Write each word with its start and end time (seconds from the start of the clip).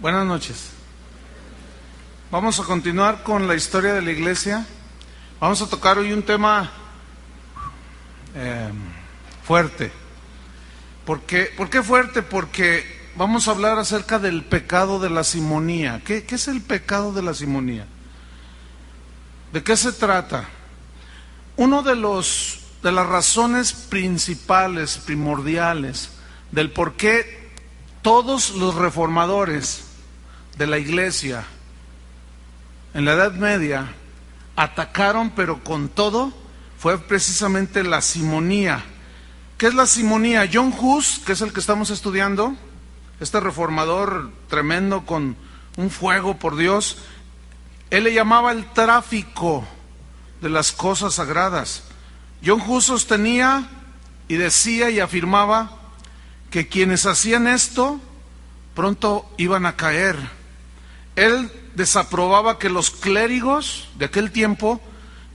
Buenas 0.00 0.24
noches. 0.24 0.70
Vamos 2.30 2.58
a 2.58 2.64
continuar 2.64 3.22
con 3.22 3.46
la 3.46 3.54
historia 3.54 3.92
de 3.92 4.00
la 4.00 4.10
iglesia. 4.10 4.66
Vamos 5.38 5.60
a 5.60 5.68
tocar 5.68 5.98
hoy 5.98 6.14
un 6.14 6.22
tema 6.22 6.70
eh, 8.34 8.70
fuerte. 9.44 9.92
¿Por 11.04 11.20
qué? 11.20 11.52
¿Por 11.54 11.68
qué 11.68 11.82
fuerte? 11.82 12.22
Porque 12.22 13.10
vamos 13.14 13.46
a 13.46 13.50
hablar 13.50 13.78
acerca 13.78 14.18
del 14.18 14.42
pecado 14.42 15.00
de 15.00 15.10
la 15.10 15.22
simonía. 15.22 16.00
¿Qué, 16.02 16.24
es 16.26 16.48
el 16.48 16.62
pecado 16.62 17.12
de 17.12 17.20
la 17.20 17.34
simonía? 17.34 17.84
¿De 19.52 19.62
qué 19.62 19.76
se 19.76 19.92
trata? 19.92 20.48
Uno 21.58 21.82
de 21.82 21.94
los 21.94 22.60
de 22.82 22.90
las 22.90 23.06
razones 23.06 23.74
principales, 23.74 24.96
primordiales, 24.96 26.08
del 26.52 26.70
por 26.70 26.94
qué 26.94 27.50
todos 28.00 28.52
los 28.52 28.76
reformadores 28.76 29.89
de 30.60 30.66
la 30.66 30.76
iglesia 30.76 31.42
en 32.92 33.06
la 33.06 33.14
Edad 33.14 33.32
Media 33.32 33.94
atacaron, 34.56 35.30
pero 35.30 35.64
con 35.64 35.88
todo, 35.88 36.34
fue 36.78 36.98
precisamente 36.98 37.82
la 37.82 38.02
simonía. 38.02 38.84
¿Qué 39.56 39.68
es 39.68 39.74
la 39.74 39.86
simonía? 39.86 40.46
John 40.52 40.74
Hus, 40.78 41.22
que 41.24 41.32
es 41.32 41.40
el 41.40 41.54
que 41.54 41.60
estamos 41.60 41.88
estudiando, 41.88 42.54
este 43.20 43.40
reformador 43.40 44.32
tremendo 44.48 45.06
con 45.06 45.34
un 45.78 45.88
fuego 45.88 46.36
por 46.36 46.56
Dios, 46.56 46.98
él 47.88 48.04
le 48.04 48.12
llamaba 48.12 48.52
el 48.52 48.70
tráfico 48.70 49.66
de 50.42 50.50
las 50.50 50.72
cosas 50.72 51.14
sagradas. 51.14 51.84
John 52.44 52.60
Hus 52.66 52.84
sostenía 52.84 53.66
y 54.28 54.34
decía 54.34 54.90
y 54.90 55.00
afirmaba 55.00 55.70
que 56.50 56.68
quienes 56.68 57.06
hacían 57.06 57.46
esto 57.46 57.98
pronto 58.74 59.26
iban 59.38 59.64
a 59.64 59.76
caer 59.76 60.39
él 61.20 61.52
desaprobaba 61.74 62.58
que 62.58 62.70
los 62.70 62.90
clérigos 62.90 63.88
de 63.96 64.06
aquel 64.06 64.32
tiempo 64.32 64.80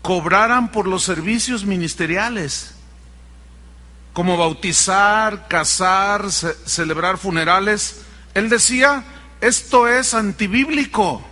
cobraran 0.01 0.71
por 0.71 0.87
los 0.87 1.03
servicios 1.03 1.63
ministeriales, 1.63 2.73
como 4.11 4.35
bautizar, 4.35 5.47
casar, 5.47 6.31
celebrar 6.31 7.19
funerales. 7.19 8.01
Él 8.33 8.49
decía, 8.49 9.03
esto 9.41 9.87
es 9.87 10.15
antibíblico, 10.15 11.23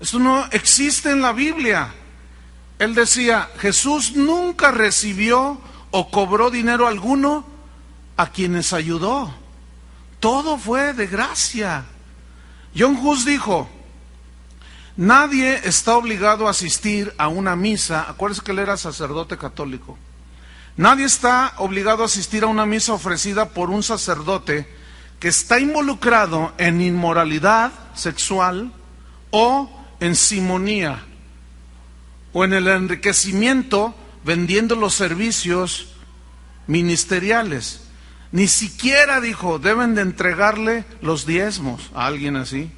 esto 0.00 0.18
no 0.18 0.46
existe 0.50 1.10
en 1.10 1.20
la 1.20 1.32
Biblia. 1.32 1.92
Él 2.78 2.94
decía, 2.94 3.50
Jesús 3.58 4.16
nunca 4.16 4.70
recibió 4.70 5.60
o 5.90 6.10
cobró 6.10 6.50
dinero 6.50 6.86
alguno 6.86 7.44
a 8.16 8.30
quienes 8.30 8.72
ayudó. 8.72 9.34
Todo 10.20 10.56
fue 10.56 10.94
de 10.94 11.06
gracia. 11.06 11.84
John 12.76 12.96
Hus 12.96 13.24
dijo, 13.24 13.68
nadie 14.96 15.60
está 15.64 15.96
obligado 15.96 16.46
a 16.46 16.50
asistir 16.50 17.14
a 17.18 17.28
una 17.28 17.56
misa, 17.56 18.06
acuérdense 18.08 18.42
que 18.42 18.52
él 18.52 18.58
era 18.58 18.76
sacerdote 18.76 19.36
católico, 19.36 19.98
nadie 20.76 21.04
está 21.04 21.54
obligado 21.58 22.02
a 22.02 22.06
asistir 22.06 22.44
a 22.44 22.48
una 22.48 22.66
misa 22.66 22.92
ofrecida 22.92 23.50
por 23.50 23.70
un 23.70 23.82
sacerdote 23.82 24.68
que 25.20 25.28
está 25.28 25.58
involucrado 25.58 26.52
en 26.58 26.80
inmoralidad 26.80 27.72
sexual 27.94 28.72
o 29.30 29.70
en 30.00 30.14
simonía 30.14 31.04
o 32.32 32.44
en 32.44 32.52
el 32.52 32.68
enriquecimiento 32.68 33.94
vendiendo 34.24 34.76
los 34.76 34.94
servicios 34.94 35.88
ministeriales. 36.66 37.87
Ni 38.30 38.46
siquiera, 38.46 39.20
dijo, 39.20 39.58
deben 39.58 39.94
de 39.94 40.02
entregarle 40.02 40.84
los 41.00 41.24
diezmos 41.24 41.90
a 41.94 42.06
alguien 42.06 42.36
así. 42.36 42.70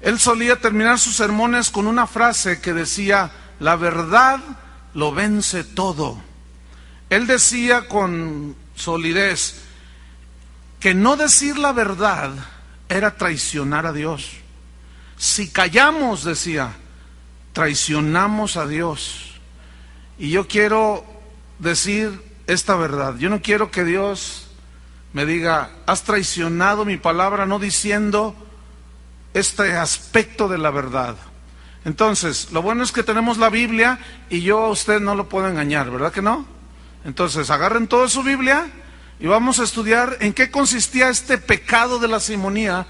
Él 0.00 0.18
solía 0.18 0.56
terminar 0.56 0.98
sus 0.98 1.16
sermones 1.16 1.70
con 1.70 1.86
una 1.86 2.06
frase 2.06 2.60
que 2.60 2.72
decía, 2.72 3.30
la 3.60 3.76
verdad 3.76 4.40
lo 4.94 5.12
vence 5.12 5.64
todo. 5.64 6.20
Él 7.10 7.26
decía 7.26 7.88
con 7.88 8.56
solidez 8.74 9.62
que 10.80 10.94
no 10.94 11.16
decir 11.16 11.58
la 11.58 11.72
verdad 11.72 12.30
era 12.88 13.16
traicionar 13.16 13.86
a 13.86 13.92
Dios. 13.92 14.30
Si 15.16 15.50
callamos, 15.50 16.24
decía, 16.24 16.76
traicionamos 17.52 18.56
a 18.56 18.66
Dios. 18.66 19.32
Y 20.18 20.30
yo 20.30 20.46
quiero 20.46 21.04
decir 21.58 22.22
esta 22.46 22.76
verdad. 22.76 23.16
Yo 23.18 23.28
no 23.30 23.42
quiero 23.42 23.70
que 23.70 23.84
Dios 23.84 24.47
me 25.12 25.24
diga, 25.24 25.70
has 25.86 26.02
traicionado 26.02 26.84
mi 26.84 26.96
palabra 26.96 27.46
no 27.46 27.58
diciendo 27.58 28.34
este 29.34 29.76
aspecto 29.76 30.48
de 30.48 30.58
la 30.58 30.70
verdad. 30.70 31.16
Entonces, 31.84 32.48
lo 32.52 32.60
bueno 32.60 32.82
es 32.82 32.92
que 32.92 33.02
tenemos 33.02 33.38
la 33.38 33.50
Biblia 33.50 33.98
y 34.28 34.42
yo 34.42 34.64
a 34.64 34.70
usted 34.70 35.00
no 35.00 35.14
lo 35.14 35.28
puedo 35.28 35.48
engañar, 35.48 35.90
¿verdad 35.90 36.12
que 36.12 36.22
no? 36.22 36.46
Entonces, 37.04 37.50
agarren 37.50 37.88
toda 37.88 38.08
su 38.08 38.22
Biblia 38.22 38.66
y 39.20 39.26
vamos 39.26 39.58
a 39.58 39.64
estudiar 39.64 40.18
en 40.20 40.32
qué 40.32 40.50
consistía 40.50 41.08
este 41.08 41.38
pecado 41.38 41.98
de 41.98 42.08
la 42.08 42.20
simonía 42.20 42.86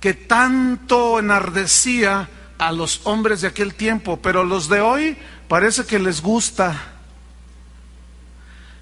que 0.00 0.14
tanto 0.14 1.18
enardecía 1.18 2.28
a 2.58 2.72
los 2.72 3.00
hombres 3.04 3.40
de 3.40 3.48
aquel 3.48 3.74
tiempo, 3.74 4.20
pero 4.22 4.44
los 4.44 4.68
de 4.68 4.80
hoy 4.80 5.16
parece 5.48 5.84
que 5.84 5.98
les 5.98 6.20
gusta. 6.22 6.92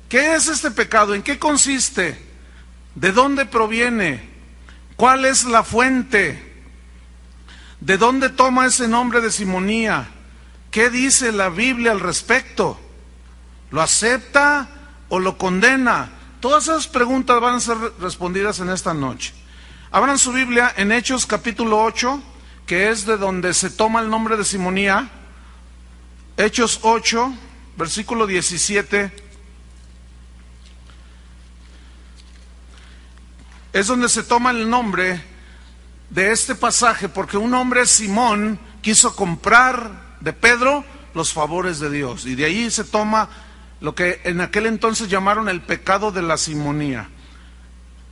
¿Qué 0.08 0.34
es 0.34 0.48
este 0.48 0.70
pecado? 0.70 1.14
¿En 1.14 1.22
qué 1.22 1.38
consiste? 1.38 2.23
¿De 2.94 3.12
dónde 3.12 3.46
proviene? 3.46 4.28
¿Cuál 4.96 5.24
es 5.24 5.44
la 5.44 5.64
fuente? 5.64 6.54
¿De 7.80 7.98
dónde 7.98 8.28
toma 8.28 8.66
ese 8.66 8.86
nombre 8.86 9.20
de 9.20 9.32
simonía? 9.32 10.08
¿Qué 10.70 10.90
dice 10.90 11.32
la 11.32 11.48
Biblia 11.48 11.90
al 11.92 12.00
respecto? 12.00 12.80
¿Lo 13.70 13.82
acepta 13.82 14.68
o 15.08 15.18
lo 15.18 15.36
condena? 15.36 16.10
Todas 16.40 16.64
esas 16.64 16.86
preguntas 16.86 17.40
van 17.40 17.56
a 17.56 17.60
ser 17.60 17.76
respondidas 18.00 18.60
en 18.60 18.70
esta 18.70 18.94
noche. 18.94 19.34
Abran 19.90 20.18
su 20.18 20.32
Biblia 20.32 20.72
en 20.76 20.92
Hechos 20.92 21.26
capítulo 21.26 21.82
8, 21.82 22.22
que 22.66 22.90
es 22.90 23.06
de 23.06 23.16
donde 23.16 23.54
se 23.54 23.70
toma 23.70 24.00
el 24.00 24.10
nombre 24.10 24.36
de 24.36 24.44
simonía. 24.44 25.10
Hechos 26.36 26.80
8, 26.82 27.34
versículo 27.76 28.26
17 28.26 29.24
es 33.74 33.88
donde 33.88 34.08
se 34.08 34.22
toma 34.22 34.52
el 34.52 34.70
nombre 34.70 35.20
de 36.08 36.30
este 36.30 36.54
pasaje, 36.54 37.08
porque 37.08 37.36
un 37.36 37.52
hombre, 37.54 37.86
Simón, 37.86 38.60
quiso 38.80 39.16
comprar 39.16 40.16
de 40.20 40.32
Pedro 40.32 40.84
los 41.12 41.32
favores 41.32 41.80
de 41.80 41.90
Dios. 41.90 42.24
Y 42.24 42.36
de 42.36 42.44
ahí 42.44 42.70
se 42.70 42.84
toma 42.84 43.28
lo 43.80 43.96
que 43.96 44.20
en 44.22 44.40
aquel 44.40 44.66
entonces 44.66 45.08
llamaron 45.08 45.48
el 45.48 45.60
pecado 45.60 46.12
de 46.12 46.22
la 46.22 46.36
simonía. 46.36 47.08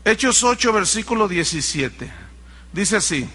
Hechos 0.05 0.43
8, 0.43 0.73
versículo 0.73 1.29
17. 1.29 2.13
Dice 2.73 2.97
así. 2.97 3.29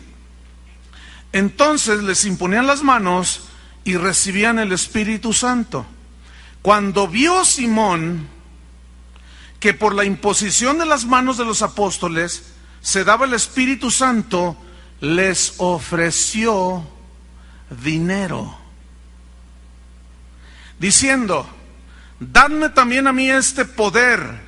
Entonces 1.31 2.03
les 2.03 2.25
imponían 2.25 2.67
las 2.67 2.83
manos 2.83 3.47
y 3.85 3.95
recibían 3.95 4.59
el 4.59 4.73
Espíritu 4.73 5.31
Santo. 5.31 5.85
Cuando 6.61 7.07
vio 7.07 7.45
Simón 7.45 8.27
que 9.59 9.73
por 9.73 9.95
la 9.95 10.05
imposición 10.05 10.77
de 10.77 10.85
las 10.85 11.05
manos 11.05 11.37
de 11.37 11.45
los 11.45 11.61
apóstoles 11.61 12.53
se 12.81 13.03
daba 13.03 13.25
el 13.25 13.33
Espíritu 13.33 13.89
Santo, 13.89 14.55
les 15.01 15.55
ofreció 15.57 16.85
dinero, 17.69 18.57
diciendo, 20.79 21.47
dadme 22.19 22.69
también 22.69 23.07
a 23.07 23.13
mí 23.13 23.29
este 23.29 23.65
poder, 23.65 24.45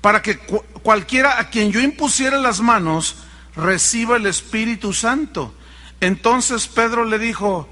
para 0.00 0.20
que 0.20 0.38
cualquiera 0.38 1.38
a 1.38 1.48
quien 1.48 1.72
yo 1.72 1.80
impusiera 1.80 2.38
las 2.38 2.60
manos 2.60 3.16
reciba 3.56 4.16
el 4.16 4.26
Espíritu 4.26 4.92
Santo. 4.92 5.54
Entonces 6.00 6.66
Pedro 6.66 7.04
le 7.04 7.18
dijo, 7.18 7.68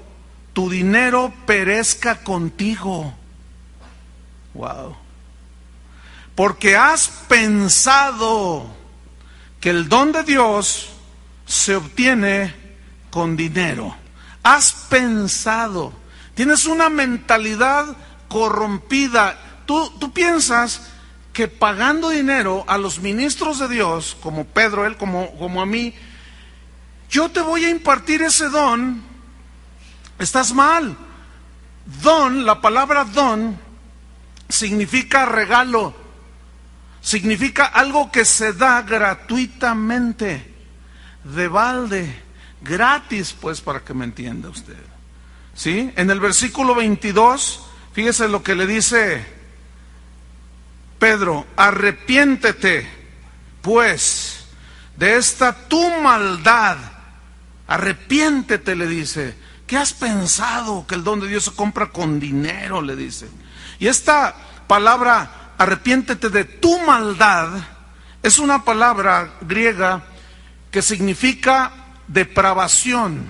tu 0.53 0.69
dinero 0.69 1.33
perezca 1.45 2.23
contigo. 2.23 3.13
Wow 4.53 5.00
porque 6.41 6.75
has 6.75 7.07
pensado 7.27 8.65
que 9.59 9.69
el 9.69 9.87
don 9.87 10.11
de 10.11 10.23
Dios 10.23 10.89
se 11.45 11.75
obtiene 11.75 12.51
con 13.11 13.37
dinero. 13.37 13.95
Has 14.41 14.73
pensado, 14.89 15.93
tienes 16.33 16.65
una 16.65 16.89
mentalidad 16.89 17.95
corrompida. 18.27 19.37
Tú, 19.67 19.91
tú 19.99 20.13
piensas 20.13 20.81
que 21.31 21.47
pagando 21.47 22.09
dinero 22.09 22.65
a 22.67 22.79
los 22.79 23.01
ministros 23.01 23.59
de 23.59 23.67
Dios, 23.67 24.17
como 24.19 24.45
Pedro, 24.45 24.87
él, 24.87 24.97
como, 24.97 25.37
como 25.37 25.61
a 25.61 25.67
mí, 25.67 25.93
yo 27.07 27.29
te 27.29 27.41
voy 27.41 27.65
a 27.65 27.69
impartir 27.69 28.23
ese 28.23 28.49
don, 28.49 29.03
estás 30.17 30.55
mal. 30.55 30.97
Don, 32.01 32.47
la 32.47 32.61
palabra 32.61 33.03
don, 33.03 33.59
significa 34.49 35.27
regalo 35.27 36.00
significa 37.01 37.65
algo 37.65 38.11
que 38.11 38.25
se 38.25 38.53
da 38.53 38.81
gratuitamente. 38.81 40.49
de 41.23 41.47
balde, 41.47 42.19
gratis, 42.61 43.35
pues, 43.39 43.61
para 43.61 43.81
que 43.81 43.93
me 43.93 44.05
entienda 44.05 44.49
usted. 44.49 44.83
¿Sí? 45.53 45.91
En 45.95 46.09
el 46.09 46.19
versículo 46.19 46.73
22, 46.73 47.63
fíjese 47.93 48.27
lo 48.27 48.41
que 48.41 48.55
le 48.55 48.65
dice 48.65 49.23
Pedro, 51.01 51.47
arrepiéntete, 51.55 52.87
pues, 53.63 54.45
de 54.97 55.17
esta 55.17 55.67
tu 55.67 55.89
maldad. 55.99 56.77
Arrepiéntete, 57.65 58.75
le 58.75 58.85
dice. 58.85 59.35
¿Qué 59.65 59.77
has 59.77 59.93
pensado 59.93 60.85
que 60.85 60.93
el 60.93 61.03
don 61.03 61.19
de 61.19 61.27
Dios 61.27 61.45
se 61.45 61.53
compra 61.53 61.87
con 61.89 62.19
dinero? 62.19 62.83
Le 62.83 62.95
dice. 62.95 63.27
Y 63.79 63.87
esta 63.87 64.35
palabra, 64.67 65.40
arrepiéntete 65.61 66.29
de 66.29 66.43
tu 66.43 66.79
maldad, 66.79 67.49
es 68.23 68.39
una 68.39 68.65
palabra 68.65 69.35
griega 69.41 70.03
que 70.71 70.81
significa 70.81 71.71
depravación. 72.07 73.25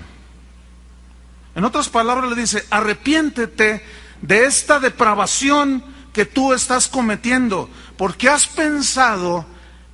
En 1.54 1.64
otras 1.64 1.90
palabras 1.90 2.30
le 2.30 2.40
dice, 2.40 2.64
arrepiéntete 2.70 3.84
de 4.22 4.44
esta 4.46 4.80
depravación 4.80 5.84
que 6.14 6.24
tú 6.24 6.54
estás 6.54 6.88
cometiendo, 6.88 7.68
porque 7.98 8.30
has 8.30 8.46
pensado 8.46 9.44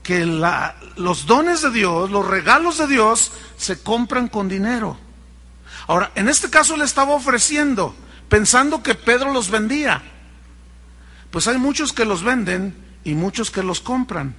que 0.05 0.25
los 0.25 1.27
dones 1.27 1.61
de 1.63 1.73
Dios, 1.73 2.09
los 2.09 2.25
regalos 2.25 2.79
de 2.79 2.87
Dios, 2.87 3.33
se 3.57 3.83
compran 3.83 4.29
con 4.29 4.49
dinero. 4.49 4.97
Ahora, 5.89 6.13
en 6.15 6.29
este 6.29 6.51
caso 6.51 6.77
le 6.77 6.85
estaba 6.85 7.15
ofreciendo, 7.15 7.97
pensando 8.29 8.81
que 8.81 8.95
Pedro 8.95 9.33
los 9.33 9.51
vendía. 9.51 10.18
Pues 11.31 11.47
hay 11.47 11.59
muchos 11.59 11.93
que 11.93 12.05
los 12.05 12.23
venden 12.23 12.75
y 13.05 13.15
muchos 13.15 13.51
que 13.51 13.63
los 13.63 13.81
compran. 13.81 14.35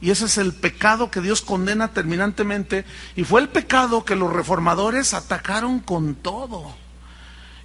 Y 0.00 0.10
ese 0.10 0.26
es 0.26 0.38
el 0.38 0.54
pecado 0.54 1.10
que 1.10 1.20
Dios 1.20 1.42
condena 1.42 1.88
terminantemente. 1.88 2.84
Y 3.16 3.24
fue 3.24 3.40
el 3.40 3.48
pecado 3.48 4.04
que 4.04 4.16
los 4.16 4.32
reformadores 4.32 5.14
atacaron 5.14 5.80
con 5.80 6.14
todo. 6.14 6.76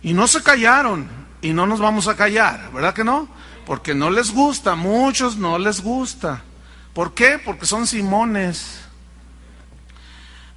Y 0.01 0.13
no 0.13 0.27
se 0.27 0.41
callaron. 0.41 1.07
Y 1.41 1.53
no 1.53 1.67
nos 1.67 1.79
vamos 1.79 2.07
a 2.07 2.15
callar, 2.15 2.71
¿verdad 2.73 2.93
que 2.93 3.03
no? 3.03 3.27
Porque 3.65 3.93
no 3.93 4.09
les 4.09 4.31
gusta, 4.31 4.75
muchos 4.75 5.35
no 5.35 5.59
les 5.59 5.81
gusta. 5.81 6.41
¿Por 6.93 7.13
qué? 7.13 7.37
Porque 7.37 7.65
son 7.65 7.85
simones. 7.85 8.79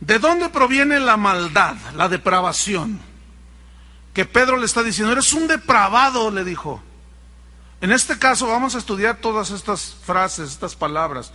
¿De 0.00 0.20
dónde 0.20 0.48
proviene 0.48 1.00
la 1.00 1.16
maldad, 1.16 1.74
la 1.96 2.08
depravación? 2.08 3.00
Que 4.14 4.24
Pedro 4.24 4.56
le 4.58 4.66
está 4.66 4.84
diciendo, 4.84 5.12
eres 5.12 5.32
un 5.32 5.48
depravado, 5.48 6.30
le 6.30 6.44
dijo. 6.44 6.82
En 7.80 7.92
este 7.92 8.18
caso 8.18 8.46
vamos 8.46 8.74
a 8.74 8.78
estudiar 8.78 9.18
todas 9.18 9.50
estas 9.50 9.96
frases, 10.02 10.50
estas 10.50 10.74
palabras. 10.74 11.32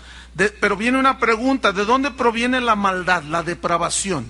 pero 0.60 0.76
viene 0.76 0.98
una 0.98 1.20
pregunta, 1.20 1.72
¿de 1.72 1.86
dónde 1.86 2.12
proviene 2.12 2.62
la 2.62 2.76
maldad, 2.76 3.24
la 3.24 3.44
depravación? 3.44 4.26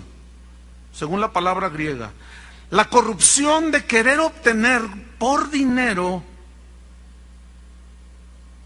Según 0.93 1.21
la 1.21 1.31
palabra 1.31 1.69
griega. 1.69 2.11
La 2.69 2.85
corrupción 2.85 3.71
de 3.71 3.85
querer 3.85 4.19
obtener 4.19 4.81
por 5.17 5.49
dinero, 5.49 6.23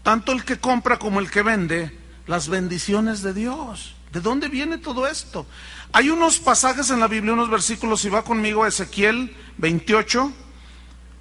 tanto 0.02 0.32
el 0.32 0.44
que 0.44 0.58
compra 0.58 0.98
como 0.98 1.20
el 1.20 1.30
que 1.30 1.42
vende, 1.42 1.96
las 2.26 2.48
bendiciones 2.48 3.22
de 3.22 3.32
Dios. 3.32 3.94
¿De 4.12 4.20
dónde 4.20 4.48
viene 4.48 4.78
todo 4.78 5.06
esto? 5.06 5.46
Hay 5.92 6.10
unos 6.10 6.38
pasajes 6.38 6.90
en 6.90 7.00
la 7.00 7.08
Biblia, 7.08 7.32
unos 7.32 7.50
versículos, 7.50 8.00
si 8.00 8.08
va 8.08 8.22
conmigo 8.22 8.64
a 8.64 8.68
Ezequiel 8.68 9.36
28, 9.58 10.32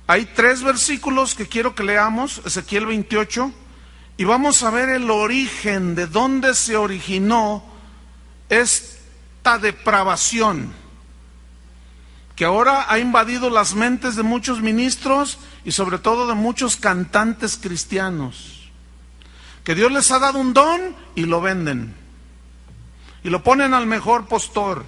hay 0.07 0.25
tres 0.25 0.61
versículos 0.61 1.33
que 1.33 1.47
quiero 1.47 1.73
que 1.73 1.83
leamos, 1.83 2.41
Ezequiel 2.45 2.85
28, 2.85 3.51
y 4.17 4.23
vamos 4.23 4.61
a 4.61 4.69
ver 4.69 4.89
el 4.89 5.09
origen, 5.09 5.95
de 5.95 6.05
dónde 6.05 6.53
se 6.53 6.77
originó 6.77 7.63
esta 8.49 9.57
depravación, 9.57 10.71
que 12.35 12.45
ahora 12.45 12.85
ha 12.87 12.99
invadido 12.99 13.49
las 13.49 13.73
mentes 13.73 14.15
de 14.15 14.23
muchos 14.23 14.61
ministros 14.61 15.39
y 15.63 15.71
sobre 15.71 15.97
todo 15.97 16.27
de 16.27 16.35
muchos 16.35 16.75
cantantes 16.75 17.57
cristianos, 17.57 18.69
que 19.63 19.73
Dios 19.73 19.91
les 19.91 20.11
ha 20.11 20.19
dado 20.19 20.37
un 20.37 20.53
don 20.53 20.95
y 21.15 21.25
lo 21.25 21.41
venden, 21.41 21.95
y 23.23 23.29
lo 23.31 23.43
ponen 23.43 23.73
al 23.73 23.87
mejor 23.87 24.27
postor. 24.27 24.85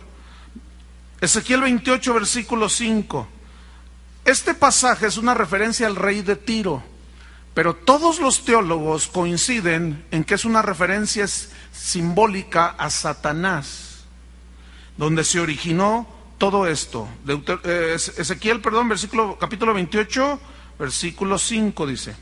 Ezequiel 1.19 1.61
28, 1.61 2.13
versículo 2.13 2.69
5. 2.69 3.27
Este 4.27 4.53
pasaje 4.53 5.07
es 5.07 5.15
una 5.15 5.33
referencia 5.33 5.87
al 5.87 5.95
rey 5.95 6.21
de 6.21 6.35
Tiro, 6.35 6.83
pero 7.53 7.73
todos 7.73 8.19
los 8.19 8.43
teólogos 8.43 9.07
coinciden 9.07 10.03
en 10.11 10.25
que 10.25 10.35
es 10.35 10.43
una 10.43 10.61
referencia 10.61 11.25
simbólica 11.71 12.75
a 12.77 12.89
Satanás, 12.89 14.03
donde 14.97 15.23
se 15.23 15.39
originó 15.39 16.05
todo 16.37 16.67
esto. 16.67 17.07
Eh, 17.63 17.95
Ezequiel, 17.95 18.59
perdón, 18.59 18.89
versículo, 18.89 19.37
capítulo 19.39 19.73
28, 19.73 20.41
versículo 20.77 21.39
5 21.39 21.87
dice, 21.87 22.13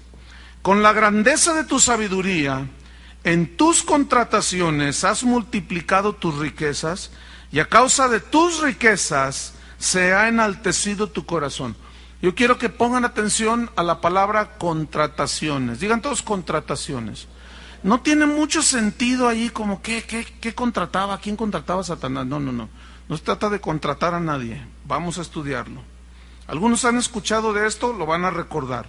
con 0.61 0.83
la 0.83 0.93
grandeza 0.93 1.55
de 1.55 1.63
tu 1.63 1.79
sabiduría, 1.79 2.67
en 3.23 3.57
tus 3.57 3.81
contrataciones 3.81 5.03
has 5.03 5.23
multiplicado 5.23 6.13
tus 6.13 6.37
riquezas 6.37 7.09
y 7.51 7.57
a 7.57 7.67
causa 7.67 8.07
de 8.09 8.19
tus 8.19 8.61
riquezas 8.61 9.55
se 9.79 10.13
ha 10.13 10.27
enaltecido 10.27 11.09
tu 11.09 11.25
corazón. 11.25 11.75
Yo 12.25 12.33
quiero 12.33 12.57
que 12.57 12.69
pongan 12.69 13.05
atención 13.05 13.69
a 13.75 13.83
la 13.83 14.01
palabra 14.01 14.57
contrataciones. 14.57 15.79
Digan 15.79 16.01
todos 16.01 16.23
contrataciones. 16.23 17.27
No 17.83 18.01
tiene 18.01 18.25
mucho 18.25 18.63
sentido 18.63 19.27
ahí 19.27 19.51
como 19.51 19.83
qué, 19.83 20.01
qué, 20.01 20.25
qué 20.25 20.55
contrataba, 20.55 21.19
quién 21.19 21.35
contrataba 21.35 21.81
a 21.81 21.83
Satanás. 21.83 22.25
No, 22.25 22.39
no, 22.39 22.51
no. 22.51 22.67
No 23.07 23.15
se 23.15 23.21
trata 23.21 23.51
de 23.51 23.61
contratar 23.61 24.15
a 24.15 24.19
nadie. 24.19 24.59
Vamos 24.85 25.19
a 25.19 25.21
estudiarlo. 25.21 25.83
Algunos 26.47 26.83
han 26.83 26.97
escuchado 26.97 27.53
de 27.53 27.67
esto, 27.67 27.93
lo 27.93 28.07
van 28.07 28.25
a 28.25 28.31
recordar. 28.31 28.87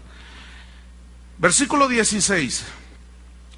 Versículo 1.36 1.88
16. 1.88 2.64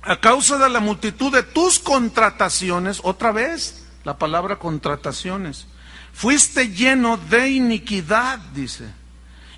A 0.02 0.16
causa 0.18 0.58
de 0.58 0.70
la 0.70 0.80
multitud 0.80 1.32
de 1.32 1.44
tus 1.44 1.78
contrataciones, 1.78 2.98
otra 3.04 3.30
vez 3.30 3.86
la 4.02 4.18
palabra 4.18 4.58
contrataciones, 4.58 5.68
fuiste 6.12 6.70
lleno 6.70 7.16
de 7.16 7.50
iniquidad, 7.50 8.40
dice 8.52 8.98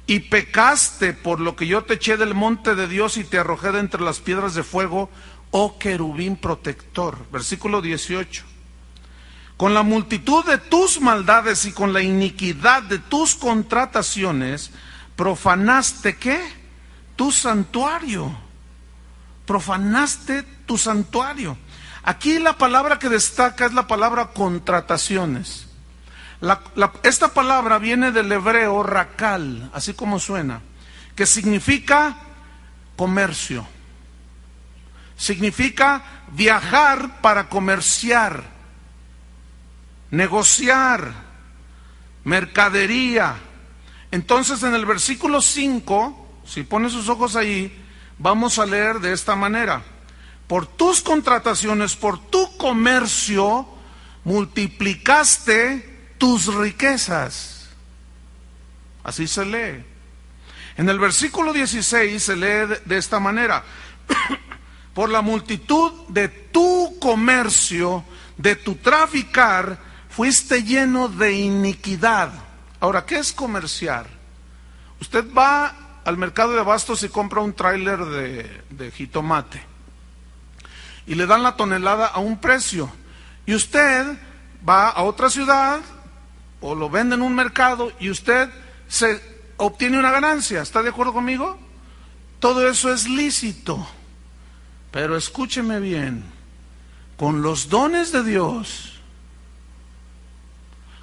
y 0.06 0.20
pecaste 0.20 1.12
por 1.12 1.40
lo 1.40 1.56
que 1.56 1.66
yo 1.66 1.84
te 1.84 1.94
eché 1.94 2.16
del 2.16 2.34
monte 2.34 2.74
de 2.74 2.88
Dios 2.88 3.16
y 3.16 3.24
te 3.24 3.38
arrojé 3.38 3.72
de 3.72 3.80
entre 3.80 4.02
las 4.02 4.20
piedras 4.20 4.54
de 4.54 4.62
fuego, 4.62 5.08
oh 5.50 5.78
querubín 5.78 6.36
protector. 6.36 7.18
Versículo 7.30 7.80
18. 7.80 8.44
Con 9.56 9.74
la 9.74 9.82
multitud 9.82 10.44
de 10.44 10.58
tus 10.58 11.00
maldades 11.00 11.64
y 11.66 11.72
con 11.72 11.92
la 11.92 12.02
iniquidad 12.02 12.82
de 12.82 12.98
tus 12.98 13.34
contrataciones, 13.34 14.70
profanaste 15.16 16.16
qué? 16.16 16.40
Tu 17.14 17.30
santuario. 17.30 18.34
Profanaste 19.46 20.42
tu 20.66 20.78
santuario. 20.78 21.56
Aquí 22.02 22.38
la 22.38 22.56
palabra 22.56 22.98
que 22.98 23.08
destaca 23.08 23.66
es 23.66 23.74
la 23.74 23.86
palabra 23.86 24.28
contrataciones 24.32 25.69
esta 27.02 27.34
palabra 27.34 27.78
viene 27.78 28.12
del 28.12 28.32
hebreo 28.32 28.82
rakal, 28.82 29.70
así 29.74 29.92
como 29.92 30.18
suena, 30.18 30.62
que 31.14 31.26
significa 31.26 32.16
comercio. 32.96 33.66
Significa 35.16 36.02
viajar 36.32 37.20
para 37.20 37.50
comerciar, 37.50 38.42
negociar, 40.10 41.12
mercadería. 42.24 43.36
Entonces 44.10 44.62
en 44.62 44.74
el 44.74 44.86
versículo 44.86 45.42
5, 45.42 46.42
si 46.46 46.62
pone 46.62 46.88
sus 46.88 47.10
ojos 47.10 47.36
ahí, 47.36 47.84
vamos 48.18 48.58
a 48.58 48.64
leer 48.64 49.00
de 49.00 49.12
esta 49.12 49.36
manera. 49.36 49.82
Por 50.46 50.66
tus 50.66 51.02
contrataciones, 51.02 51.96
por 51.96 52.18
tu 52.18 52.56
comercio, 52.56 53.68
multiplicaste 54.24 55.89
tus 56.20 56.54
riquezas. 56.54 57.70
Así 59.02 59.26
se 59.26 59.44
lee. 59.46 59.84
En 60.76 60.88
el 60.88 60.98
versículo 60.98 61.52
16 61.52 62.22
se 62.22 62.36
lee 62.36 62.76
de, 62.84 62.96
esta 62.96 63.18
manera. 63.18 63.64
Por 64.94 65.08
la 65.08 65.22
multitud 65.22 66.06
de 66.08 66.28
tu 66.28 66.98
comercio, 67.00 68.04
de 68.36 68.54
tu 68.54 68.76
traficar, 68.76 69.78
fuiste 70.10 70.62
lleno 70.62 71.08
de 71.08 71.32
iniquidad. 71.32 72.30
Ahora, 72.80 73.06
¿qué 73.06 73.16
es 73.16 73.32
comerciar? 73.32 74.06
Usted 75.00 75.24
va 75.32 76.02
al 76.04 76.18
mercado 76.18 76.52
de 76.52 76.60
abastos 76.60 77.02
y 77.02 77.08
compra 77.08 77.40
un 77.40 77.54
tráiler 77.54 78.04
de, 78.04 78.62
de 78.68 78.90
jitomate 78.90 79.62
y 81.06 81.14
le 81.14 81.26
dan 81.26 81.42
la 81.42 81.56
tonelada 81.56 82.08
a 82.08 82.18
un 82.20 82.38
precio. 82.38 82.92
Y 83.46 83.54
usted 83.54 84.18
va 84.68 84.90
a 84.90 85.02
otra 85.02 85.30
ciudad 85.30 85.80
o 86.60 86.74
lo 86.74 86.90
vende 86.90 87.14
en 87.14 87.22
un 87.22 87.34
mercado 87.34 87.92
y 88.00 88.10
usted 88.10 88.50
se 88.88 89.20
obtiene 89.56 89.98
una 89.98 90.10
ganancia. 90.10 90.62
¿Está 90.62 90.82
de 90.82 90.90
acuerdo 90.90 91.12
conmigo? 91.12 91.58
Todo 92.38 92.68
eso 92.68 92.92
es 92.92 93.08
lícito. 93.08 93.86
Pero 94.90 95.16
escúcheme 95.16 95.78
bien, 95.78 96.24
con 97.16 97.42
los 97.42 97.68
dones 97.68 98.12
de 98.12 98.24
Dios 98.24 99.00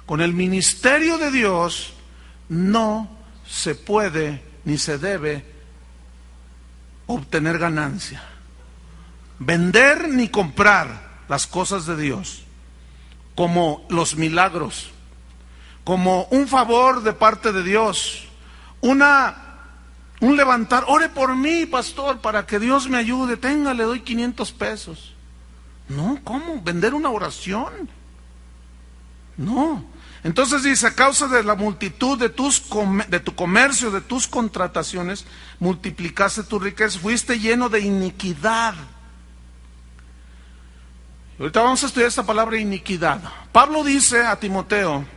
con 0.08 0.22
el 0.22 0.32
ministerio 0.32 1.18
de 1.18 1.30
Dios 1.30 1.92
no 2.48 3.10
se 3.46 3.74
puede 3.74 4.42
ni 4.64 4.78
se 4.78 4.96
debe 4.96 5.44
obtener 7.06 7.58
ganancia. 7.58 8.22
Vender 9.38 10.08
ni 10.08 10.30
comprar 10.30 11.26
las 11.28 11.46
cosas 11.46 11.84
de 11.84 11.94
Dios, 11.98 12.44
como 13.34 13.84
los 13.90 14.16
milagros, 14.16 14.92
como 15.88 16.24
un 16.24 16.46
favor 16.46 17.02
de 17.02 17.14
parte 17.14 17.50
de 17.50 17.62
Dios, 17.62 18.28
una 18.82 19.34
un 20.20 20.36
levantar, 20.36 20.84
ore 20.86 21.08
por 21.08 21.34
mí, 21.34 21.64
pastor, 21.64 22.20
para 22.20 22.44
que 22.44 22.58
Dios 22.58 22.90
me 22.90 22.98
ayude, 22.98 23.38
tenga, 23.38 23.72
le 23.72 23.84
doy 23.84 24.00
500 24.00 24.52
pesos. 24.52 25.14
No, 25.88 26.20
¿cómo? 26.24 26.60
¿Vender 26.60 26.92
una 26.92 27.08
oración? 27.08 27.88
No. 29.38 29.82
Entonces 30.24 30.62
dice, 30.62 30.88
a 30.88 30.94
causa 30.94 31.26
de 31.26 31.42
la 31.42 31.54
multitud 31.54 32.18
de, 32.18 32.28
tus 32.28 32.62
de 33.08 33.20
tu 33.20 33.34
comercio, 33.34 33.90
de 33.90 34.02
tus 34.02 34.28
contrataciones, 34.28 35.24
multiplicaste 35.58 36.42
tu 36.42 36.58
riqueza, 36.58 36.98
fuiste 36.98 37.40
lleno 37.40 37.70
de 37.70 37.80
iniquidad. 37.80 38.74
Ahorita 41.38 41.62
vamos 41.62 41.82
a 41.82 41.86
estudiar 41.86 42.08
esta 42.08 42.26
palabra 42.26 42.58
iniquidad. 42.58 43.22
Pablo 43.52 43.82
dice 43.82 44.26
a 44.26 44.38
Timoteo, 44.38 45.16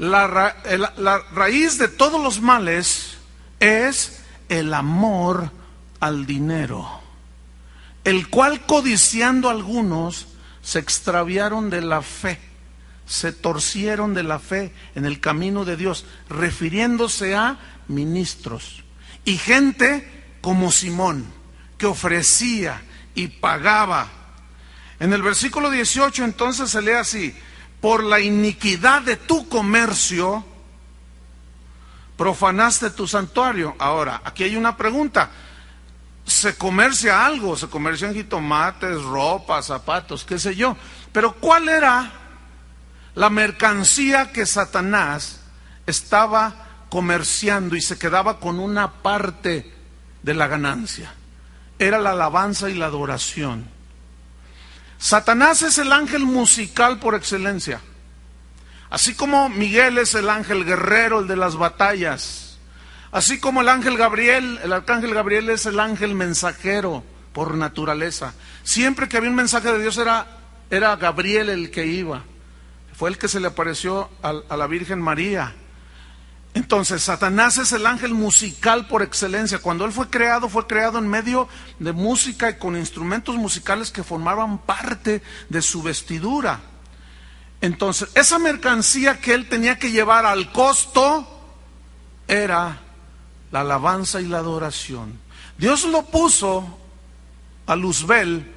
la, 0.00 1.22
raíz 1.34 1.78
de 1.78 1.88
todos 1.88 2.22
los 2.22 2.40
males 2.40 3.18
es 3.60 4.22
el 4.48 4.72
amor 4.72 5.52
al 6.00 6.24
dinero, 6.24 7.00
el 8.04 8.28
cual 8.28 8.64
codiciando 8.64 9.50
algunos 9.50 10.28
se 10.62 10.78
extraviaron 10.78 11.68
de 11.68 11.82
la 11.82 12.00
fe, 12.00 12.40
se 13.06 13.32
torcieron 13.32 14.14
de 14.14 14.22
la 14.22 14.38
fe 14.38 14.72
en 14.94 15.04
el 15.04 15.20
camino 15.20 15.66
de 15.66 15.76
Dios, 15.76 16.06
refiriéndose 16.30 17.34
a 17.34 17.58
ministros 17.88 18.82
y 19.26 19.36
gente 19.36 20.08
como 20.40 20.72
Simón, 20.72 21.26
que 21.76 21.84
ofrecía 21.84 22.80
y 23.14 23.28
pagaba. 23.28 24.08
En 24.98 25.12
el 25.12 25.20
versículo 25.20 25.70
18 25.70 26.24
entonces 26.24 26.70
se 26.70 26.80
lee 26.80 26.92
así, 26.92 27.34
por 27.80 28.04
la 28.04 28.20
iniquidad 28.20 29.02
de 29.02 29.16
tu 29.16 29.48
comercio, 29.48 30.44
profanaste 32.16 32.90
tu 32.90 33.06
santuario. 33.06 33.74
Ahora, 33.78 34.20
aquí 34.24 34.44
hay 34.44 34.56
una 34.56 34.76
pregunta. 34.76 35.30
Se 36.26 36.56
comercia 36.56 37.24
algo, 37.24 37.56
se 37.56 37.68
comercian 37.68 38.14
jitomates, 38.14 39.02
ropa, 39.02 39.62
zapatos, 39.62 40.24
qué 40.24 40.38
sé 40.38 40.54
yo. 40.54 40.76
Pero 41.12 41.32
¿cuál 41.32 41.68
era 41.68 42.12
la 43.14 43.30
mercancía 43.30 44.30
que 44.32 44.44
Satanás 44.44 45.40
estaba 45.86 46.84
comerciando 46.90 47.74
y 47.74 47.80
se 47.80 47.98
quedaba 47.98 48.38
con 48.38 48.60
una 48.60 48.92
parte 48.92 49.72
de 50.22 50.34
la 50.34 50.46
ganancia? 50.46 51.14
Era 51.78 51.98
la 51.98 52.10
alabanza 52.10 52.68
y 52.68 52.74
la 52.74 52.86
adoración. 52.86 53.79
Satanás 55.00 55.62
es 55.62 55.78
el 55.78 55.92
ángel 55.94 56.26
musical 56.26 56.98
por 56.98 57.14
excelencia. 57.14 57.80
Así 58.90 59.14
como 59.14 59.48
Miguel 59.48 59.96
es 59.96 60.14
el 60.14 60.28
ángel 60.28 60.66
guerrero, 60.66 61.20
el 61.20 61.26
de 61.26 61.36
las 61.36 61.56
batallas. 61.56 62.58
Así 63.10 63.40
como 63.40 63.62
el 63.62 63.70
ángel 63.70 63.96
Gabriel, 63.96 64.60
el 64.62 64.74
arcángel 64.74 65.14
Gabriel 65.14 65.48
es 65.48 65.64
el 65.64 65.80
ángel 65.80 66.14
mensajero 66.14 67.02
por 67.32 67.54
naturaleza. 67.54 68.34
Siempre 68.62 69.08
que 69.08 69.16
había 69.16 69.30
un 69.30 69.36
mensaje 69.36 69.72
de 69.72 69.80
Dios 69.80 69.96
era, 69.96 70.26
era 70.68 70.94
Gabriel 70.96 71.48
el 71.48 71.70
que 71.70 71.86
iba. 71.86 72.22
Fue 72.94 73.08
el 73.08 73.16
que 73.16 73.28
se 73.28 73.40
le 73.40 73.46
apareció 73.46 74.10
a, 74.22 74.34
a 74.50 74.56
la 74.58 74.66
Virgen 74.66 75.00
María. 75.00 75.54
Entonces, 76.52 77.02
Satanás 77.02 77.58
es 77.58 77.72
el 77.72 77.86
ángel 77.86 78.12
musical 78.12 78.88
por 78.88 79.02
excelencia. 79.02 79.58
Cuando 79.60 79.84
él 79.84 79.92
fue 79.92 80.10
creado, 80.10 80.48
fue 80.48 80.66
creado 80.66 80.98
en 80.98 81.06
medio 81.06 81.48
de 81.78 81.92
música 81.92 82.50
y 82.50 82.58
con 82.58 82.76
instrumentos 82.76 83.36
musicales 83.36 83.90
que 83.90 84.02
formaban 84.02 84.58
parte 84.58 85.22
de 85.48 85.62
su 85.62 85.82
vestidura. 85.82 86.60
Entonces, 87.60 88.08
esa 88.14 88.38
mercancía 88.38 89.20
que 89.20 89.34
él 89.34 89.48
tenía 89.48 89.78
que 89.78 89.92
llevar 89.92 90.26
al 90.26 90.50
costo 90.50 91.26
era 92.26 92.80
la 93.52 93.60
alabanza 93.60 94.20
y 94.20 94.26
la 94.26 94.38
adoración. 94.38 95.18
Dios 95.58 95.84
lo 95.84 96.06
puso 96.06 96.78
a 97.66 97.76
Luzbel 97.76 98.54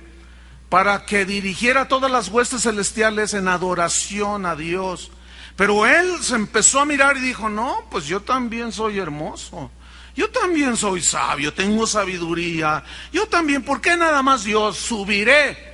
para 0.69 1.05
que 1.05 1.25
dirigiera 1.25 1.87
todas 1.87 2.09
las 2.09 2.29
huestes 2.29 2.63
celestiales 2.63 3.33
en 3.35 3.47
adoración 3.47 4.45
a 4.45 4.55
Dios. 4.55 5.11
Pero 5.55 5.85
él 5.85 6.17
se 6.21 6.35
empezó 6.35 6.79
a 6.79 6.85
mirar 6.85 7.17
y 7.17 7.21
dijo, 7.21 7.49
no, 7.49 7.85
pues 7.91 8.05
yo 8.05 8.21
también 8.21 8.71
soy 8.71 8.99
hermoso. 8.99 9.71
Yo 10.15 10.29
también 10.29 10.77
soy 10.77 11.01
sabio, 11.01 11.53
tengo 11.53 11.87
sabiduría. 11.87 12.83
Yo 13.11 13.27
también, 13.27 13.63
¿por 13.63 13.81
qué 13.81 13.97
nada 13.97 14.21
más 14.21 14.43
Dios 14.43 14.77
subiré 14.77 15.73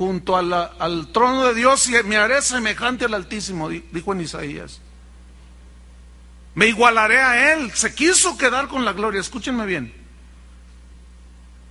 junto 0.00 0.34
al 0.34 1.12
trono 1.12 1.44
de 1.44 1.54
Dios 1.54 1.86
y 1.90 2.02
me 2.04 2.16
haré 2.16 2.40
semejante 2.40 3.04
al 3.04 3.12
Altísimo, 3.12 3.68
dijo 3.68 4.14
en 4.14 4.22
Isaías. 4.22 4.80
Me 6.54 6.68
igualaré 6.68 7.20
a 7.20 7.52
Él. 7.52 7.70
Se 7.74 7.94
quiso 7.94 8.38
quedar 8.38 8.68
con 8.68 8.86
la 8.86 8.94
gloria. 8.94 9.20
Escúchenme 9.20 9.66
bien. 9.66 9.92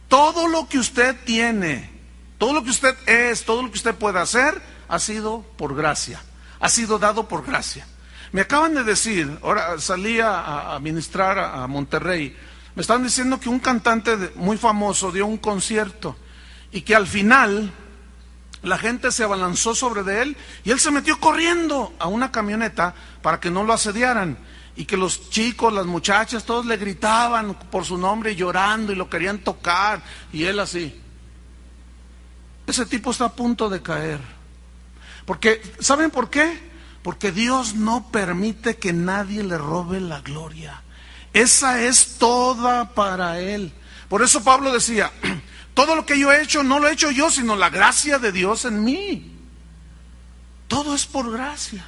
Todo 0.07 0.47
lo 0.47 0.69
que 0.69 0.77
usted 0.77 1.15
tiene, 1.25 1.89
todo 2.37 2.53
lo 2.53 2.63
que 2.63 2.69
usted 2.69 2.95
es, 3.07 3.45
todo 3.45 3.63
lo 3.63 3.71
que 3.71 3.77
usted 3.77 3.95
puede 3.95 4.19
hacer, 4.19 4.61
ha 4.87 4.99
sido 4.99 5.43
por 5.57 5.75
gracia. 5.75 6.21
Ha 6.59 6.69
sido 6.69 6.99
dado 6.99 7.27
por 7.27 7.45
gracia. 7.45 7.87
Me 8.31 8.41
acaban 8.41 8.75
de 8.75 8.83
decir, 8.83 9.39
ahora 9.41 9.79
salí 9.79 10.19
a, 10.21 10.77
ministrar 10.81 11.39
a, 11.39 11.65
Monterrey, 11.67 12.35
me 12.75 12.81
están 12.81 13.03
diciendo 13.03 13.39
que 13.39 13.49
un 13.49 13.59
cantante 13.59 14.15
muy 14.35 14.57
famoso 14.57 15.11
dio 15.11 15.25
un 15.25 15.37
concierto 15.37 16.15
y 16.71 16.81
que 16.81 16.95
al 16.95 17.07
final 17.07 17.71
la 18.61 18.77
gente 18.77 19.11
se 19.11 19.23
abalanzó 19.23 19.73
sobre 19.73 20.03
de 20.03 20.21
él 20.21 20.37
y 20.63 20.71
él 20.71 20.79
se 20.79 20.91
metió 20.91 21.19
corriendo 21.19 21.93
a 21.97 22.07
una 22.07 22.31
camioneta 22.31 22.93
para 23.21 23.39
que 23.39 23.49
no 23.49 23.63
lo 23.63 23.73
asediaran 23.73 24.37
y 24.75 24.85
que 24.85 24.95
los 24.95 25.29
chicos, 25.29 25.73
las 25.73 25.87
muchachas, 25.87 26.45
todos 26.45 26.65
le 26.65 26.77
gritaban 26.77 27.55
por 27.71 27.83
su 27.83 27.97
nombre 27.97 28.35
llorando 28.35 28.93
y 28.93 28.95
lo 28.95 29.09
querían 29.09 29.39
tocar 29.39 30.01
y 30.31 30.43
él 30.43 30.59
así. 30.59 31.01
Ese 32.67 32.85
tipo 32.85 33.11
está 33.11 33.25
a 33.25 33.33
punto 33.33 33.67
de 33.67 33.81
caer. 33.81 34.38
Porque, 35.29 35.61
¿saben 35.79 36.09
por 36.09 36.31
qué? 36.31 36.59
Porque 37.03 37.31
Dios 37.31 37.75
no 37.75 38.11
permite 38.11 38.77
que 38.77 38.93
nadie 38.93 39.43
le 39.43 39.59
robe 39.59 39.99
la 39.99 40.21
gloria. 40.21 40.81
Esa 41.33 41.83
es 41.83 42.17
toda 42.17 42.95
para 42.95 43.39
Él. 43.39 43.71
Por 44.07 44.23
eso 44.23 44.43
Pablo 44.43 44.73
decía, 44.73 45.11
todo 45.75 45.95
lo 45.95 46.03
que 46.03 46.17
yo 46.17 46.31
he 46.31 46.41
hecho 46.41 46.63
no 46.63 46.79
lo 46.79 46.87
he 46.87 46.93
hecho 46.93 47.11
yo, 47.11 47.29
sino 47.29 47.55
la 47.55 47.69
gracia 47.69 48.17
de 48.17 48.31
Dios 48.31 48.65
en 48.65 48.83
mí. 48.83 49.37
Todo 50.67 50.95
es 50.95 51.05
por 51.05 51.31
gracia. 51.31 51.85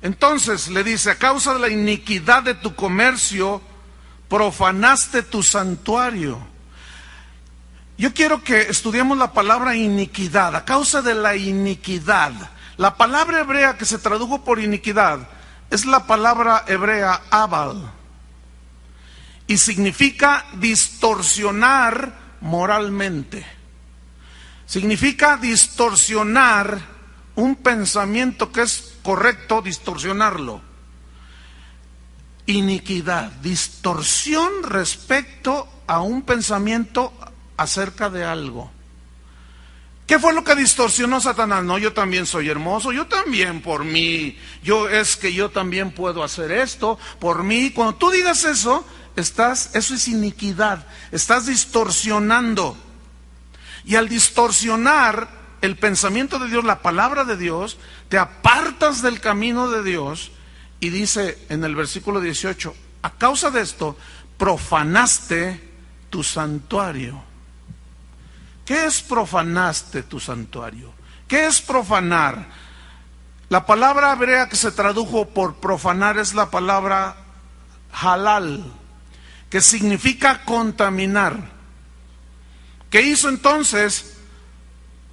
Entonces 0.00 0.68
le 0.68 0.82
dice, 0.82 1.10
a 1.10 1.18
causa 1.18 1.52
de 1.52 1.60
la 1.60 1.68
iniquidad 1.68 2.42
de 2.42 2.54
tu 2.54 2.74
comercio, 2.74 3.60
profanaste 4.30 5.24
tu 5.24 5.42
santuario. 5.42 6.38
Yo 7.98 8.14
quiero 8.14 8.44
que 8.44 8.60
estudiemos 8.62 9.18
la 9.18 9.32
palabra 9.32 9.74
iniquidad, 9.74 10.54
a 10.54 10.64
causa 10.64 11.02
de 11.02 11.16
la 11.16 11.34
iniquidad. 11.34 12.32
La 12.76 12.96
palabra 12.96 13.40
hebrea 13.40 13.76
que 13.76 13.84
se 13.84 13.98
tradujo 13.98 14.44
por 14.44 14.60
iniquidad 14.60 15.28
es 15.68 15.84
la 15.84 16.06
palabra 16.06 16.64
hebrea 16.68 17.22
abal 17.28 17.92
y 19.48 19.58
significa 19.58 20.46
distorsionar 20.54 22.36
moralmente. 22.40 23.44
Significa 24.64 25.36
distorsionar 25.36 26.78
un 27.34 27.56
pensamiento 27.56 28.52
que 28.52 28.62
es 28.62 28.94
correcto, 29.02 29.60
distorsionarlo. 29.60 30.60
Iniquidad, 32.46 33.32
distorsión 33.42 34.62
respecto 34.62 35.66
a 35.88 36.00
un 36.00 36.22
pensamiento 36.22 37.12
acerca 37.58 38.08
de 38.08 38.24
algo. 38.24 38.70
¿Qué 40.06 40.18
fue 40.18 40.32
lo 40.32 40.42
que 40.42 40.54
distorsionó 40.54 41.20
Satanás? 41.20 41.62
No, 41.62 41.76
yo 41.76 41.92
también 41.92 42.24
soy 42.24 42.48
hermoso, 42.48 42.92
yo 42.92 43.06
también 43.06 43.60
por 43.60 43.84
mí, 43.84 44.38
yo 44.62 44.88
es 44.88 45.16
que 45.16 45.34
yo 45.34 45.50
también 45.50 45.90
puedo 45.90 46.24
hacer 46.24 46.50
esto 46.50 46.98
por 47.18 47.42
mí. 47.42 47.72
Cuando 47.72 47.96
tú 47.96 48.10
digas 48.10 48.44
eso, 48.44 48.86
estás, 49.16 49.74
eso 49.74 49.94
es 49.94 50.08
iniquidad, 50.08 50.86
estás 51.12 51.44
distorsionando. 51.44 52.74
Y 53.84 53.96
al 53.96 54.08
distorsionar 54.08 55.28
el 55.60 55.76
pensamiento 55.76 56.38
de 56.38 56.48
Dios, 56.48 56.64
la 56.64 56.80
palabra 56.80 57.24
de 57.24 57.36
Dios, 57.36 57.76
te 58.08 58.16
apartas 58.16 59.02
del 59.02 59.20
camino 59.20 59.68
de 59.68 59.82
Dios 59.82 60.30
y 60.80 60.88
dice 60.88 61.38
en 61.50 61.64
el 61.64 61.74
versículo 61.74 62.22
18, 62.22 62.74
a 63.02 63.10
causa 63.10 63.50
de 63.50 63.60
esto, 63.60 63.98
profanaste 64.38 65.68
tu 66.08 66.22
santuario. 66.22 67.27
¿Qué 68.68 68.84
es 68.84 69.00
profanaste 69.00 70.02
tu 70.02 70.20
santuario? 70.20 70.92
¿Qué 71.26 71.46
es 71.46 71.62
profanar? 71.62 72.48
La 73.48 73.64
palabra 73.64 74.12
hebrea 74.12 74.50
que 74.50 74.56
se 74.56 74.70
tradujo 74.72 75.30
por 75.30 75.54
profanar 75.54 76.18
es 76.18 76.34
la 76.34 76.50
palabra 76.50 77.16
halal, 77.90 78.70
que 79.48 79.62
significa 79.62 80.44
contaminar. 80.44 81.50
¿Qué 82.90 83.00
hizo 83.00 83.30
entonces 83.30 84.18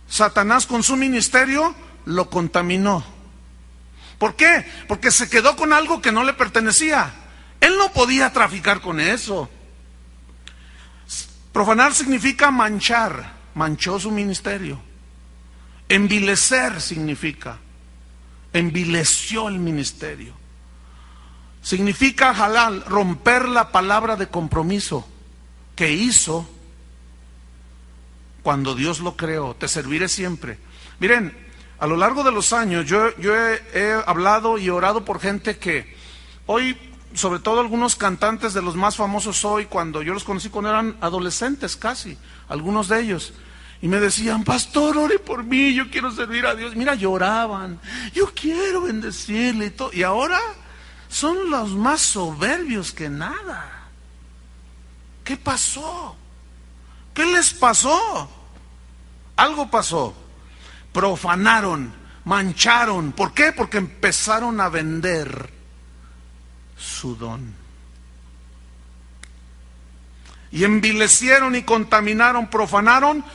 Satanás 0.10 0.68
con 0.68 0.84
su 0.84 0.98
ministerio? 0.98 1.74
Lo 2.04 2.30
contaminó. 2.30 3.06
¿Por 4.20 4.36
qué? 4.36 4.70
Porque 4.90 5.12
se 5.12 5.30
quedó 5.30 5.56
con 5.56 5.72
algo 5.72 6.02
que 6.02 6.12
no 6.12 6.26
le 6.26 6.34
pertenecía. 6.34 7.10
Él 7.62 7.78
no 7.78 7.94
podía 7.94 8.34
traficar 8.34 8.82
con 8.82 9.00
eso. 9.00 9.50
Profanar 11.54 11.94
significa 11.94 12.52
manchar, 12.52 13.35
manchó 13.56 14.00
su 14.00 14.12
ministerio. 14.12 14.80
Envilecer 15.90 16.82
significa, 16.82 17.58
envileció 18.54 19.50
el 19.50 19.60
ministerio. 19.60 20.34
Significa 21.62 22.30
halal, 22.30 22.86
romper 22.86 23.48
la 23.48 23.72
palabra 23.72 24.16
de 24.16 24.28
compromiso 24.28 25.08
que 25.76 25.92
hizo 25.92 26.48
cuando 28.44 28.76
Dios 28.76 29.00
lo 29.00 29.18
creó. 29.18 29.56
Te 29.56 29.68
serviré 29.68 30.08
siempre. 30.08 30.60
Miren, 31.00 31.36
a 31.80 31.88
lo 31.88 31.98
largo 31.98 32.24
de 32.24 32.32
los 32.32 32.54
años 32.54 32.86
yo, 32.86 33.16
yo 33.18 33.36
he, 33.36 33.62
he 33.74 33.94
hablado 34.06 34.58
y 34.58 34.70
orado 34.70 35.04
por 35.04 35.20
gente 35.20 35.58
que 35.58 35.96
hoy 36.46 36.78
sobre 37.16 37.40
todo 37.40 37.62
algunos 37.62 37.96
cantantes 37.96 38.54
de 38.54 38.62
los 38.62 38.76
más 38.76 38.98
famosos 38.98 39.46
hoy, 39.46 39.66
cuando 39.66 40.02
yo 40.02 40.14
los 40.14 40.24
conocí 40.24 40.50
cuando 40.50 40.70
eran 40.70 40.98
adolescentes 41.00 41.78
casi, 41.78 42.18
algunos 42.50 42.90
de 42.90 43.02
ellos, 43.02 43.34
y 43.82 43.88
me 43.88 44.00
decían, 44.00 44.44
pastor, 44.44 44.98
ore 44.98 45.20
por 45.20 45.44
mí, 45.44 45.74
yo 45.74 45.90
quiero 45.90 46.12
servir 46.12 46.46
a 46.46 46.56
Dios. 46.56 46.76
Mira, 46.76 46.96
lloraban, 46.96 47.80
yo 48.14 48.32
quiero 48.34 48.82
bendecirle 48.82 49.68
y 49.68 49.70
todo. 49.72 49.92
Y 49.94 50.04
ahora 50.04 50.40
son 51.10 51.50
los 51.50 51.72
más 51.72 52.02
soberbios 52.02 52.92
que 52.92 53.10
nada. 53.10 53.90
¿Qué 55.24 55.38
pasó? 55.38 56.16
¿Qué 57.14 57.26
les 57.26 57.54
pasó? 57.54 58.30
Algo 59.36 59.70
pasó. 59.70 60.16
Profanaron, 60.94 61.94
mancharon. 62.24 63.12
¿Por 63.12 63.34
qué? 63.34 63.52
Porque 63.52 63.78
empezaron 63.78 64.62
a 64.62 64.70
vender 64.70 65.52
su 66.78 67.16
don. 67.16 67.65
Y 70.56 70.64
envilecieron 70.64 71.54
y 71.54 71.64
contaminaron, 71.64 72.50
profanaron, 72.50 73.26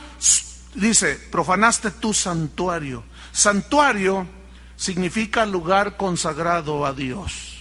dice, 0.73 1.13
profanaste 1.31 1.91
tu 1.91 2.15
santuario. 2.15 3.03
Santuario 3.31 4.25
significa 4.75 5.45
lugar 5.45 5.97
consagrado 5.97 6.83
a 6.83 6.93
Dios. 6.93 7.59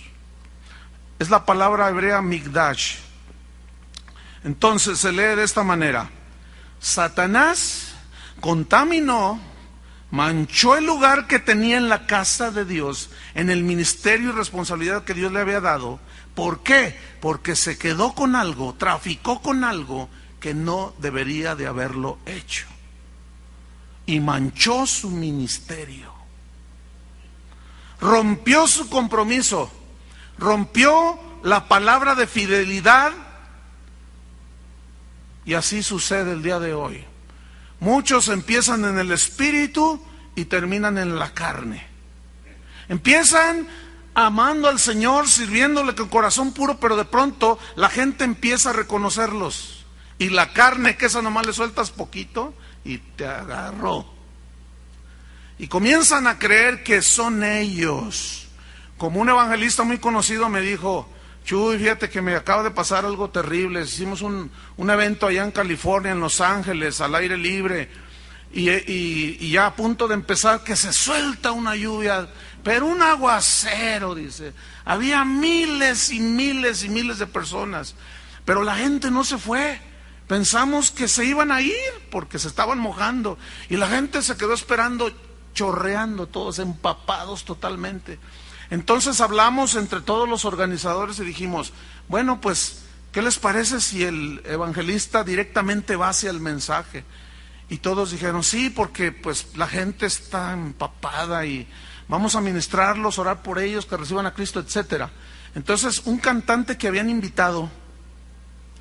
Es 1.19 1.29
la 1.29 1.45
palabra 1.45 1.91
hebrea 1.91 2.23
migdash. 2.23 3.01
Entonces 4.45 4.99
se 4.99 5.13
lee 5.13 5.37
de 5.37 5.45
esta 5.45 5.63
manera. 5.63 6.09
Satanás 6.81 7.93
contaminó 8.41 9.39
manchó 10.11 10.77
el 10.77 10.87
lugar 10.87 11.27
que 11.27 11.39
tenía 11.39 11.77
en 11.77 11.89
la 11.89 12.07
casa 12.07 12.51
de 12.51 12.65
Dios, 12.65 13.11
en 13.35 13.51
el 13.51 13.63
ministerio 13.63 14.31
y 14.31 14.33
responsabilidad 14.33 15.05
que 15.05 15.15
Dios 15.15 15.33
le 15.33 15.41
había 15.41 15.61
dado. 15.61 16.01
¿Por 16.35 16.63
qué? 16.63 16.99
Porque 17.21 17.57
se 17.57 17.77
quedó 17.79 18.15
con 18.15 18.37
algo, 18.37 18.75
traficó 18.75 19.43
con 19.43 19.65
algo 19.65 20.09
que 20.41 20.55
no 20.55 20.95
debería 20.99 21.55
de 21.55 21.67
haberlo 21.67 22.19
hecho. 22.27 22.67
Y 24.07 24.21
manchó 24.21 24.87
su 24.87 25.11
ministerio. 25.11 26.13
Rompió 28.01 28.67
su 28.67 28.89
compromiso, 28.89 29.71
rompió 30.39 31.19
la 31.43 31.69
palabra 31.69 32.15
de 32.15 32.27
fidelidad. 32.27 33.13
Y 35.45 35.55
así 35.55 35.83
sucede 35.83 36.33
el 36.33 36.43
día 36.43 36.59
de 36.59 36.73
hoy. 36.73 37.05
Muchos 37.81 38.29
empiezan 38.29 38.85
en 38.85 38.99
el 38.99 39.13
espíritu 39.13 40.03
y 40.35 40.47
terminan 40.47 40.99
en 40.99 41.19
la 41.19 41.33
carne. 41.33 41.87
Empiezan 42.89 43.67
amando 44.27 44.69
al 44.69 44.79
Señor, 44.79 45.29
sirviéndole 45.29 45.95
con 45.95 46.09
corazón 46.09 46.53
puro, 46.53 46.79
pero 46.79 46.97
de 46.97 47.05
pronto 47.05 47.59
la 47.77 47.89
gente 47.89 48.25
empieza 48.25 48.71
a 48.71 48.75
reconocerlos. 48.75 49.85
Y 50.19 50.31
la 50.31 50.53
carne, 50.53 50.97
que 50.97 51.07
esa 51.07 51.23
nomás 51.23 51.47
le 51.47 51.53
sueltas 51.53 51.91
poquito 51.91 52.55
y 52.85 52.99
te 52.99 53.27
agarró. 53.27 54.07
Y 55.59 55.69
comienzan 55.69 56.27
a 56.27 56.39
creer 56.39 56.83
que 56.83 57.03
son 57.03 57.45
ellos. 57.45 58.49
Como 58.97 59.21
un 59.21 59.29
evangelista 59.29 59.83
muy 59.83 59.99
conocido 59.99 60.49
me 60.49 60.61
dijo, 60.61 61.09
Chuy, 61.45 61.79
fíjate 61.79 62.09
que 62.09 62.23
me 62.23 62.35
acaba 62.35 62.63
de 62.63 62.71
pasar 62.71 63.05
algo 63.05 63.31
terrible. 63.31 63.83
Hicimos 63.83 64.23
un, 64.23 64.51
evento 64.79 65.27
allá 65.27 65.43
en 65.43 65.51
California, 65.51 66.13
en 66.13 66.21
Los 66.21 66.41
Ángeles, 66.41 67.01
al 67.01 67.15
aire 67.15 67.37
libre. 67.37 67.91
Y, 68.53 69.51
ya 69.51 69.67
a 69.67 69.77
punto 69.77 70.09
de 70.09 70.15
empezar, 70.15 70.65
que 70.65 70.77
se 70.77 70.93
suelta 70.93 71.53
una 71.53 71.77
lluvia, 71.77 72.29
pero 72.63 72.87
un 72.87 73.03
aguacero, 73.03 74.15
dice. 74.15 74.53
Había 74.85 75.25
miles 75.25 76.11
y 76.11 76.21
miles 76.21 76.85
y 76.85 76.89
miles 76.89 77.19
de 77.19 77.27
personas, 77.27 77.95
pero 78.45 78.63
la 78.63 78.77
gente 78.77 79.11
no 79.11 79.25
se 79.25 79.39
fue. 79.39 79.81
Pensamos 80.27 80.91
que 80.91 81.09
se 81.09 81.25
iban 81.25 81.51
a 81.51 81.61
ir 81.61 81.75
porque 82.11 82.39
se 82.39 82.49
estaban 82.49 82.79
mojando 82.79 83.37
y 83.69 83.77
la 83.77 83.89
gente 83.89 84.23
se 84.23 84.37
quedó 84.37 84.55
esperando, 84.55 85.13
chorreando, 85.55 86.29
todos 86.29 86.59
empapados 86.61 87.45
totalmente. 87.45 88.19
Entonces 88.71 89.21
hablamos 89.21 89.75
entre 89.75 90.01
todos 90.01 90.29
los 90.29 90.45
organizadores 90.45 91.19
y 91.19 91.25
dijimos, 91.25 91.73
bueno, 92.09 92.41
pues, 92.41 92.85
¿qué 93.11 93.23
les 93.23 93.39
parece 93.39 93.81
si 93.81 94.05
el 94.05 94.43
evangelista 94.45 95.25
directamente 95.25 95.97
va 95.97 96.11
hacia 96.11 96.31
el 96.31 96.39
mensaje? 96.39 97.05
Y 97.69 97.79
todos 97.79 98.13
dijeron, 98.13 98.45
sí, 98.45 98.71
porque 98.71 99.11
pues 99.11 99.57
la 99.57 99.67
gente 99.67 100.07
está 100.07 100.53
empapada 100.53 101.47
y 101.47 101.69
vamos 102.11 102.35
a 102.35 102.41
ministrarlos, 102.41 103.19
orar 103.19 103.41
por 103.41 103.61
ellos, 103.61 103.87
que 103.87 103.97
reciban 103.97 104.27
a 104.27 104.35
Cristo, 104.35 104.61
etcétera. 104.61 105.11
Entonces, 105.55 106.03
un 106.05 106.19
cantante 106.19 106.77
que 106.77 106.89
habían 106.89 107.09
invitado, 107.09 107.71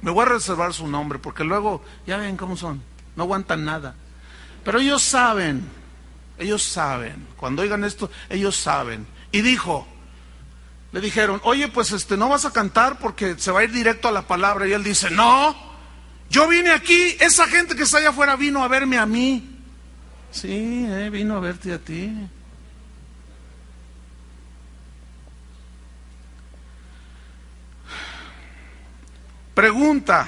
me 0.01 0.11
voy 0.11 0.25
a 0.25 0.29
reservar 0.29 0.73
su 0.73 0.87
nombre, 0.87 1.19
porque 1.19 1.43
luego, 1.43 1.83
ya 2.07 2.17
ven 2.17 2.35
cómo 2.35 2.57
son, 2.57 2.81
no 3.15 3.23
aguantan 3.23 3.63
nada. 3.63 3.95
Pero 4.65 4.79
ellos 4.79 5.03
saben, 5.03 5.63
ellos 6.39 6.63
saben, 6.63 7.27
cuando 7.37 7.61
oigan 7.61 7.83
esto, 7.83 8.09
ellos 8.29 8.55
saben 8.55 9.05
y 9.31 9.41
dijo, 9.41 9.87
le 10.91 10.99
dijeron, 10.99 11.39
oye, 11.43 11.67
pues 11.67 11.91
este, 11.91 12.17
no 12.17 12.29
vas 12.29 12.45
a 12.45 12.51
cantar 12.51 12.97
porque 12.97 13.35
se 13.37 13.51
va 13.51 13.59
a 13.59 13.63
ir 13.63 13.71
directo 13.71 14.07
a 14.07 14.11
la 14.11 14.23
palabra. 14.23 14.67
Y 14.67 14.73
él 14.73 14.83
dice, 14.83 15.11
no, 15.11 15.55
yo 16.31 16.47
vine 16.47 16.71
aquí, 16.71 17.15
esa 17.19 17.45
gente 17.45 17.75
que 17.75 17.83
está 17.83 17.99
allá 17.99 18.09
afuera 18.09 18.35
vino 18.35 18.63
a 18.63 18.67
verme 18.67 18.97
a 18.97 19.05
mí. 19.05 19.57
Sí, 20.31 20.85
eh, 20.87 21.09
vino 21.11 21.35
a 21.35 21.39
verte 21.39 21.73
a 21.73 21.77
ti. 21.77 22.11
Pregunta, 29.59 30.25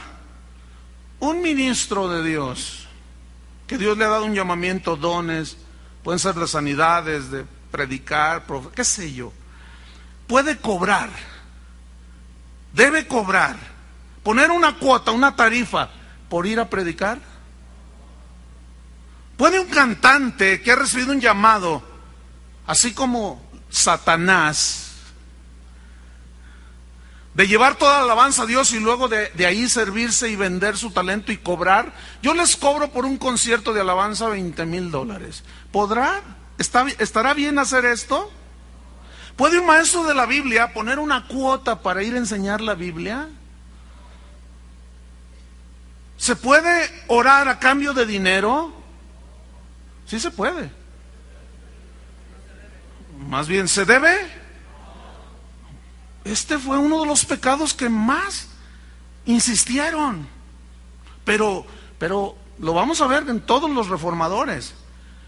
un 1.21 1.41
ministro 1.41 2.09
de 2.09 2.21
Dios, 2.21 2.85
que 3.65 3.77
Dios 3.77 3.97
le 3.97 4.03
ha 4.03 4.09
dado 4.09 4.25
un 4.25 4.33
llamamiento, 4.33 4.97
dones, 4.97 5.55
pueden 6.03 6.19
ser 6.19 6.35
las 6.35 6.49
sanidades, 6.49 7.31
de 7.31 7.45
predicar, 7.71 8.43
qué 8.75 8.83
sé 8.83 9.13
yo, 9.13 9.31
puede 10.27 10.57
cobrar, 10.57 11.09
debe 12.73 13.07
cobrar, 13.07 13.55
poner 14.21 14.51
una 14.51 14.77
cuota, 14.77 15.11
una 15.11 15.33
tarifa 15.33 15.89
por 16.27 16.45
ir 16.45 16.59
a 16.59 16.69
predicar. 16.69 17.17
¿Puede 19.37 19.61
un 19.61 19.67
cantante 19.67 20.61
que 20.61 20.73
ha 20.73 20.75
recibido 20.75 21.13
un 21.13 21.21
llamado, 21.21 21.81
así 22.67 22.93
como 22.93 23.41
Satanás, 23.69 24.90
de 27.33 27.47
llevar 27.47 27.77
toda 27.77 27.97
la 27.97 28.03
alabanza 28.03 28.43
a 28.43 28.45
Dios 28.45 28.73
y 28.73 28.79
luego 28.79 29.07
de, 29.07 29.29
de, 29.29 29.45
ahí 29.45 29.69
servirse 29.69 30.29
y 30.29 30.35
vender 30.35 30.77
su 30.77 30.91
talento 30.91 31.31
y 31.31 31.37
cobrar? 31.37 31.93
Yo 32.21 32.33
les 32.33 32.55
cobro 32.57 32.91
por 32.91 33.05
un 33.05 33.17
concierto 33.17 33.73
de 33.73 33.81
alabanza 33.81 34.27
20 34.27 34.65
mil 34.65 34.91
dólares. 34.91 35.43
¿Podrá? 35.71 36.21
¿Estará 36.57 37.33
bien 37.33 37.57
hacer 37.57 37.85
esto? 37.85 38.31
¿Puede 39.35 39.59
un 39.59 39.65
maestro 39.65 40.03
de 40.03 40.13
la 40.13 40.25
Biblia 40.25 40.73
poner 40.73 40.99
una 40.99 41.27
cuota 41.27 41.81
para 41.81 42.03
ir 42.03 42.13
a 42.13 42.17
enseñar 42.17 42.61
la 42.61 42.75
Biblia? 42.75 43.27
¿Se 46.17 46.35
puede 46.35 46.87
orar 47.07 47.47
a 47.47 47.57
cambio 47.57 47.93
de 47.93 48.05
dinero? 48.05 48.71
Sí 50.05 50.19
se 50.19 50.29
puede. 50.29 50.69
Más 53.27 53.47
bien, 53.47 53.67
¿se 53.67 53.85
debe? 53.85 54.40
Este 56.23 56.59
fue 56.59 56.77
uno 56.77 57.01
de 57.01 57.07
los 57.07 57.25
pecados 57.25 57.73
que 57.73 57.89
más 57.89 58.47
insistieron. 59.25 60.27
Pero, 61.23 61.65
pero 61.97 62.35
lo 62.59 62.73
vamos 62.73 63.01
a 63.01 63.07
ver 63.07 63.27
en 63.29 63.41
todos 63.41 63.69
los 63.69 63.89
reformadores. 63.89 64.73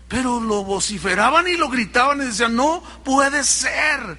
Pero 0.07 0.39
lo 0.39 0.63
vociferaban 0.63 1.47
y 1.47 1.57
lo 1.57 1.69
gritaban 1.69 2.21
y 2.21 2.25
decían, 2.25 2.55
no 2.55 2.83
puede 3.03 3.43
ser. 3.43 4.17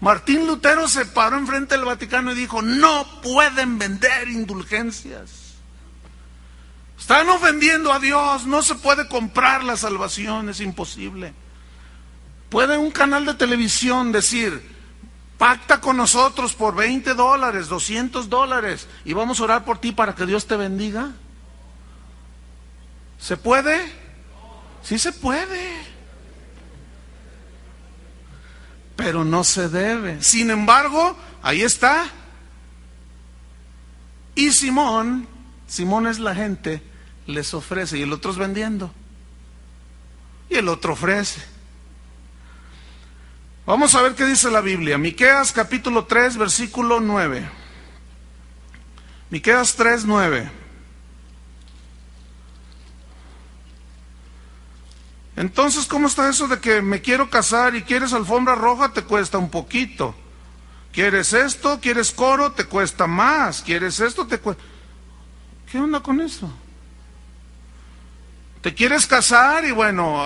Martín 0.00 0.46
Lutero 0.46 0.88
se 0.88 1.06
paró 1.06 1.38
enfrente 1.38 1.76
del 1.76 1.84
Vaticano 1.84 2.32
y 2.32 2.34
dijo, 2.34 2.60
no 2.60 3.06
pueden 3.22 3.78
vender 3.78 4.28
indulgencias. 4.28 5.42
Están 6.98 7.28
ofendiendo 7.30 7.92
a 7.92 7.98
Dios, 7.98 8.46
no 8.46 8.62
se 8.62 8.74
puede 8.74 9.08
comprar 9.08 9.64
la 9.64 9.76
salvación, 9.76 10.48
es 10.48 10.60
imposible. 10.60 11.32
Puede 12.48 12.76
un 12.76 12.90
canal 12.90 13.24
de 13.24 13.34
televisión 13.34 14.12
decir, 14.12 14.62
pacta 15.42 15.80
con 15.80 15.96
nosotros 15.96 16.54
por 16.54 16.76
20 16.76 17.14
dólares, 17.14 17.66
200 17.66 18.28
dólares 18.28 18.86
y 19.04 19.12
vamos 19.12 19.40
a 19.40 19.42
orar 19.42 19.64
por 19.64 19.78
ti 19.78 19.90
para 19.90 20.14
que 20.14 20.24
Dios 20.24 20.46
te 20.46 20.56
bendiga. 20.56 21.10
¿Se 23.18 23.36
puede? 23.36 23.92
Sí 24.84 25.00
se 25.00 25.10
puede. 25.10 25.82
Pero 28.94 29.24
no 29.24 29.42
se 29.42 29.68
debe. 29.68 30.22
Sin 30.22 30.48
embargo, 30.48 31.16
ahí 31.42 31.62
está. 31.62 32.04
Y 34.36 34.52
Simón, 34.52 35.26
Simón 35.66 36.06
es 36.06 36.20
la 36.20 36.36
gente, 36.36 36.84
les 37.26 37.52
ofrece 37.52 37.98
y 37.98 38.02
el 38.02 38.12
otro 38.12 38.30
es 38.30 38.36
vendiendo. 38.36 38.92
Y 40.48 40.54
el 40.54 40.68
otro 40.68 40.92
ofrece. 40.92 41.51
Vamos 43.64 43.94
a 43.94 44.02
ver 44.02 44.14
qué 44.14 44.26
dice 44.26 44.50
la 44.50 44.60
Biblia. 44.60 44.98
Miqueas 44.98 45.52
capítulo 45.52 46.04
3, 46.06 46.36
versículo 46.36 47.00
9. 47.00 47.48
Miqueas 49.30 49.76
3, 49.76 50.04
9. 50.04 50.50
Entonces, 55.36 55.86
¿cómo 55.86 56.08
está 56.08 56.28
eso 56.28 56.48
de 56.48 56.58
que 56.58 56.82
me 56.82 57.00
quiero 57.00 57.30
casar 57.30 57.76
y 57.76 57.82
quieres 57.82 58.12
alfombra 58.12 58.56
roja? 58.56 58.92
Te 58.92 59.04
cuesta 59.04 59.38
un 59.38 59.48
poquito. 59.48 60.14
¿Quieres 60.92 61.32
esto? 61.32 61.80
¿Quieres 61.80 62.10
coro? 62.10 62.52
Te 62.52 62.64
cuesta 62.64 63.06
más. 63.06 63.62
¿Quieres 63.62 64.00
esto? 64.00 64.26
Te 64.26 64.38
cuesta... 64.38 64.62
¿Qué 65.70 65.78
onda 65.78 66.00
con 66.00 66.20
eso? 66.20 66.52
¿Te 68.62 68.74
quieres 68.74 69.08
casar? 69.08 69.64
Y 69.64 69.72
bueno, 69.72 70.24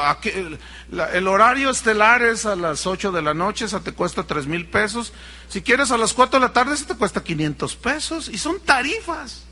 el 0.92 1.27
horario 1.27 1.70
estelar 1.70 2.22
es 2.22 2.44
a 2.44 2.55
las 2.55 2.87
8 2.87 3.11
de 3.11 3.22
la 3.22 3.33
noche, 3.33 3.64
esa 3.64 3.81
te 3.81 3.92
cuesta 3.92 4.25
3 4.25 4.46
mil 4.46 4.66
pesos. 4.66 5.14
Si 5.49 5.62
quieres 5.62 5.90
a 5.90 5.96
las 5.96 6.12
4 6.12 6.38
de 6.38 6.46
la 6.46 6.53
tarde, 6.53 6.75
esa 6.75 6.87
te 6.87 6.96
cuesta 6.96 7.25
500 7.25 7.77
pesos. 7.77 8.29
Y 8.29 8.37
son 8.37 8.61
tarifas. 8.61 9.44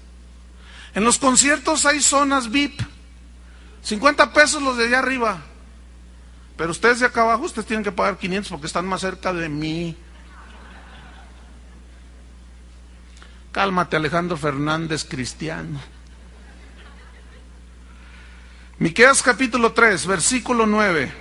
En 0.94 1.02
los 1.02 1.18
conciertos 1.18 1.86
hay 1.86 2.00
zonas 2.00 2.50
VIP. 2.50 2.78
50 3.82 4.34
pesos 4.34 4.62
los 4.62 4.76
de 4.76 4.86
allá 4.86 4.98
arriba. 4.98 5.42
Pero 6.58 6.70
ustedes 6.70 7.00
de 7.00 7.06
acá 7.06 7.22
abajo, 7.22 7.44
ustedes 7.44 7.66
tienen 7.66 7.84
que 7.84 7.90
pagar 7.90 8.18
500 8.18 8.50
porque 8.50 8.66
están 8.66 8.84
más 8.84 9.00
cerca 9.00 9.32
de 9.32 9.48
mí. 9.48 9.96
Cálmate, 13.50 13.96
Alejandro 13.96 14.36
Fernández, 14.36 15.06
cristiano. 15.08 15.80
Miqueas 18.78 19.22
capítulo 19.22 19.72
3, 19.72 20.06
versículo 20.06 20.66
9. 20.66 21.12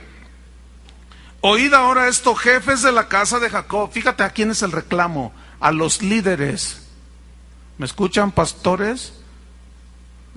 Oíd 1.41 1.73
ahora 1.73 2.07
esto, 2.07 2.33
jefes 2.33 2.81
de 2.81 2.91
la 2.91 3.07
casa 3.07 3.39
de 3.39 3.49
Jacob. 3.49 3.91
Fíjate 3.91 4.23
a 4.23 4.31
quién 4.31 4.49
es 4.49 4.63
el 4.63 4.71
reclamo, 4.71 5.33
a 5.59 5.71
los 5.71 6.01
líderes. 6.01 6.87
¿Me 7.77 7.85
escuchan, 7.85 8.31
pastores? 8.31 9.13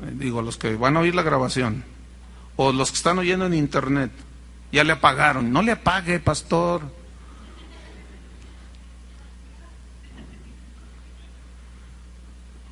Eh, 0.03 0.11
digo, 0.13 0.43
los 0.43 0.59
que 0.59 0.77
van 0.77 0.97
a 0.97 1.01
oír 1.01 1.15
la 1.15 1.23
grabación 1.23 1.85
o 2.57 2.73
los 2.73 2.91
que 2.91 2.97
están 2.97 3.19
oyendo 3.19 3.47
en 3.47 3.55
internet, 3.55 4.11
ya 4.73 4.85
le 4.85 4.93
apagaron. 4.93 5.53
No 5.53 5.63
le 5.63 5.73
apague, 5.73 6.19
pastor. 6.21 6.83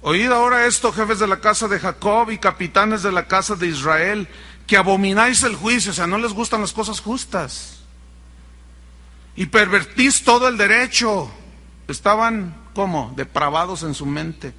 Oíd 0.07 0.31
ahora 0.31 0.67
esto, 0.67 0.93
jefes 0.93 1.19
de 1.19 1.27
la 1.27 1.41
casa 1.41 1.67
de 1.67 1.81
Jacob 1.81 2.31
y 2.31 2.37
capitanes 2.37 3.03
de 3.03 3.11
la 3.11 3.27
casa 3.27 3.55
de 3.55 3.69
Israel, 3.69 4.29
que 4.67 4.77
abomináis 4.77 5.43
el 5.45 5.57
juicio, 5.57 5.93
o 5.93 5.95
sea, 5.95 6.07
no 6.07 6.19
les 6.19 6.35
gustan 6.35 6.61
las 6.61 6.75
cosas 6.75 7.01
justas. 7.01 7.81
Y 9.35 9.47
pervertís 9.47 10.23
todo 10.23 10.47
el 10.47 10.59
derecho. 10.59 11.31
Estaban, 11.89 12.55
como 12.75 13.15
Depravados 13.17 13.83
en 13.83 13.95
su 13.95 14.05
mente. 14.05 14.53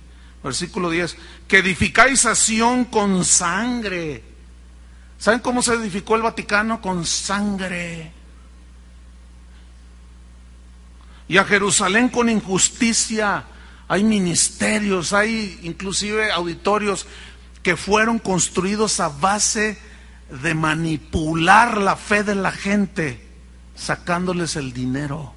Versículo 0.43 0.89
10. 0.89 1.15
Que 1.47 1.60
edificáis 1.60 2.25
a 2.25 2.34
con 2.89 3.23
sangre 3.23 4.23
¿Saben 5.19 5.41
cómo 5.41 5.62
se 5.62 5.75
edificó 5.75 6.15
el 6.15 6.23
Vaticano? 6.23 6.81
Con 6.81 7.05
sangre. 7.05 8.12
Y 11.27 11.38
a 11.38 11.45
Jerusalén 11.45 12.10
con 12.10 12.29
injusticia. 12.29 13.45
Hay 13.88 14.04
ministerios, 14.04 15.13
hay 15.13 15.60
inclusive 15.63 16.32
auditorios 16.32 17.06
que 17.62 17.78
fueron 17.78 18.19
construidos 18.19 19.00
a 19.00 19.10
base 19.10 19.78
de 20.30 20.54
manipular 20.56 21.78
la 21.78 21.95
fe 21.95 22.24
de 22.24 22.36
la 22.36 22.52
gente, 22.52 23.28
sacándoles 23.76 24.56
el 24.56 24.74
dinero. 24.74 25.34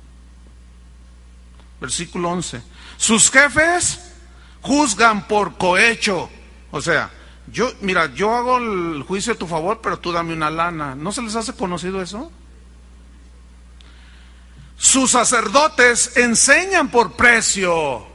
Versículo 1.81 2.31
11. 2.31 2.63
Sus 2.97 3.31
jefes 3.31 4.01
juzgan 4.63 5.29
por 5.29 5.57
cohecho, 5.57 6.29
o 6.71 6.81
sea, 6.81 7.11
yo, 7.51 7.73
mira, 7.81 8.13
yo 8.15 8.35
hago 8.35 8.59
el 8.59 9.03
juicio 9.05 9.33
a 9.33 9.37
tu 9.37 9.47
favor, 9.47 9.81
pero 9.83 9.99
tú 9.99 10.13
dame 10.13 10.35
una 10.35 10.51
lana. 10.51 10.95
¿No 10.95 11.13
se 11.13 11.23
les 11.23 11.35
hace 11.35 11.55
conocido 11.55 12.03
eso? 12.03 12.31
Sus 14.77 15.13
sacerdotes 15.13 16.17
enseñan 16.17 16.91
por 16.91 17.17
precio. 17.17 18.07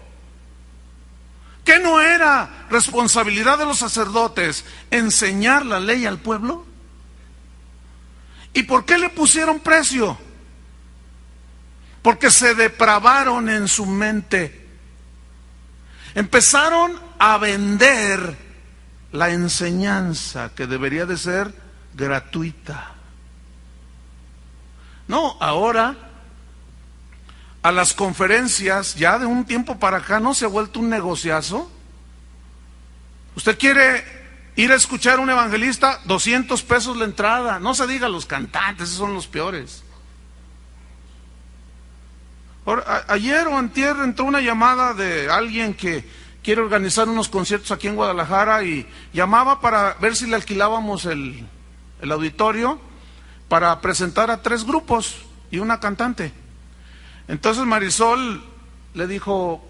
¿Qué 1.64 1.80
no 1.80 2.02
era 2.02 2.66
responsabilidad 2.70 3.58
de 3.58 3.66
los 3.66 3.80
sacerdotes 3.80 4.66
enseñar 4.92 5.66
la 5.66 5.80
ley 5.80 6.06
al 6.06 6.20
pueblo? 6.20 6.66
¿Y 8.54 8.64
por 8.64 8.86
qué 8.86 8.98
le 8.98 9.10
pusieron 9.10 9.60
precio? 9.60 10.18
Porque 12.02 12.30
se 12.30 12.54
depravaron 12.54 13.50
en 13.50 13.68
su 13.68 13.86
mente. 13.86 14.68
Empezaron 16.16 17.00
a 17.18 17.38
vender 17.38 18.38
la 19.14 19.30
enseñanza 19.30 20.52
que 20.54 20.68
debería 20.68 21.06
de 21.06 21.18
ser 21.18 21.54
gratuita. 21.94 22.92
No, 25.08 25.38
ahora 25.40 25.96
a 27.64 27.72
las 27.72 27.94
conferencias, 27.94 28.96
ya 28.96 29.18
de 29.18 29.26
un 29.26 29.46
tiempo 29.46 29.80
para 29.80 29.98
acá, 29.98 30.20
¿no 30.20 30.34
se 30.34 30.44
ha 30.44 30.50
vuelto 30.50 30.82
un 30.82 30.90
negociazo? 30.90 31.72
¿Usted 33.38 33.58
quiere 33.58 34.04
ir 34.58 34.72
a 34.74 34.76
escuchar 34.76 35.18
a 35.18 35.22
un 35.22 35.30
evangelista? 35.30 36.02
200 36.04 36.62
pesos 36.64 36.98
la 36.98 37.06
entrada. 37.06 37.60
No 37.60 37.74
se 37.74 37.88
diga 37.88 38.10
los 38.10 38.26
cantantes, 38.26 38.90
esos 38.90 39.00
son 39.00 39.14
los 39.14 39.28
peores. 39.28 39.84
ayer 43.08 43.48
o 43.48 43.58
antier 43.58 43.96
entró 44.04 44.26
una 44.26 44.42
llamada 44.42 44.94
de 44.94 45.30
alguien 45.32 45.74
que 45.74 46.06
quiere 46.44 46.62
organizar 46.62 47.08
unos 47.08 47.30
conciertos 47.30 47.72
aquí 47.72 47.88
en 47.88 47.96
Guadalajara 47.96 48.64
y 48.66 48.86
llamaba 49.14 49.62
para 49.62 49.94
ver 49.96 50.18
si 50.18 50.28
le 50.28 50.36
alquilábamos 50.36 51.06
el, 51.06 51.48
el 52.02 52.12
auditorio 52.12 52.80
para 53.48 53.80
presentar 53.80 54.30
a 54.32 54.42
tres 54.42 54.66
grupos 54.66 55.16
y 55.50 55.60
una 55.60 55.80
cantante. 55.80 56.43
Entonces 57.28 57.66
Marisol 57.66 58.44
le 58.94 59.08
dijo, 59.08 59.66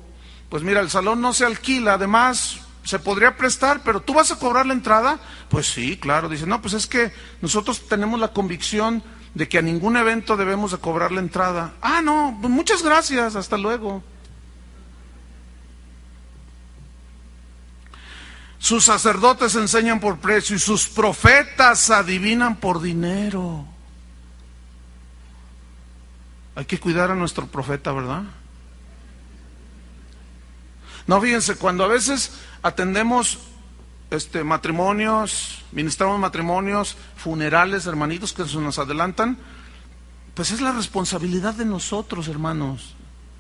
pues 0.50 0.64
mira, 0.64 0.82
el 0.82 0.90
salón 0.90 1.22
no 1.22 1.34
se 1.34 1.46
alquila, 1.46 1.94
además 1.94 2.60
se 2.84 3.00
podría 3.00 3.38
prestar, 3.38 3.82
pero 3.84 4.02
tú 4.02 4.14
vas 4.14 4.32
a 4.32 4.38
cobrar 4.38 4.66
la 4.66 4.74
entrada. 4.74 5.20
Pues 5.50 5.68
sí, 5.68 5.98
claro, 5.98 6.30
dice, 6.30 6.46
no, 6.46 6.62
pues 6.62 6.74
es 6.74 6.88
que 6.88 7.12
nosotros 7.42 7.88
tenemos 7.88 8.20
la 8.20 8.30
convicción 8.30 9.04
de 9.34 9.48
que 9.48 9.58
a 9.58 9.62
ningún 9.62 9.98
evento 9.98 10.38
debemos 10.38 10.72
de 10.72 10.78
cobrar 10.78 11.12
la 11.12 11.22
entrada. 11.22 11.74
Ah, 11.82 12.02
no, 12.02 12.38
pues 12.42 12.52
muchas 12.52 12.84
gracias, 12.84 13.36
hasta 13.36 13.58
luego. 13.58 14.04
Sus 18.60 18.86
sacerdotes 18.86 19.56
enseñan 19.56 20.00
por 20.00 20.20
precio 20.20 20.56
y 20.56 20.60
sus 20.60 20.88
profetas 20.88 21.90
adivinan 21.90 22.56
por 22.56 22.82
dinero. 22.82 23.66
Hay 26.56 26.66
que 26.66 26.80
cuidar 26.80 27.12
a 27.12 27.16
nuestro 27.16 27.48
profeta, 27.48 27.92
¿verdad? 27.92 28.24
No, 31.08 31.20
fíjense, 31.20 31.56
cuando 31.56 31.84
a 31.84 31.88
veces 31.88 32.32
atendemos 32.62 33.40
este, 34.12 34.44
matrimonios, 34.44 35.64
ministramos 35.72 36.20
matrimonios, 36.20 36.96
funerales, 37.16 37.86
hermanitos 37.86 38.34
que 38.34 38.46
se 38.46 38.58
nos 38.58 38.80
adelantan, 38.80 39.38
pues 40.34 40.52
es 40.52 40.62
la 40.62 40.72
responsabilidad 40.72 41.54
de 41.56 41.66
nosotros, 41.66 42.28
hermanos. 42.28 42.96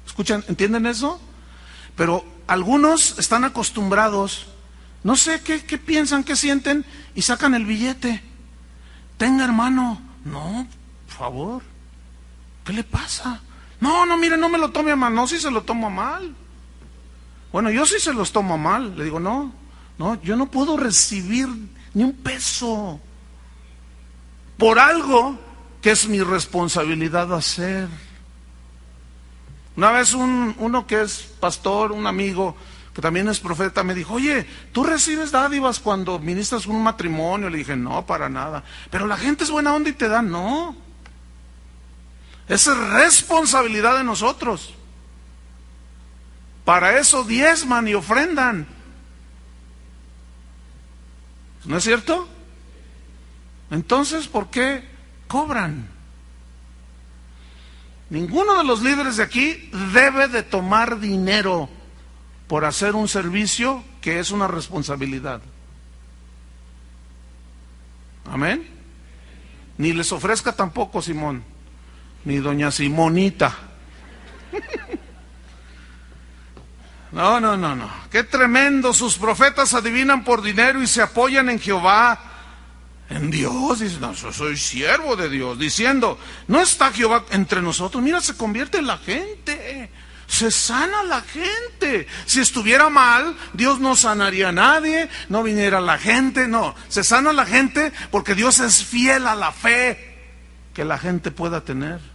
¿Escuchan? 0.05 0.43
¿Entienden 0.47 0.85
eso? 0.85 1.21
Pero 1.95 2.25
algunos 2.47 3.17
están 3.19 3.45
acostumbrados 3.45 4.47
no 5.03 5.17
sé 5.17 5.41
qué, 5.41 5.59
piensan, 5.77 6.23
qué 6.23 6.35
sienten 6.35 6.85
y 7.13 7.21
sacan 7.23 7.53
el 7.53 7.65
billete. 7.65 8.23
tenga 9.17 9.43
hermano. 9.43 10.01
No, 10.23 10.65
por 11.07 11.15
favor. 11.15 11.72
¿Qué 12.63 12.73
le 12.73 12.83
pasa? 12.83 13.41
No, 13.79 14.05
no, 14.05 14.17
mire, 14.17 14.37
no 14.37 14.49
me 14.49 14.57
lo 14.57 14.71
tome 14.71 14.91
a 14.91 14.95
mal. 14.95 15.13
No, 15.13 15.27
si 15.27 15.39
se 15.39 15.51
lo 15.51 15.63
tomo 15.63 15.89
mal. 15.89 16.33
Bueno, 17.51 17.69
yo 17.69 17.85
sí 17.85 17.99
se 17.99 18.13
los 18.13 18.31
tomo 18.31 18.57
mal. 18.57 18.97
Le 18.97 19.03
digo, 19.03 19.19
no, 19.19 19.53
no, 19.97 20.21
yo 20.23 20.35
no 20.35 20.49
puedo 20.49 20.77
recibir 20.77 21.47
ni 21.93 22.03
un 22.03 22.13
peso 22.13 22.99
por 24.57 24.79
algo 24.79 25.37
que 25.81 25.91
es 25.91 26.07
mi 26.07 26.21
responsabilidad 26.21 27.33
hacer. 27.33 27.89
Una 29.75 29.91
vez 29.91 30.13
un, 30.13 30.55
uno 30.59 30.87
que 30.87 31.01
es 31.01 31.21
pastor, 31.39 31.91
un 31.91 32.07
amigo 32.07 32.55
que 32.93 33.01
también 33.01 33.27
es 33.27 33.39
profeta, 33.39 33.83
me 33.83 33.95
dijo, 33.95 34.13
oye, 34.13 34.45
¿tú 34.71 34.83
recibes 34.83 35.31
dádivas 35.31 35.79
cuando 35.79 36.19
ministras 36.19 36.67
un 36.67 36.83
matrimonio? 36.83 37.49
Le 37.49 37.57
dije, 37.57 37.75
no, 37.75 38.05
para 38.05 38.29
nada. 38.29 38.63
Pero 38.91 39.07
la 39.07 39.17
gente 39.17 39.43
es 39.43 39.49
buena 39.49 39.73
onda 39.73 39.89
y 39.89 39.93
te 39.93 40.07
da, 40.07 40.21
no. 40.21 40.75
Es 42.53 42.67
responsabilidad 42.67 43.97
de 43.97 44.03
nosotros. 44.03 44.75
Para 46.63 46.99
eso 46.99 47.23
diezman 47.23 47.87
y 47.87 47.95
ofrendan. 47.95 48.67
¿No 51.65 51.77
es 51.77 51.83
cierto? 51.83 52.27
Entonces, 53.71 54.27
¿por 54.27 54.51
qué 54.51 54.87
cobran? 55.27 55.89
Ninguno 58.11 58.59
de 58.59 58.65
los 58.65 58.83
líderes 58.83 59.17
de 59.17 59.23
aquí 59.23 59.71
debe 59.91 60.27
de 60.27 60.43
tomar 60.43 60.99
dinero 60.99 61.69
por 62.47 62.65
hacer 62.65 62.93
un 62.93 63.07
servicio 63.07 63.83
que 63.99 64.19
es 64.19 64.29
una 64.29 64.47
responsabilidad. 64.47 65.41
Amén. 68.29 68.69
Ni 69.79 69.91
les 69.91 70.11
ofrezca 70.11 70.53
tampoco 70.53 71.01
Simón, 71.01 71.43
ni 72.25 72.37
doña 72.37 72.71
Simonita. 72.71 73.55
No, 77.13 77.39
no, 77.39 77.55
no, 77.55 77.75
no. 77.75 77.89
Qué 78.09 78.23
tremendo. 78.23 78.93
Sus 78.93 79.17
profetas 79.17 79.73
adivinan 79.75 80.23
por 80.23 80.41
dinero 80.41 80.81
y 80.81 80.87
se 80.87 81.01
apoyan 81.01 81.47
en 81.49 81.59
Jehová, 81.59 82.19
en 83.09 83.29
Dios. 83.29 83.79
Dicen, 83.79 84.01
no, 84.01 84.13
yo 84.13 84.33
soy 84.33 84.57
siervo 84.57 85.15
de 85.15 85.29
Dios. 85.29 85.59
Diciendo, 85.59 86.17
no 86.47 86.59
está 86.59 86.91
Jehová 86.91 87.25
entre 87.29 87.61
nosotros. 87.61 88.01
Mira, 88.03 88.19
se 88.19 88.35
convierte 88.35 88.79
en 88.79 88.87
la 88.87 88.97
gente. 88.97 89.91
Se 90.25 90.49
sana 90.49 91.03
la 91.03 91.21
gente. 91.21 92.07
Si 92.25 92.39
estuviera 92.39 92.89
mal, 92.89 93.35
Dios 93.53 93.79
no 93.79 93.95
sanaría 93.95 94.49
a 94.49 94.51
nadie, 94.53 95.07
no 95.29 95.43
viniera 95.43 95.79
la 95.81 95.99
gente, 95.99 96.47
no. 96.47 96.73
Se 96.87 97.03
sana 97.03 97.31
la 97.31 97.45
gente 97.45 97.91
porque 98.09 98.33
Dios 98.33 98.59
es 98.59 98.83
fiel 98.83 99.27
a 99.27 99.35
la 99.35 99.51
fe 99.51 100.17
que 100.73 100.83
la 100.83 100.97
gente 100.97 101.29
pueda 101.29 101.61
tener. 101.61 102.12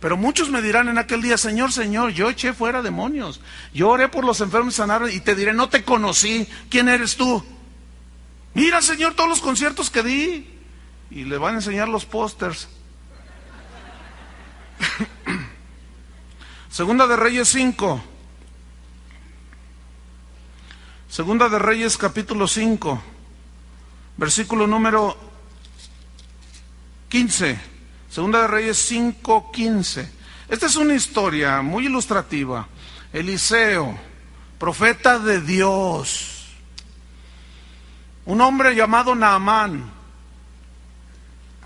Pero 0.00 0.16
muchos 0.16 0.48
me 0.48 0.62
dirán 0.62 0.88
en 0.88 0.96
aquel 0.96 1.20
día, 1.20 1.36
Señor, 1.36 1.72
Señor, 1.72 2.12
yo 2.12 2.30
eché 2.30 2.54
fuera 2.54 2.80
demonios. 2.80 3.40
Yo 3.74 3.90
oré 3.90 4.08
por 4.08 4.24
los 4.24 4.40
enfermos 4.40 4.74
y 4.74 4.76
sanaron 4.78 5.10
y 5.12 5.20
te 5.20 5.34
diré, 5.34 5.52
no 5.52 5.68
te 5.68 5.84
conocí. 5.84 6.48
¿Quién 6.70 6.88
eres 6.88 7.16
tú? 7.16 7.44
Mira, 8.54 8.80
Señor, 8.80 9.14
todos 9.14 9.28
los 9.28 9.40
conciertos 9.40 9.90
que 9.90 10.02
di. 10.02 10.48
Y 11.10 11.24
le 11.24 11.36
van 11.36 11.54
a 11.54 11.58
enseñar 11.58 11.88
los 11.88 12.06
pósters. 12.06 12.68
Segunda 16.70 17.06
de 17.06 17.16
Reyes 17.16 17.48
5. 17.48 18.02
Segunda 21.10 21.50
de 21.50 21.58
Reyes 21.58 21.98
capítulo 21.98 22.48
5. 22.48 23.02
Versículo 24.16 24.66
número 24.66 25.18
15. 27.10 27.69
Segunda 28.10 28.42
de 28.42 28.48
Reyes 28.48 28.90
5:15. 28.90 30.10
Esta 30.48 30.66
es 30.66 30.74
una 30.74 30.94
historia 30.94 31.62
muy 31.62 31.86
ilustrativa. 31.86 32.66
Eliseo, 33.12 33.96
profeta 34.58 35.20
de 35.20 35.40
Dios, 35.40 36.48
un 38.26 38.40
hombre 38.40 38.74
llamado 38.74 39.14
Naamán, 39.14 39.88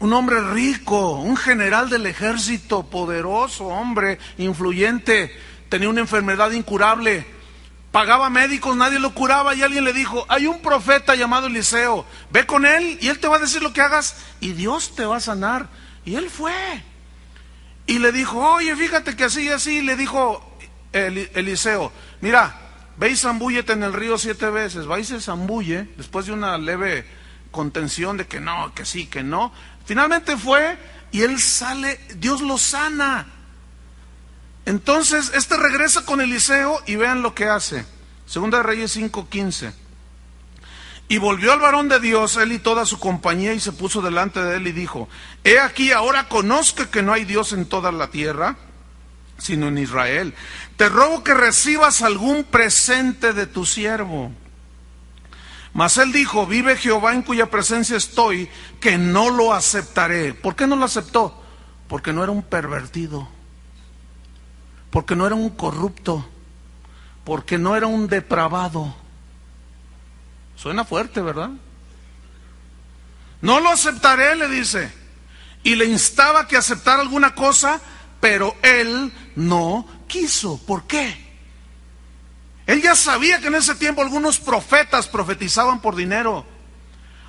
un 0.01 0.13
hombre 0.13 0.53
rico, 0.53 1.13
un 1.13 1.39
general 1.39 1.89
del 1.89 2.05
ejército, 2.05 2.83
poderoso, 2.85 3.65
hombre, 3.69 4.19
influyente, 4.37 5.35
tenía 5.71 5.89
una 5.89 6.03
enfermedad 6.03 6.51
incurable, 6.51 7.27
pagaba 7.91 8.29
médicos, 8.29 8.77
nadie 8.77 8.99
lo 8.99 9.15
curaba 9.15 9.55
y 9.55 9.63
alguien 9.63 9.85
le 9.85 9.95
dijo, 9.95 10.27
hay 10.29 10.47
un 10.47 10.61
profeta 10.61 11.15
llamado 11.15 11.47
Eliseo, 11.47 12.05
ve 12.31 12.45
con 12.45 12.67
él 12.67 12.99
y 13.01 13.09
él 13.09 13.19
te 13.19 13.29
va 13.29 13.37
a 13.37 13.41
decir 13.41 13.63
lo 13.63 13.73
que 13.73 13.81
hagas 13.81 14.17
y 14.41 14.53
Dios 14.53 14.95
te 14.95 15.07
va 15.07 15.17
a 15.17 15.21
sanar. 15.21 15.84
Y 16.05 16.17
él 16.17 16.29
fue. 16.31 16.83
Y 17.87 17.99
le 17.99 18.13
dijo, 18.13 18.39
oye, 18.39 18.75
fíjate 18.77 19.17
que 19.17 19.25
así 19.25 19.43
y 19.43 19.49
así, 19.49 19.83
le 19.83 19.97
dijo 19.97 20.57
Eliseo, 20.93 21.93
mira, 22.21 22.61
ve 22.97 23.11
y 23.11 23.17
zambúllete 23.17 23.73
en 23.73 23.83
el 23.83 23.93
río 23.93 24.17
siete 24.17 24.49
veces, 24.49 24.89
va 24.89 24.99
y 24.99 25.05
se 25.05 25.21
zambulle, 25.21 25.89
después 25.97 26.27
de 26.27 26.33
una 26.33 26.57
leve 26.57 27.05
contención 27.51 28.17
de 28.17 28.27
que 28.27 28.41
no, 28.41 28.73
que 28.75 28.85
sí, 28.85 29.07
que 29.07 29.23
no. 29.23 29.53
Finalmente 29.85 30.37
fue 30.37 30.79
y 31.13 31.23
él 31.23 31.39
sale, 31.41 32.01
Dios 32.17 32.41
lo 32.41 32.59
sana. 32.59 33.27
Entonces, 34.67 35.31
este 35.35 35.57
regresa 35.57 36.05
con 36.05 36.21
Eliseo 36.21 36.83
y 36.87 36.97
vean 36.97 37.23
lo 37.23 37.35
que 37.35 37.45
hace. 37.45 37.85
Segunda 38.27 38.59
de 38.59 38.65
Reyes 38.65 38.97
5:15. 38.97 39.73
Y 41.09 41.19
volvió 41.19 41.53
al 41.53 41.61
varón 41.61 41.89
de 41.89 42.01
Dios, 42.01 42.37
él 42.37 42.53
y 42.53 42.59
toda 42.59 42.87
su 42.87 42.99
compañía, 42.99 43.53
y 43.53 43.61
se 43.61 43.73
puso 43.73 44.01
delante 44.01 44.43
de 44.43 44.57
él 44.57 44.67
y 44.67 44.73
dijo, 44.73 45.09
He 45.45 45.59
aquí, 45.59 45.93
ahora 45.93 46.29
conozco 46.29 46.91
que 46.91 47.03
no 47.03 47.13
hay 47.13 47.25
Dios 47.25 47.53
en 47.53 47.67
toda 47.67 47.93
la 47.93 48.09
tierra, 48.09 48.57
sino 49.39 49.69
en 49.69 49.79
Israel. 49.79 50.35
Te 50.77 50.89
ruego 50.89 51.23
que 51.23 51.35
recibas 51.35 52.03
algún 52.03 52.45
presente 52.45 53.33
de 53.33 53.47
tu 53.47 53.67
siervo. 53.67 54.33
Mas 55.75 55.99
él 55.99 56.13
dijo, 56.13 56.47
vive 56.47 56.77
Jehová 56.77 57.13
en 57.13 57.23
cuya 57.23 57.51
presencia 57.51 57.97
estoy, 57.97 58.49
que 58.81 58.97
no 58.97 59.29
lo 59.31 59.53
aceptaré. 59.53 60.33
¿Por 60.33 60.55
qué 60.55 60.67
no 60.67 60.77
lo 60.77 60.85
aceptó? 60.85 61.43
Porque 61.89 62.13
no 62.13 62.23
era 62.23 62.33
un 62.33 62.43
pervertido, 62.43 63.29
porque 64.91 65.17
no 65.17 65.27
era 65.27 65.35
un 65.35 65.51
corrupto, 65.51 66.25
porque 67.25 67.59
no 67.59 67.77
era 67.77 67.89
un 67.89 68.07
depravado 68.07 68.95
Suena 70.65 70.87
fuerte, 70.87 71.21
¿verdad? 71.21 71.51
No 73.43 73.61
lo 73.61 73.69
aceptaré, 73.69 74.35
le 74.35 74.49
dice. 74.49 74.91
Y 75.63 75.75
le 75.75 75.85
instaba 75.85 76.49
que 76.49 76.57
aceptara 76.57 77.03
alguna 77.03 77.35
cosa, 77.35 77.83
pero 78.19 78.57
él 78.63 79.13
no 79.37 79.87
quiso. 80.09 80.57
¿Por 80.57 80.87
qué? 80.87 81.23
Él 82.67 82.81
ya 82.81 82.95
sabía 82.95 83.43
que 83.43 83.49
en 83.49 83.57
ese 83.57 83.75
tiempo 83.75 84.01
algunos 84.01 84.39
profetas 84.39 85.07
profetizaban 85.07 85.83
por 85.83 85.97
dinero. 85.97 86.47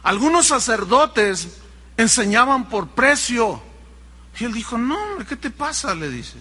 Algunos 0.04 0.48
sacerdotes 0.48 1.58
enseñaban 1.98 2.69
por 2.69 2.91
precio. 2.91 3.62
Y 4.39 4.45
él 4.45 4.54
dijo, 4.54 4.78
no, 4.78 4.98
¿qué 5.28 5.36
te 5.36 5.50
pasa? 5.50 5.93
Le 5.93 6.08
dice. 6.08 6.38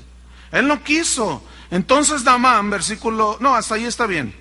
Él 0.52 0.68
no 0.68 0.84
quiso. 0.84 1.42
Entonces 1.72 2.22
Damán, 2.22 2.70
versículo, 2.70 3.36
no, 3.40 3.56
hasta 3.56 3.74
ahí 3.74 3.84
está 3.84 4.06
bien. 4.06 4.32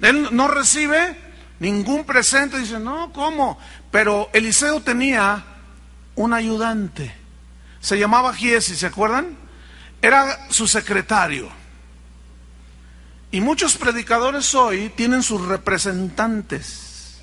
Él 0.00 0.30
no 0.32 0.48
recibe 0.48 1.29
ningún 1.60 2.04
presente. 2.04 2.58
Dice, 2.58 2.80
no, 2.80 3.12
¿cómo? 3.12 3.58
Pero 3.92 4.28
Eliseo 4.32 4.82
tenía 4.82 5.44
un 6.16 6.34
ayudante. 6.34 7.14
Se 7.80 7.98
llamaba 7.98 8.34
Giesi, 8.34 8.74
¿se 8.74 8.86
acuerdan? 8.86 9.36
Era 10.02 10.50
su 10.50 10.66
secretario. 10.66 11.48
Y 13.30 13.40
muchos 13.40 13.76
predicadores 13.76 14.54
hoy 14.56 14.88
tienen 14.96 15.22
sus 15.22 15.46
representantes. 15.46 17.20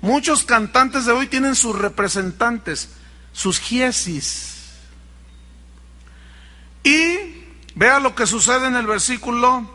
Muchos 0.00 0.44
cantantes 0.44 1.04
de 1.06 1.12
hoy 1.12 1.26
tienen 1.26 1.56
sus 1.56 1.76
representantes, 1.76 2.90
sus 3.32 3.58
giesis. 3.58 4.54
Y 6.84 7.44
vea 7.74 7.98
lo 7.98 8.14
que 8.14 8.26
sucede 8.26 8.68
en 8.68 8.76
el 8.76 8.86
versículo 8.86 9.68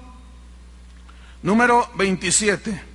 número 1.42 1.92
27. 1.96 2.93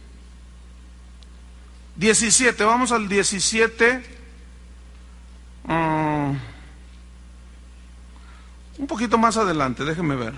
17, 1.99 2.63
vamos 2.63 2.93
al 2.93 3.09
17. 3.09 4.03
Mm, 5.65 6.33
un 8.79 8.87
poquito 8.87 9.19
más 9.19 9.37
adelante, 9.37 9.85
déjenme 9.85 10.15
ver. 10.15 10.35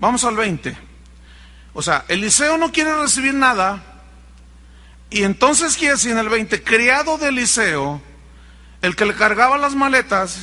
Vamos 0.00 0.24
al 0.24 0.34
20. 0.36 0.76
O 1.74 1.82
sea, 1.82 2.06
Eliseo 2.08 2.56
no 2.56 2.72
quiere 2.72 2.96
recibir 2.96 3.34
nada. 3.34 3.82
Y 5.10 5.22
entonces 5.22 5.78
decir 5.78 6.12
en 6.12 6.18
el 6.18 6.30
20, 6.30 6.62
criado 6.62 7.18
de 7.18 7.28
Eliseo, 7.28 8.00
el 8.80 8.96
que 8.96 9.04
le 9.04 9.14
cargaba 9.14 9.58
las 9.58 9.74
maletas, 9.74 10.38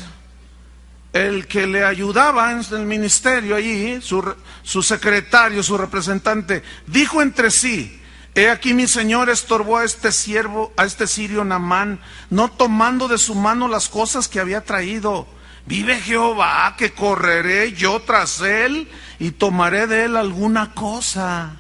el 1.14 1.48
que 1.48 1.66
le 1.66 1.84
ayudaba 1.84 2.52
en 2.52 2.64
el 2.72 2.86
ministerio 2.86 3.56
allí, 3.56 4.00
su, 4.02 4.36
su 4.62 4.84
secretario, 4.84 5.64
su 5.64 5.80
representante, 5.80 6.62
dijo 6.86 7.24
entre 7.24 7.50
sí, 7.50 8.03
He 8.36 8.50
aquí 8.50 8.74
mi 8.74 8.88
señor 8.88 9.30
estorbó 9.30 9.78
a 9.78 9.84
este 9.84 10.12
siervo, 10.12 10.74
a 10.76 10.86
este 10.86 11.06
sirio 11.06 11.44
Namán, 11.44 12.00
no 12.32 12.50
tomando 12.50 13.08
de 13.08 13.20
su 13.20 13.36
mano 13.36 13.68
las 13.68 13.90
cosas 13.90 14.28
que 14.28 14.40
había 14.40 14.62
traído. 14.62 15.28
Vive 15.68 16.00
Jehová 16.00 16.76
que 16.78 16.94
correré 16.94 17.74
yo 17.74 18.02
tras 18.02 18.42
él 18.42 18.90
y 19.20 19.32
tomaré 19.32 19.86
de 19.86 20.06
él 20.06 20.18
alguna 20.18 20.74
cosa. 20.74 21.58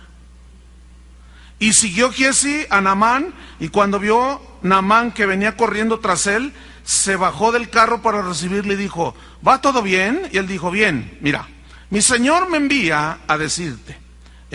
Y 1.59 1.73
siguió 1.73 2.11
Giesi 2.11 2.65
a 2.71 2.81
Namán 2.81 3.35
y 3.59 3.69
cuando 3.69 3.99
vio 3.99 4.41
Namán 4.63 5.11
que 5.11 5.27
venía 5.27 5.55
corriendo 5.55 5.99
tras 5.99 6.25
él, 6.25 6.53
se 6.83 7.15
bajó 7.15 7.51
del 7.51 7.69
carro 7.69 8.01
para 8.01 8.23
recibirle 8.23 8.73
y 8.73 8.77
dijo, 8.77 9.15
¿va 9.47 9.61
todo 9.61 9.83
bien? 9.83 10.27
Y 10.31 10.37
él 10.39 10.47
dijo, 10.47 10.71
bien, 10.71 11.19
mira, 11.21 11.47
mi 11.91 12.01
señor 12.01 12.49
me 12.49 12.57
envía 12.57 13.19
a 13.27 13.37
decirte 13.37 14.02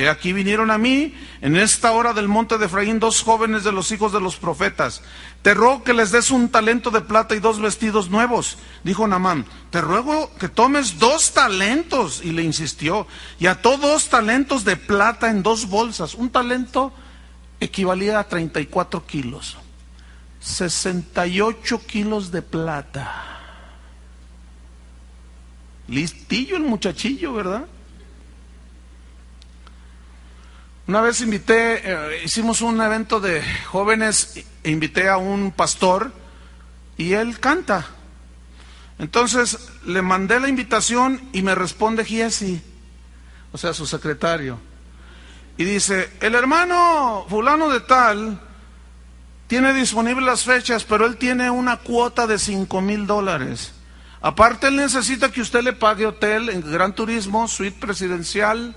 Aquí 0.06 0.32
vinieron 0.32 0.70
a 0.70 0.78
mí 0.78 1.14
en 1.40 1.56
esta 1.56 1.90
hora 1.90 2.12
del 2.12 2.28
monte 2.28 2.56
de 2.56 2.66
Efraín 2.66 3.00
dos 3.00 3.22
jóvenes 3.22 3.64
de 3.64 3.72
los 3.72 3.90
hijos 3.90 4.12
de 4.12 4.20
los 4.20 4.36
profetas. 4.36 5.02
Te 5.42 5.54
ruego 5.54 5.82
que 5.82 5.92
les 5.92 6.12
des 6.12 6.30
un 6.30 6.50
talento 6.50 6.90
de 6.90 7.00
plata 7.00 7.34
y 7.34 7.40
dos 7.40 7.60
vestidos 7.60 8.08
nuevos. 8.08 8.58
Dijo 8.84 9.08
Namán, 9.08 9.44
te 9.70 9.80
ruego 9.80 10.30
que 10.38 10.48
tomes 10.48 11.00
dos 11.00 11.32
talentos. 11.32 12.20
Y 12.24 12.30
le 12.30 12.44
insistió, 12.44 13.08
y 13.40 13.46
ató 13.46 13.76
dos 13.76 14.08
talentos 14.08 14.64
de 14.64 14.76
plata 14.76 15.30
en 15.30 15.42
dos 15.42 15.66
bolsas. 15.66 16.14
Un 16.14 16.30
talento 16.30 16.92
equivalía 17.58 18.20
a 18.20 18.28
34 18.28 19.04
kilos. 19.04 19.56
68 20.38 21.80
kilos 21.86 22.30
de 22.30 22.42
plata. 22.42 23.24
Listillo 25.88 26.56
el 26.56 26.62
muchachillo, 26.62 27.32
¿verdad? 27.32 27.66
Una 30.88 31.02
vez 31.02 31.20
invité, 31.20 31.82
eh, 31.84 32.22
hicimos 32.24 32.62
un 32.62 32.80
evento 32.80 33.20
de 33.20 33.42
jóvenes 33.66 34.42
e 34.64 34.70
invité 34.70 35.10
a 35.10 35.18
un 35.18 35.52
pastor 35.52 36.10
y 36.96 37.12
él 37.12 37.38
canta. 37.40 37.86
Entonces 38.98 39.68
le 39.84 40.00
mandé 40.00 40.40
la 40.40 40.48
invitación 40.48 41.20
y 41.34 41.42
me 41.42 41.54
responde 41.54 42.06
Giesi, 42.06 42.62
o 43.52 43.58
sea, 43.58 43.74
su 43.74 43.84
secretario. 43.84 44.58
Y 45.58 45.64
dice, 45.64 46.08
el 46.20 46.34
hermano 46.34 47.26
fulano 47.28 47.68
de 47.68 47.80
tal 47.80 48.40
tiene 49.46 49.74
disponibles 49.74 50.24
las 50.24 50.44
fechas, 50.44 50.84
pero 50.84 51.04
él 51.04 51.18
tiene 51.18 51.50
una 51.50 51.76
cuota 51.76 52.26
de 52.26 52.38
cinco 52.38 52.80
mil 52.80 53.06
dólares. 53.06 53.72
Aparte, 54.22 54.68
él 54.68 54.76
necesita 54.76 55.30
que 55.30 55.42
usted 55.42 55.60
le 55.60 55.74
pague 55.74 56.06
hotel 56.06 56.48
en 56.48 56.62
Gran 56.62 56.94
Turismo, 56.94 57.46
suite 57.46 57.78
presidencial, 57.78 58.74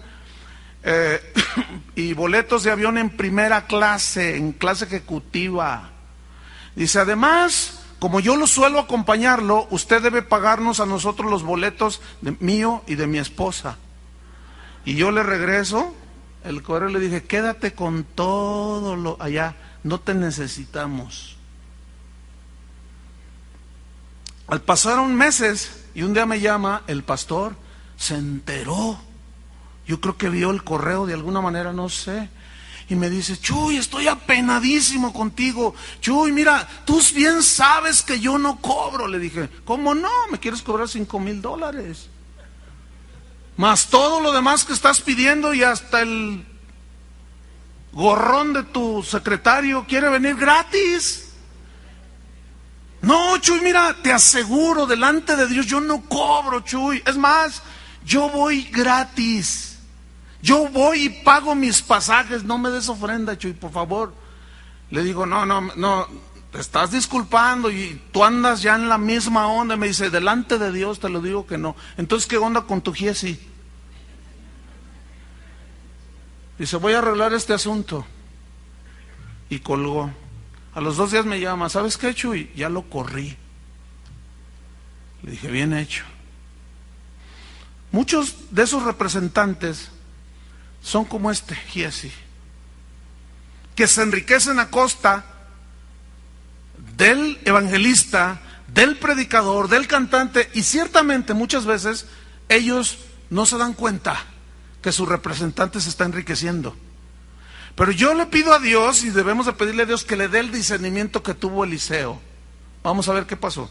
eh, 0.83 1.21
y 1.95 2.13
boletos 2.13 2.63
de 2.63 2.71
avión 2.71 2.97
en 2.97 3.09
primera 3.09 3.67
clase, 3.67 4.37
en 4.37 4.53
clase 4.53 4.85
ejecutiva. 4.85 5.89
Dice, 6.75 6.99
además, 6.99 7.81
como 7.99 8.19
yo 8.19 8.35
lo 8.35 8.47
suelo 8.47 8.79
acompañarlo, 8.79 9.67
usted 9.69 10.01
debe 10.01 10.21
pagarnos 10.21 10.79
a 10.79 10.85
nosotros 10.85 11.29
los 11.29 11.43
boletos 11.43 12.01
de 12.21 12.35
mío 12.39 12.83
y 12.87 12.95
de 12.95 13.07
mi 13.07 13.19
esposa. 13.19 13.77
Y 14.85 14.95
yo 14.95 15.11
le 15.11 15.21
regreso, 15.21 15.93
el 16.43 16.63
correo 16.63 16.89
le 16.89 16.99
dije, 16.99 17.23
quédate 17.23 17.73
con 17.73 18.03
todo 18.03 18.95
lo 18.95 19.17
allá, 19.21 19.55
no 19.83 19.99
te 19.99 20.15
necesitamos. 20.15 21.37
Al 24.47 24.61
pasaron 24.61 25.15
meses 25.15 25.85
y 25.93 26.01
un 26.01 26.13
día 26.13 26.25
me 26.25 26.39
llama 26.39 26.81
el 26.87 27.03
pastor, 27.03 27.55
se 27.97 28.15
enteró 28.15 28.99
yo 29.91 29.99
creo 29.99 30.15
que 30.15 30.29
vio 30.29 30.51
el 30.51 30.63
correo 30.63 31.05
de 31.05 31.13
alguna 31.13 31.41
manera, 31.41 31.73
no 31.73 31.89
sé. 31.89 32.29
Y 32.87 32.95
me 32.95 33.09
dice, 33.09 33.37
Chuy, 33.37 33.75
estoy 33.75 34.07
apenadísimo 34.07 35.11
contigo. 35.11 35.75
Chuy, 35.99 36.31
mira, 36.31 36.65
tú 36.85 37.01
bien 37.13 37.43
sabes 37.43 38.01
que 38.01 38.17
yo 38.17 38.37
no 38.37 38.61
cobro. 38.61 39.05
Le 39.05 39.19
dije, 39.19 39.49
¿cómo 39.65 39.93
no? 39.93 40.09
¿Me 40.31 40.39
quieres 40.39 40.61
cobrar 40.61 40.87
cinco 40.87 41.19
mil 41.19 41.41
dólares? 41.41 42.07
Más 43.57 43.87
todo 43.87 44.21
lo 44.21 44.31
demás 44.31 44.63
que 44.63 44.71
estás 44.71 45.01
pidiendo 45.01 45.53
y 45.53 45.61
hasta 45.63 46.03
el 46.03 46.45
gorrón 47.91 48.53
de 48.53 48.63
tu 48.63 49.03
secretario 49.03 49.85
quiere 49.85 50.07
venir 50.07 50.37
gratis. 50.37 51.33
No, 53.01 53.37
Chuy, 53.39 53.59
mira, 53.59 53.93
te 54.01 54.13
aseguro, 54.13 54.85
delante 54.85 55.35
de 55.35 55.47
Dios 55.47 55.65
yo 55.65 55.81
no 55.81 56.03
cobro, 56.03 56.61
Chuy. 56.61 57.03
Es 57.05 57.17
más, 57.17 57.61
yo 58.05 58.29
voy 58.29 58.63
gratis. 58.71 59.70
Yo 60.41 60.67
voy 60.69 61.05
y 61.05 61.09
pago 61.09 61.53
mis 61.55 61.81
pasajes, 61.81 62.43
no 62.43 62.57
me 62.57 62.69
des 62.69 62.89
ofrenda, 62.89 63.37
Chuy, 63.37 63.53
por 63.53 63.71
favor. 63.71 64.13
Le 64.89 65.03
digo, 65.03 65.25
no, 65.25 65.45
no, 65.45 65.61
no, 65.75 66.07
te 66.51 66.59
estás 66.59 66.91
disculpando 66.91 67.71
y 67.71 68.01
tú 68.11 68.23
andas 68.23 68.61
ya 68.61 68.75
en 68.75 68.89
la 68.89 68.97
misma 68.97 69.47
onda. 69.47 69.77
Me 69.77 69.87
dice, 69.87 70.09
delante 70.09 70.57
de 70.57 70.71
Dios 70.71 70.99
te 70.99 71.09
lo 71.09 71.21
digo 71.21 71.45
que 71.45 71.57
no. 71.57 71.75
Entonces, 71.97 72.27
¿qué 72.27 72.37
onda 72.37 72.61
con 72.61 72.81
tu 72.81 72.93
Giesi? 72.93 73.39
Dice, 76.57 76.77
voy 76.77 76.93
a 76.93 76.99
arreglar 76.99 77.33
este 77.33 77.53
asunto. 77.53 78.05
Y 79.49 79.59
colgó. 79.59 80.11
A 80.73 80.81
los 80.81 80.97
dos 80.97 81.11
días 81.11 81.25
me 81.25 81.39
llama, 81.39 81.69
¿sabes 81.69 81.97
qué, 81.97 82.13
Chuy? 82.13 82.51
Ya 82.55 82.69
lo 82.69 82.83
corrí. 82.83 83.37
Le 85.23 85.31
dije, 85.31 85.49
bien 85.49 85.73
hecho. 85.73 86.03
Muchos 87.91 88.35
de 88.51 88.63
esos 88.63 88.83
representantes 88.83 89.91
son 90.81 91.05
como 91.05 91.31
este 91.31 91.55
Giesi, 91.55 92.11
que 93.75 93.87
se 93.87 94.01
enriquecen 94.01 94.59
a 94.59 94.69
costa 94.69 95.25
del 96.97 97.39
evangelista, 97.45 98.41
del 98.67 98.97
predicador, 98.97 99.67
del 99.67 99.87
cantante, 99.87 100.49
y 100.53 100.63
ciertamente 100.63 101.33
muchas 101.33 101.65
veces 101.65 102.07
ellos 102.49 102.97
no 103.29 103.45
se 103.45 103.57
dan 103.57 103.73
cuenta 103.73 104.17
que 104.81 104.91
su 104.91 105.05
representante 105.05 105.79
se 105.79 105.89
está 105.89 106.05
enriqueciendo. 106.05 106.75
Pero 107.75 107.91
yo 107.91 108.13
le 108.13 108.25
pido 108.25 108.53
a 108.53 108.59
Dios, 108.59 109.03
y 109.03 109.09
debemos 109.11 109.45
de 109.45 109.53
pedirle 109.53 109.83
a 109.83 109.85
Dios 109.85 110.03
que 110.03 110.17
le 110.17 110.27
dé 110.27 110.39
el 110.39 110.51
discernimiento 110.51 111.23
que 111.23 111.33
tuvo 111.33 111.63
Eliseo. 111.63 112.19
Vamos 112.83 113.07
a 113.07 113.13
ver 113.13 113.25
qué 113.25 113.37
pasó. 113.37 113.69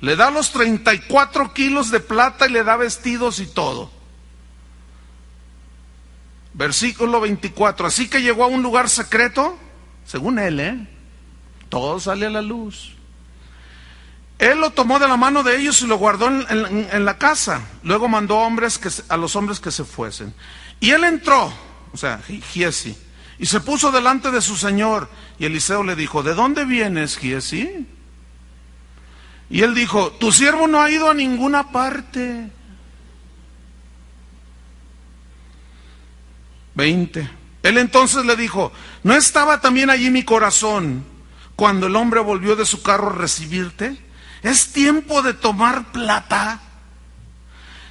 Le 0.00 0.16
da 0.16 0.30
los 0.30 0.52
34 0.52 1.52
kilos 1.52 1.90
de 1.90 2.00
plata 2.00 2.46
y 2.46 2.52
le 2.52 2.64
da 2.64 2.76
vestidos 2.76 3.40
y 3.40 3.46
todo. 3.46 3.90
Versículo 6.58 7.20
24. 7.20 7.86
Así 7.86 8.08
que 8.08 8.20
llegó 8.20 8.42
a 8.42 8.48
un 8.48 8.62
lugar 8.62 8.88
secreto, 8.88 9.56
según 10.04 10.40
él, 10.40 10.58
¿eh? 10.58 10.88
Todo 11.68 12.00
sale 12.00 12.26
a 12.26 12.30
la 12.30 12.42
luz. 12.42 12.96
Él 14.40 14.60
lo 14.60 14.70
tomó 14.70 14.98
de 14.98 15.06
la 15.06 15.16
mano 15.16 15.44
de 15.44 15.56
ellos 15.56 15.80
y 15.82 15.86
lo 15.86 15.98
guardó 15.98 16.26
en, 16.26 17.04
la 17.04 17.16
casa. 17.16 17.62
Luego 17.84 18.08
mandó 18.08 18.38
hombres 18.38 19.04
a 19.08 19.16
los 19.16 19.36
hombres 19.36 19.60
que 19.60 19.70
se 19.70 19.84
fuesen. 19.84 20.34
Y 20.80 20.90
él 20.90 21.04
entró, 21.04 21.52
o 21.92 21.96
sea, 21.96 22.20
Giesi, 22.52 22.96
y 23.38 23.46
se 23.46 23.60
puso 23.60 23.92
delante 23.92 24.32
de 24.32 24.40
su 24.40 24.56
señor. 24.56 25.08
Y 25.38 25.44
Eliseo 25.44 25.84
le 25.84 25.94
dijo, 25.94 26.24
¿de 26.24 26.34
dónde 26.34 26.64
vienes, 26.64 27.18
Giesi? 27.18 27.86
Y 29.48 29.62
él 29.62 29.76
dijo, 29.76 30.10
tu 30.10 30.32
siervo 30.32 30.66
no 30.66 30.82
ha 30.82 30.90
ido 30.90 31.08
a 31.08 31.14
ninguna 31.14 31.70
parte. 31.70 32.50
20. 36.78 37.28
Él 37.64 37.76
entonces 37.76 38.24
le 38.24 38.36
dijo, 38.36 38.72
¿no 39.02 39.14
estaba 39.14 39.60
también 39.60 39.90
allí 39.90 40.10
mi 40.10 40.22
corazón 40.22 41.04
cuando 41.56 41.88
el 41.88 41.96
hombre 41.96 42.20
volvió 42.20 42.54
de 42.54 42.64
su 42.64 42.82
carro 42.82 43.10
a 43.10 43.14
recibirte? 43.14 44.00
Es 44.44 44.72
tiempo 44.72 45.20
de 45.20 45.34
tomar 45.34 45.90
plata. 45.90 46.60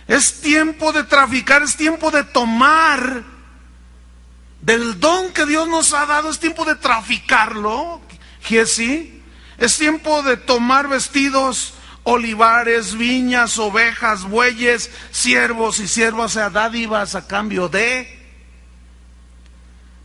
Es 0.07 0.39
tiempo 0.39 0.93
de 0.93 1.03
traficar, 1.03 1.63
es 1.63 1.75
tiempo 1.75 2.11
de 2.11 2.23
tomar 2.23 3.25
del 4.61 5.01
don 5.01 5.33
que 5.33 5.45
Dios 5.45 5.67
nos 5.67 5.93
ha 5.93 6.05
dado, 6.05 6.29
es 6.29 6.39
tiempo 6.39 6.63
de 6.63 6.75
traficarlo, 6.75 8.01
Jesse. 8.41 9.11
Es 9.57 9.77
tiempo 9.77 10.23
de 10.23 10.37
tomar 10.37 10.87
vestidos, 10.87 11.73
olivares, 12.03 12.97
viñas, 12.97 13.59
ovejas, 13.59 14.23
bueyes, 14.23 14.89
siervos 15.11 15.81
y 15.81 15.89
siervas, 15.89 16.31
sea, 16.31 16.49
dádivas 16.49 17.15
a 17.15 17.27
cambio 17.27 17.67
de 17.67 18.16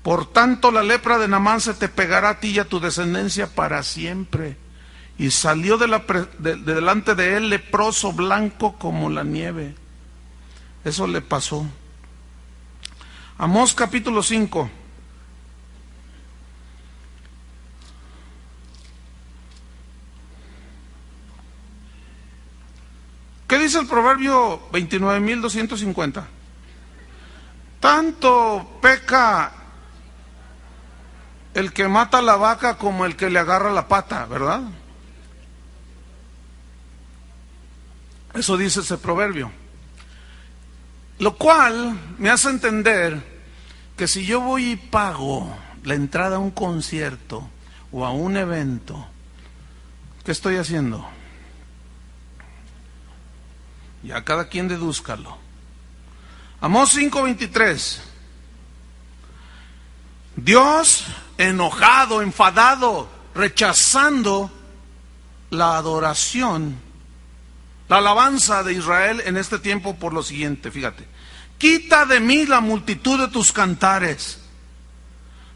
por 0.03 0.26
tanto, 0.26 0.72
la 0.72 0.82
lepra 0.82 1.16
de 1.18 1.28
Namán 1.28 1.61
se 1.61 1.74
te 1.74 1.88
pegará 1.88 2.30
a 2.30 2.40
ti 2.40 2.48
y 2.48 2.59
a 2.59 2.68
tu 2.68 2.80
descendencia 2.80 3.46
para 3.55 3.82
siempre. 3.84 4.57
Y 5.16 5.30
salió 5.30 5.78
de, 5.78 5.86
delante 6.57 7.14
de 7.14 7.36
él 7.36 7.48
leproso, 7.48 8.12
blanco 8.12 8.76
como 8.78 9.11
la 9.11 9.22
nieve. 9.22 9.76
Eso 10.84 11.07
le 11.07 11.20
pasó. 11.20 11.64
Amós 13.38 13.74
capítulo 13.74 14.24
5. 14.24 14.70
¿Qué 23.46 23.59
dice 23.59 23.78
el 23.78 23.86
proverbio 23.86 24.68
29.250? 24.72 26.24
Tanto 27.78 28.78
peca 28.80 29.61
el 31.55 31.72
que 31.72 31.88
mata 31.88 32.18
a 32.18 32.22
la 32.22 32.36
vaca 32.36 32.76
como 32.76 33.05
el 33.05 33.16
que 33.16 33.30
le 33.30 33.38
agarra 33.38 33.70
la 33.72 33.88
pata, 33.88 34.24
¿verdad? 34.26 34.62
Eso 38.34 38.57
dice 38.57 38.80
ese 38.80 38.96
proverbio. 38.96 39.53
Lo 41.18 41.36
cual 41.36 41.98
me 42.18 42.30
hace 42.30 42.48
entender 42.48 43.22
que 43.96 44.09
si 44.09 44.24
yo 44.24 44.40
voy 44.40 44.72
y 44.72 44.76
pago 44.76 45.55
la 45.84 45.94
entrada 45.94 46.36
a 46.36 46.40
un 46.40 46.50
concierto 46.50 47.48
o 47.92 48.07
a 48.07 48.11
un 48.11 48.36
evento, 48.36 49.07
¿qué 50.24 50.32
estoy 50.32 50.57
haciendo? 50.57 51.07
Ya 54.03 54.24
cada 54.24 54.48
quien 54.48 54.66
dedúzcalo. 54.66 55.36
Amós 56.61 56.94
5:23. 56.94 58.11
Dios 60.37 61.05
enojado, 61.39 62.22
enfadado, 62.22 63.09
rechazando 63.35 64.51
la 65.51 65.76
adoración, 65.76 66.78
la 67.89 67.99
alabanza 67.99 68.62
de 68.62 68.72
Israel 68.72 69.22
en 69.24 69.37
este 69.37 69.59
tiempo 69.59 69.97
por 69.97 70.12
lo 70.12 70.22
siguiente, 70.22 70.70
fíjate. 70.70 71.07
Quita 71.59 72.07
de 72.07 72.20
mí 72.20 72.47
la 72.47 72.61
multitud 72.61 73.20
de 73.20 73.28
tus 73.28 73.53
cantares, 73.53 74.41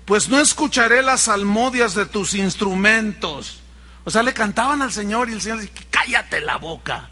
pues 0.05 0.29
no 0.29 0.39
escucharé 0.39 1.03
las 1.03 1.23
salmodias 1.23 1.95
de 1.95 2.07
tus 2.07 2.35
instrumentos. 2.35 3.61
O 4.05 4.11
sea, 4.11 4.23
le 4.23 4.33
cantaban 4.33 4.83
al 4.83 4.93
Señor 4.93 5.29
y 5.29 5.33
el 5.33 5.41
Señor 5.41 5.61
dice, 5.61 5.73
cállate 5.91 6.41
la 6.41 6.59
boca. 6.59 7.11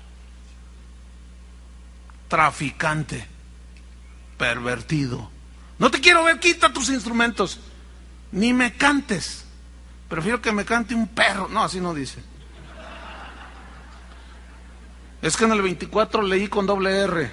Traficante, 2.28 3.26
pervertido. 4.38 5.33
No 5.78 5.90
te 5.90 6.00
quiero 6.00 6.24
ver, 6.24 6.38
quita 6.38 6.72
tus 6.72 6.88
instrumentos. 6.88 7.60
Ni 8.32 8.52
me 8.52 8.74
cantes. 8.76 9.44
Prefiero 10.08 10.40
que 10.40 10.52
me 10.52 10.64
cante 10.64 10.94
un 10.94 11.08
perro. 11.08 11.48
No, 11.48 11.64
así 11.64 11.80
no 11.80 11.94
dice. 11.94 12.22
Es 15.22 15.36
que 15.36 15.44
en 15.44 15.52
el 15.52 15.62
24 15.62 16.22
leí 16.22 16.48
con 16.48 16.66
doble 16.66 16.96
R. 17.00 17.32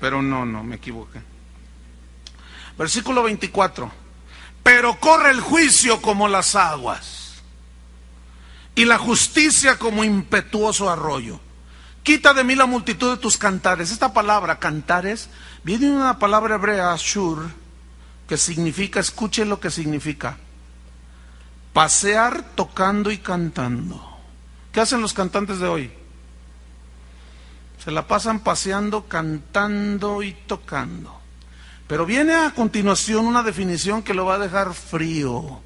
Pero 0.00 0.22
no, 0.22 0.46
no, 0.46 0.64
me 0.64 0.76
equivoqué. 0.76 1.20
Versículo 2.78 3.22
24. 3.22 3.90
Pero 4.62 4.98
corre 4.98 5.30
el 5.30 5.40
juicio 5.40 6.00
como 6.00 6.28
las 6.28 6.54
aguas 6.54 7.42
y 8.74 8.84
la 8.84 8.98
justicia 8.98 9.78
como 9.78 10.04
impetuoso 10.04 10.88
arroyo. 10.88 11.40
Quita 12.08 12.32
de 12.32 12.42
mí 12.42 12.54
la 12.54 12.64
multitud 12.64 13.10
de 13.10 13.20
tus 13.20 13.36
cantares. 13.36 13.90
Esta 13.90 14.14
palabra, 14.14 14.58
cantares, 14.58 15.28
viene 15.62 15.88
de 15.88 15.92
una 15.92 16.18
palabra 16.18 16.54
hebrea, 16.54 16.96
shur, 16.96 17.50
que 18.26 18.38
significa, 18.38 18.98
escuche 18.98 19.44
lo 19.44 19.60
que 19.60 19.70
significa, 19.70 20.38
pasear 21.74 22.42
tocando 22.54 23.10
y 23.10 23.18
cantando. 23.18 24.02
¿Qué 24.72 24.80
hacen 24.80 25.02
los 25.02 25.12
cantantes 25.12 25.58
de 25.58 25.68
hoy? 25.68 25.92
Se 27.84 27.90
la 27.90 28.06
pasan 28.06 28.40
paseando, 28.40 29.04
cantando 29.04 30.22
y 30.22 30.32
tocando. 30.32 31.14
Pero 31.88 32.06
viene 32.06 32.36
a 32.36 32.52
continuación 32.52 33.26
una 33.26 33.42
definición 33.42 34.02
que 34.02 34.14
lo 34.14 34.24
va 34.24 34.36
a 34.36 34.38
dejar 34.38 34.72
frío. 34.72 35.60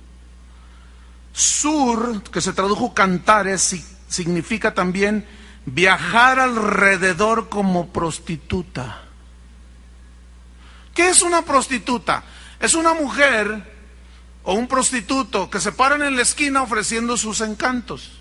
Sur, 1.32 2.20
que 2.32 2.40
se 2.40 2.53
tradujo 2.53 2.93
cantares, 2.93 3.76
significa 4.09 4.74
también 4.74 5.24
viajar 5.66 6.40
alrededor 6.40 7.48
como 7.48 7.88
prostituta. 7.88 9.02
¿Qué 10.94 11.08
es 11.08 11.22
una 11.22 11.42
prostituta? 11.42 12.24
Es 12.60 12.74
una 12.74 12.94
mujer 12.94 13.72
o 14.44 14.54
un 14.54 14.68
prostituto 14.68 15.48
que 15.48 15.60
se 15.60 15.72
paran 15.72 16.02
en 16.02 16.16
la 16.16 16.22
esquina 16.22 16.62
ofreciendo 16.62 17.16
sus 17.16 17.40
encantos. 17.40 18.20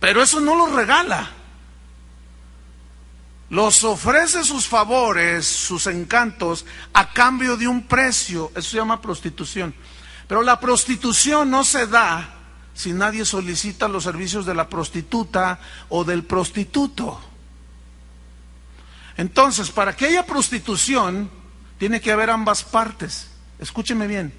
Pero 0.00 0.22
eso 0.22 0.40
no 0.40 0.54
lo 0.54 0.74
regala 0.74 1.30
los 3.50 3.82
ofrece 3.84 4.44
sus 4.44 4.66
favores, 4.66 5.46
sus 5.46 5.86
encantos, 5.86 6.66
a 6.92 7.12
cambio 7.12 7.56
de 7.56 7.66
un 7.66 7.86
precio. 7.86 8.52
Eso 8.54 8.70
se 8.70 8.76
llama 8.76 9.00
prostitución. 9.00 9.74
Pero 10.26 10.42
la 10.42 10.60
prostitución 10.60 11.50
no 11.50 11.64
se 11.64 11.86
da 11.86 12.34
si 12.78 12.92
nadie 12.92 13.24
solicita 13.24 13.88
los 13.88 14.04
servicios 14.04 14.46
de 14.46 14.54
la 14.54 14.68
prostituta 14.68 15.58
o 15.88 16.04
del 16.04 16.22
prostituto. 16.22 17.20
Entonces, 19.16 19.72
para 19.72 19.96
que 19.96 20.06
haya 20.06 20.24
prostitución, 20.24 21.28
tiene 21.76 22.00
que 22.00 22.12
haber 22.12 22.30
ambas 22.30 22.62
partes. 22.62 23.30
Escúcheme 23.58 24.06
bien. 24.06 24.32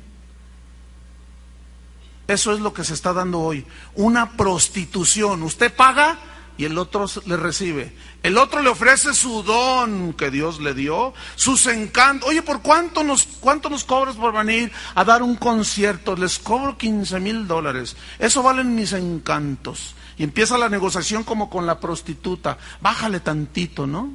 Eso 2.29 2.53
es 2.53 2.61
lo 2.61 2.73
que 2.73 2.85
se 2.85 2.93
está 2.93 3.11
dando 3.11 3.41
hoy. 3.41 3.65
Una 3.95 4.37
prostitución. 4.37 5.43
Usted 5.43 5.75
paga 5.75 6.17
y 6.59 6.65
el 6.65 6.77
otro 6.77 7.05
le 7.25 7.37
recibe. 7.37 7.93
El 8.21 8.37
otro 8.37 8.61
le 8.61 8.67
ofrece 8.67 9.13
su 9.13 9.43
don 9.43 10.11
que 10.11 10.29
Dios 10.29 10.59
le 10.59 10.73
dio, 10.73 11.13
sus 11.37 11.67
encantos. 11.67 12.27
Oye, 12.27 12.41
¿por 12.41 12.61
cuánto 12.61 13.01
nos, 13.01 13.23
cuánto 13.39 13.69
nos 13.69 13.85
cobras 13.85 14.17
por 14.17 14.33
venir 14.33 14.69
a 14.93 15.05
dar 15.05 15.23
un 15.23 15.37
concierto? 15.37 16.17
Les 16.17 16.37
cobro 16.37 16.77
15 16.77 17.17
mil 17.21 17.47
dólares. 17.47 17.95
Eso 18.19 18.43
valen 18.43 18.75
mis 18.75 18.91
encantos. 18.91 19.95
Y 20.17 20.25
empieza 20.25 20.57
la 20.57 20.67
negociación 20.67 21.23
como 21.23 21.49
con 21.49 21.65
la 21.65 21.79
prostituta. 21.79 22.57
Bájale 22.81 23.21
tantito, 23.21 23.87
¿no? 23.87 24.11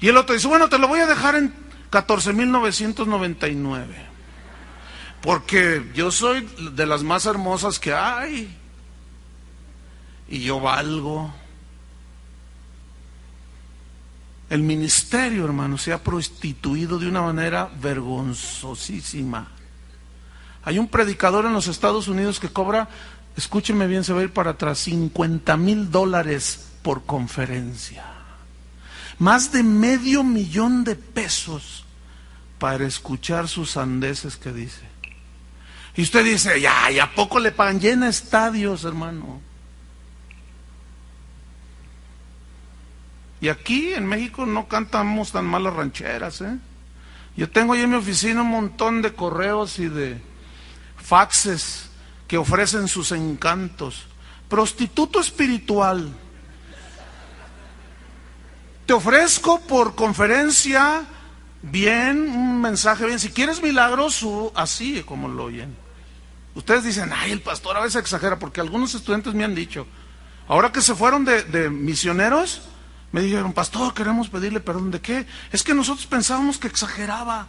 Y 0.00 0.08
el 0.08 0.16
otro 0.16 0.34
dice, 0.34 0.48
bueno, 0.48 0.70
te 0.70 0.78
lo 0.78 0.88
voy 0.88 1.00
a 1.00 1.06
dejar 1.06 1.34
en 1.34 1.52
14 1.90 2.32
mil 2.32 2.50
999. 2.50 4.06
Porque 5.20 5.84
yo 5.94 6.10
soy 6.10 6.48
de 6.72 6.86
las 6.86 7.02
más 7.02 7.26
hermosas 7.26 7.78
que 7.78 7.92
hay 7.92 8.56
y 10.28 10.40
yo 10.40 10.60
valgo. 10.60 11.32
El 14.50 14.62
ministerio, 14.62 15.44
hermano, 15.44 15.76
se 15.76 15.92
ha 15.92 16.02
prostituido 16.02 16.98
de 16.98 17.08
una 17.08 17.22
manera 17.22 17.70
vergonzosísima. 17.80 19.48
Hay 20.64 20.78
un 20.78 20.88
predicador 20.88 21.44
en 21.46 21.52
los 21.52 21.66
Estados 21.66 22.08
Unidos 22.08 22.40
que 22.40 22.48
cobra, 22.48 22.88
escúcheme 23.36 23.86
bien, 23.86 24.04
se 24.04 24.12
va 24.12 24.20
a 24.20 24.24
ir 24.24 24.32
para 24.32 24.52
atrás, 24.52 24.78
50 24.80 25.56
mil 25.56 25.90
dólares 25.90 26.68
por 26.82 27.04
conferencia. 27.04 28.04
Más 29.18 29.52
de 29.52 29.62
medio 29.62 30.22
millón 30.24 30.84
de 30.84 30.94
pesos 30.94 31.84
para 32.58 32.86
escuchar 32.86 33.48
sus 33.48 33.72
sandeces 33.72 34.36
que 34.36 34.52
dice. 34.52 34.82
Y 35.94 36.02
usted 36.02 36.24
dice, 36.24 36.60
ya, 36.60 36.90
¿y 36.90 36.98
a 37.00 37.14
poco 37.14 37.40
le 37.40 37.50
pagan? 37.50 37.80
Llena 37.80 38.08
estadios, 38.08 38.84
hermano. 38.84 39.47
Y 43.40 43.48
aquí 43.48 43.94
en 43.94 44.06
México 44.06 44.46
no 44.46 44.66
cantamos 44.66 45.32
tan 45.32 45.46
malas 45.46 45.74
rancheras, 45.74 46.40
¿eh? 46.40 46.58
Yo 47.36 47.48
tengo 47.48 47.72
ahí 47.72 47.82
en 47.82 47.90
mi 47.90 47.96
oficina 47.96 48.42
un 48.42 48.48
montón 48.48 49.00
de 49.00 49.12
correos 49.12 49.78
y 49.78 49.88
de 49.88 50.20
faxes 50.96 51.88
que 52.26 52.36
ofrecen 52.36 52.88
sus 52.88 53.12
encantos. 53.12 54.06
Prostituto 54.48 55.20
espiritual. 55.20 56.12
Te 58.86 58.92
ofrezco 58.92 59.60
por 59.60 59.94
conferencia 59.94 61.04
bien, 61.62 62.28
un 62.28 62.60
mensaje 62.60 63.06
bien. 63.06 63.20
Si 63.20 63.30
quieres 63.30 63.62
milagros, 63.62 64.26
así 64.56 65.04
como 65.04 65.28
lo 65.28 65.44
oyen. 65.44 65.76
Ustedes 66.56 66.82
dicen, 66.82 67.12
ay, 67.14 67.30
el 67.30 67.40
pastor 67.40 67.76
a 67.76 67.80
veces 67.80 68.00
exagera, 68.00 68.40
porque 68.40 68.60
algunos 68.60 68.96
estudiantes 68.96 69.32
me 69.34 69.44
han 69.44 69.54
dicho, 69.54 69.86
ahora 70.48 70.72
que 70.72 70.80
se 70.80 70.96
fueron 70.96 71.24
de 71.24 71.70
misioneros, 71.70 72.62
me 73.10 73.22
dijeron, 73.22 73.52
pastor, 73.52 73.94
queremos 73.94 74.28
pedirle 74.28 74.60
perdón 74.60 74.90
de 74.90 75.00
qué. 75.00 75.26
Es 75.50 75.62
que 75.62 75.74
nosotros 75.74 76.06
pensábamos 76.06 76.58
que 76.58 76.68
exageraba. 76.68 77.48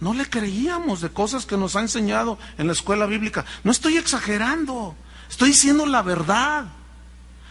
No 0.00 0.14
le 0.14 0.28
creíamos 0.28 1.02
de 1.02 1.10
cosas 1.10 1.44
que 1.44 1.58
nos 1.58 1.76
ha 1.76 1.80
enseñado 1.80 2.38
en 2.56 2.66
la 2.66 2.72
escuela 2.72 3.04
bíblica. 3.04 3.44
No 3.62 3.70
estoy 3.70 3.98
exagerando, 3.98 4.96
estoy 5.28 5.50
diciendo 5.50 5.84
la 5.84 6.00
verdad. 6.00 6.64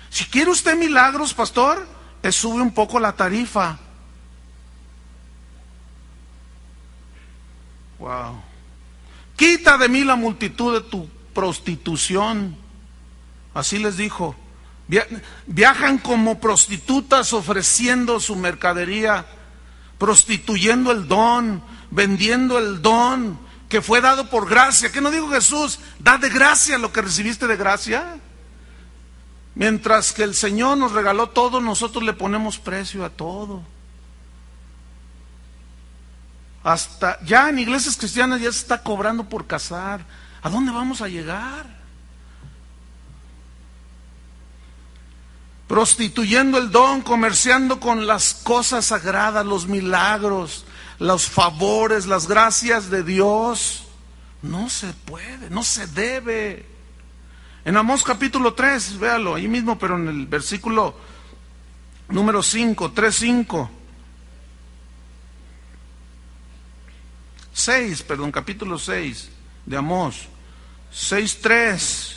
Si 0.10 0.26
quiere 0.26 0.50
usted 0.50 0.76
milagros, 0.76 1.36
pastor, 1.36 1.88
es 2.24 2.36
sube 2.36 2.62
un 2.62 2.74
poco 2.74 3.00
la 3.00 3.14
tarifa. 3.14 3.78
Wow. 8.00 8.42
Quita 9.36 9.78
de 9.78 9.88
mí 9.88 10.04
la 10.04 10.16
multitud 10.16 10.74
de 10.74 10.82
tu 10.90 11.08
prostitución. 11.34 12.58
Así 13.54 13.78
les 13.78 13.98
dijo. 13.98 14.36
Viajan 15.46 16.00
como 16.00 16.40
prostitutas 16.40 17.34
ofreciendo 17.34 18.20
su 18.20 18.36
mercadería, 18.36 19.26
prostituyendo 19.98 20.92
el 20.92 21.08
don, 21.08 21.64
vendiendo 21.92 22.58
el 22.58 22.82
don 22.82 23.40
que 23.70 23.82
fue 23.82 24.02
dado 24.02 24.30
por 24.30 24.50
gracia. 24.50 24.92
¿Qué 24.92 25.00
no 25.00 25.12
dijo 25.12 25.30
Jesús? 25.30 25.80
Da 26.00 26.18
de 26.18 26.30
gracia 26.30 26.78
lo 26.78 26.92
que 26.92 27.04
recibiste 27.04 27.46
de 27.46 27.56
gracia. 27.56 28.18
Mientras 29.54 30.12
que 30.12 30.24
el 30.24 30.34
Señor 30.34 30.78
nos 30.78 30.92
regaló 30.92 31.30
todo, 31.30 31.62
nosotros 31.62 32.04
le 32.04 32.14
ponemos 32.14 32.58
precio 32.58 33.06
a 33.06 33.10
todo. 33.10 33.64
hasta 36.64 37.20
ya 37.24 37.50
en 37.50 37.60
iglesias 37.60 37.98
cristianas 37.98 38.42
ya 38.42 38.52
se 38.52 38.60
está 38.60 38.84
cobrando 38.84 39.24
por 39.24 39.48
casar. 39.48 40.06
¿A 40.42 40.50
dónde 40.50 40.72
vamos 40.72 41.02
a 41.02 41.08
llegar? 41.08 41.79
Prostituyendo 45.70 46.58
el 46.58 46.72
don, 46.72 47.02
comerciando 47.04 47.80
con 47.80 48.08
las 48.08 48.34
cosas 48.34 48.88
sagradas, 48.88 49.46
los 49.46 49.68
milagros, 49.68 50.66
los 50.98 51.28
favores, 51.30 52.08
las 52.08 52.28
gracias 52.28 52.90
de 52.90 53.04
Dios. 53.04 53.86
No 54.42 54.68
se 54.72 54.88
puede, 54.94 55.52
no 55.52 55.62
se 55.62 55.86
debe. 55.86 56.66
En 57.66 57.78
Amós 57.78 58.04
capítulo 58.04 58.56
3, 58.56 58.98
véalo, 58.98 59.36
ahí 59.36 59.48
mismo, 59.48 59.78
pero 59.78 59.96
en 59.96 60.08
el 60.08 60.26
versículo 60.26 60.96
número 62.08 62.42
5, 62.42 62.92
3, 62.92 63.16
5. 63.16 63.72
6, 67.54 68.02
perdón, 68.02 68.32
capítulo 68.32 68.80
6 68.80 69.30
de 69.68 69.78
Amós. 69.78 70.30
6, 70.92 71.42
3. 71.44 72.16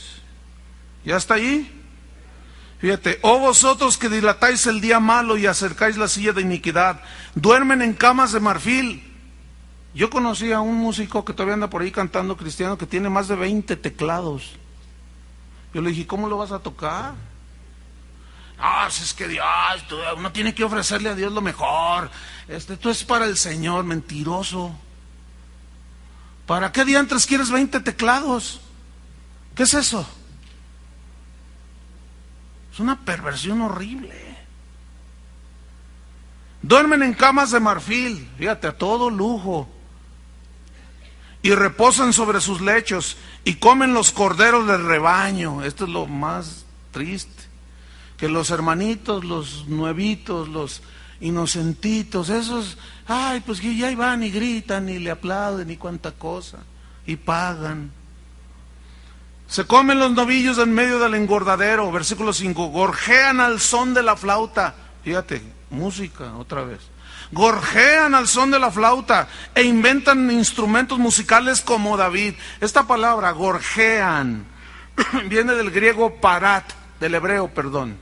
¿Ya 1.05 1.19
está 1.19 1.35
ahí? 1.35 1.82
Fíjate, 2.83 3.21
oh 3.23 3.39
vosotros 3.39 3.97
que 3.97 4.09
dilatáis 4.09 4.67
el 4.67 4.81
día 4.81 4.99
malo 4.99 5.37
y 5.37 5.47
acercáis 5.47 5.97
la 5.97 6.09
silla 6.09 6.33
de 6.33 6.43
iniquidad, 6.43 7.01
duermen 7.37 7.81
en 7.81 7.95
camas 7.95 8.33
de 8.33 8.41
marfil. 8.41 9.05
Yo 9.95 10.11
conocí 10.11 10.51
a 10.51 10.59
un 10.59 10.75
músico 10.75 11.25
que 11.25 11.33
todavía 11.33 11.55
anda 11.55 11.71
por 11.71 11.83
ahí 11.83 11.93
cantando 11.93 12.37
cristiano 12.37 12.77
que 12.77 12.87
tiene 12.87 13.09
más 13.09 13.29
de 13.29 13.37
20 13.37 13.77
teclados. 13.77 14.57
Yo 15.73 15.81
le 15.81 15.91
dije, 15.91 16.09
¿cómo 16.09 16.29
lo 16.29 16.37
vas 16.39 16.51
a 16.51 16.59
tocar? 16.59 17.15
Ah, 18.59 18.89
si 18.91 19.05
es 19.05 19.15
que 19.15 19.29
Dios, 19.29 19.47
uno 20.17 20.33
tiene 20.33 20.53
que 20.53 20.65
ofrecerle 20.65 21.09
a 21.09 21.15
Dios 21.15 21.33
lo 21.33 21.41
mejor. 21.41 22.11
Este, 22.49 22.77
es 22.91 23.05
para 23.05 23.27
el 23.27 23.37
Señor, 23.37 23.85
mentiroso. 23.85 24.73
¿Para 26.49 26.73
qué 26.73 26.85
diantres 26.85 27.27
quieres 27.27 27.49
20 27.49 27.79
teclados? 27.79 28.61
¿Qué 29.55 29.63
es 29.63 29.75
eso? 29.75 30.05
Es 32.73 32.81
una 32.81 32.99
perversión 33.01 33.61
horrible. 33.61 34.15
Duermen 36.63 37.03
en 37.03 37.13
camas 37.13 37.51
de 37.51 37.61
marfil, 37.61 38.29
fíjate, 38.39 38.69
a 38.69 38.79
todo 38.79 39.11
lujo. 39.11 39.69
Y 41.43 41.51
reposan 41.55 42.13
sobre 42.13 42.41
sus 42.41 42.61
lechos 42.61 43.17
y 43.45 43.55
comen 43.55 43.93
los 43.93 44.13
corderos 44.13 44.67
del 44.67 44.87
rebaño. 44.87 45.65
Esto 45.65 45.85
es 45.85 45.91
lo 45.91 46.07
más 46.07 46.65
triste. 46.93 47.43
Que 48.17 48.29
los 48.29 48.51
hermanitos, 48.51 49.25
los 49.25 49.67
nuevitos, 49.67 50.49
los 50.49 50.83
inocentitos, 51.21 52.29
esos, 52.31 52.79
ay, 53.07 53.41
pues 53.41 53.61
que 53.61 53.77
ya 53.77 53.95
van 53.97 54.23
y 54.23 54.31
gritan 54.31 54.89
y 54.89 54.99
le 54.99 55.11
aplauden 55.11 55.71
y 55.71 55.77
cuánta 55.77 56.13
cosa, 56.13 56.59
y 57.07 57.17
pagan. 57.17 57.93
Se 59.53 59.67
comen 59.67 59.99
los 59.99 60.13
novillos 60.13 60.57
en 60.57 60.73
medio 60.73 60.99
del 60.99 61.13
engordadero, 61.13 61.93
versículo 61.93 62.33
5, 62.33 62.69
gorjean 62.69 63.39
al 63.39 63.61
son 63.61 63.93
de 63.93 64.03
la 64.03 64.17
flauta, 64.17 64.75
fíjate, 65.05 65.43
música 65.69 66.35
otra 66.39 66.65
vez 66.65 66.81
gorjean 67.33 68.15
al 68.15 68.29
son 68.29 68.51
de 68.51 68.59
la 68.59 68.71
flauta 68.71 69.29
e 69.55 69.63
inventan 69.63 70.31
instrumentos 70.31 70.99
musicales 70.99 71.61
como 71.61 71.97
David. 71.97 72.35
Esta 72.61 72.87
palabra, 72.87 73.31
gorjean, 73.33 74.47
viene 75.29 75.55
del 75.55 75.71
griego 75.71 76.17
parat, 76.17 76.65
del 76.99 77.15
hebreo, 77.15 77.49
perdón. 77.49 77.99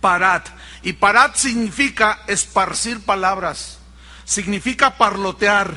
Parat. 0.00 0.48
Y 0.82 0.94
parat 0.94 1.36
significa 1.36 2.20
esparcir 2.26 3.04
palabras, 3.04 3.78
significa 4.24 4.96
parlotear. 4.96 5.74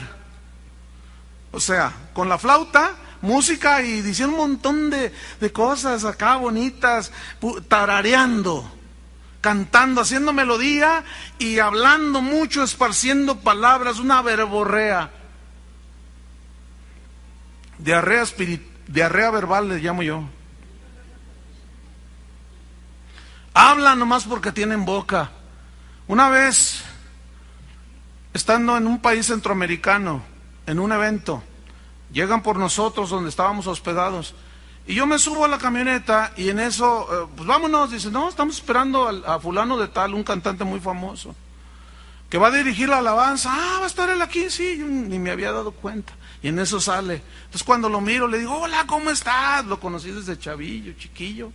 O 1.51 1.59
sea, 1.59 1.93
con 2.13 2.27
la 2.27 2.37
flauta, 2.37 2.95
música 3.25 3.81
y 3.81 4.01
diciendo 4.01 4.35
un 4.35 4.51
montón 4.51 4.89
de, 4.89 5.11
de 5.39 5.51
cosas 5.51 6.05
acá 6.05 6.37
bonitas, 6.37 7.11
tarareando 7.67 8.71
cantando, 9.45 10.01
haciendo 10.01 10.33
melodía 10.33 11.03
y 11.37 11.59
hablando 11.59 12.23
mucho, 12.23 12.63
esparciendo 12.63 13.41
palabras, 13.41 13.99
una 13.99 14.23
verborrea. 14.23 15.11
Diarrea, 17.77 18.23
diarrea 18.87 19.29
verbal 19.29 19.69
le 19.69 19.77
llamo 19.77 20.01
yo. 20.01 20.23
Hablan 23.53 23.99
nomás 23.99 24.23
porque 24.23 24.51
tienen 24.51 24.83
boca. 24.83 25.29
Una 26.07 26.29
vez, 26.29 26.83
estando 28.33 28.75
en 28.77 28.87
un 28.87 28.99
país 28.99 29.27
centroamericano, 29.27 30.23
en 30.65 30.79
un 30.79 30.91
evento, 30.91 31.43
llegan 32.15 32.41
por 32.41 32.57
nosotros 32.57 33.11
donde 33.11 33.29
estábamos 33.29 33.67
hospedados 33.67 34.33
y 34.87 34.93
yo 34.93 35.07
me 35.07 35.17
subo 35.17 35.45
a 35.45 35.47
la 35.47 35.57
camioneta 35.57 36.33
y 36.37 36.49
en 36.49 36.59
eso, 36.59 37.07
eh, 37.11 37.27
pues 37.35 37.47
vámonos, 37.47 37.91
dice, 37.91 38.11
no, 38.11 38.29
estamos 38.29 38.57
esperando 38.57 39.07
a, 39.07 39.39
fulano 39.39 39.77
de 39.77 39.87
tal, 39.87 40.13
un 40.13 40.23
cantante 40.23 40.63
muy 40.63 40.79
famoso, 40.79 41.35
que 42.29 42.37
va 42.37 42.47
a 42.47 42.51
dirigir 42.51 42.89
la 42.89 42.99
alabanza. 42.99 43.49
Ah, 43.51 43.77
va 43.79 43.85
a 43.85 43.87
estar 43.87 44.09
él 44.09 44.21
aquí, 44.21 44.49
sí, 44.51 44.77
ni 44.77 45.17
me 45.17 45.31
había 45.31 45.51
dado 45.51 45.71
cuenta. 45.71 46.13
Y 46.43 46.49
en 46.49 46.59
eso 46.59 46.79
sale. 46.79 47.23
Entonces 47.45 47.63
cuando 47.63 47.89
lo 47.89 47.99
miro 47.99 48.27
le 48.27 48.37
digo, 48.37 48.55
hola, 48.55 48.85
¿cómo 48.85 49.09
estás? 49.09 49.65
Lo 49.65 49.79
conocí 49.79 50.11
desde 50.11 50.37
chavillo, 50.37 50.93
chiquillo. 50.93 51.51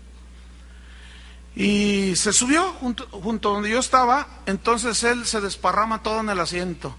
Y 1.54 2.16
se 2.16 2.32
subió 2.32 2.72
junto, 2.80 3.06
junto 3.10 3.52
donde 3.52 3.70
yo 3.70 3.78
estaba, 3.78 4.26
entonces 4.46 5.04
él 5.04 5.24
se 5.24 5.40
desparrama 5.40 6.02
todo 6.02 6.18
en 6.18 6.30
el 6.30 6.40
asiento. 6.40 6.96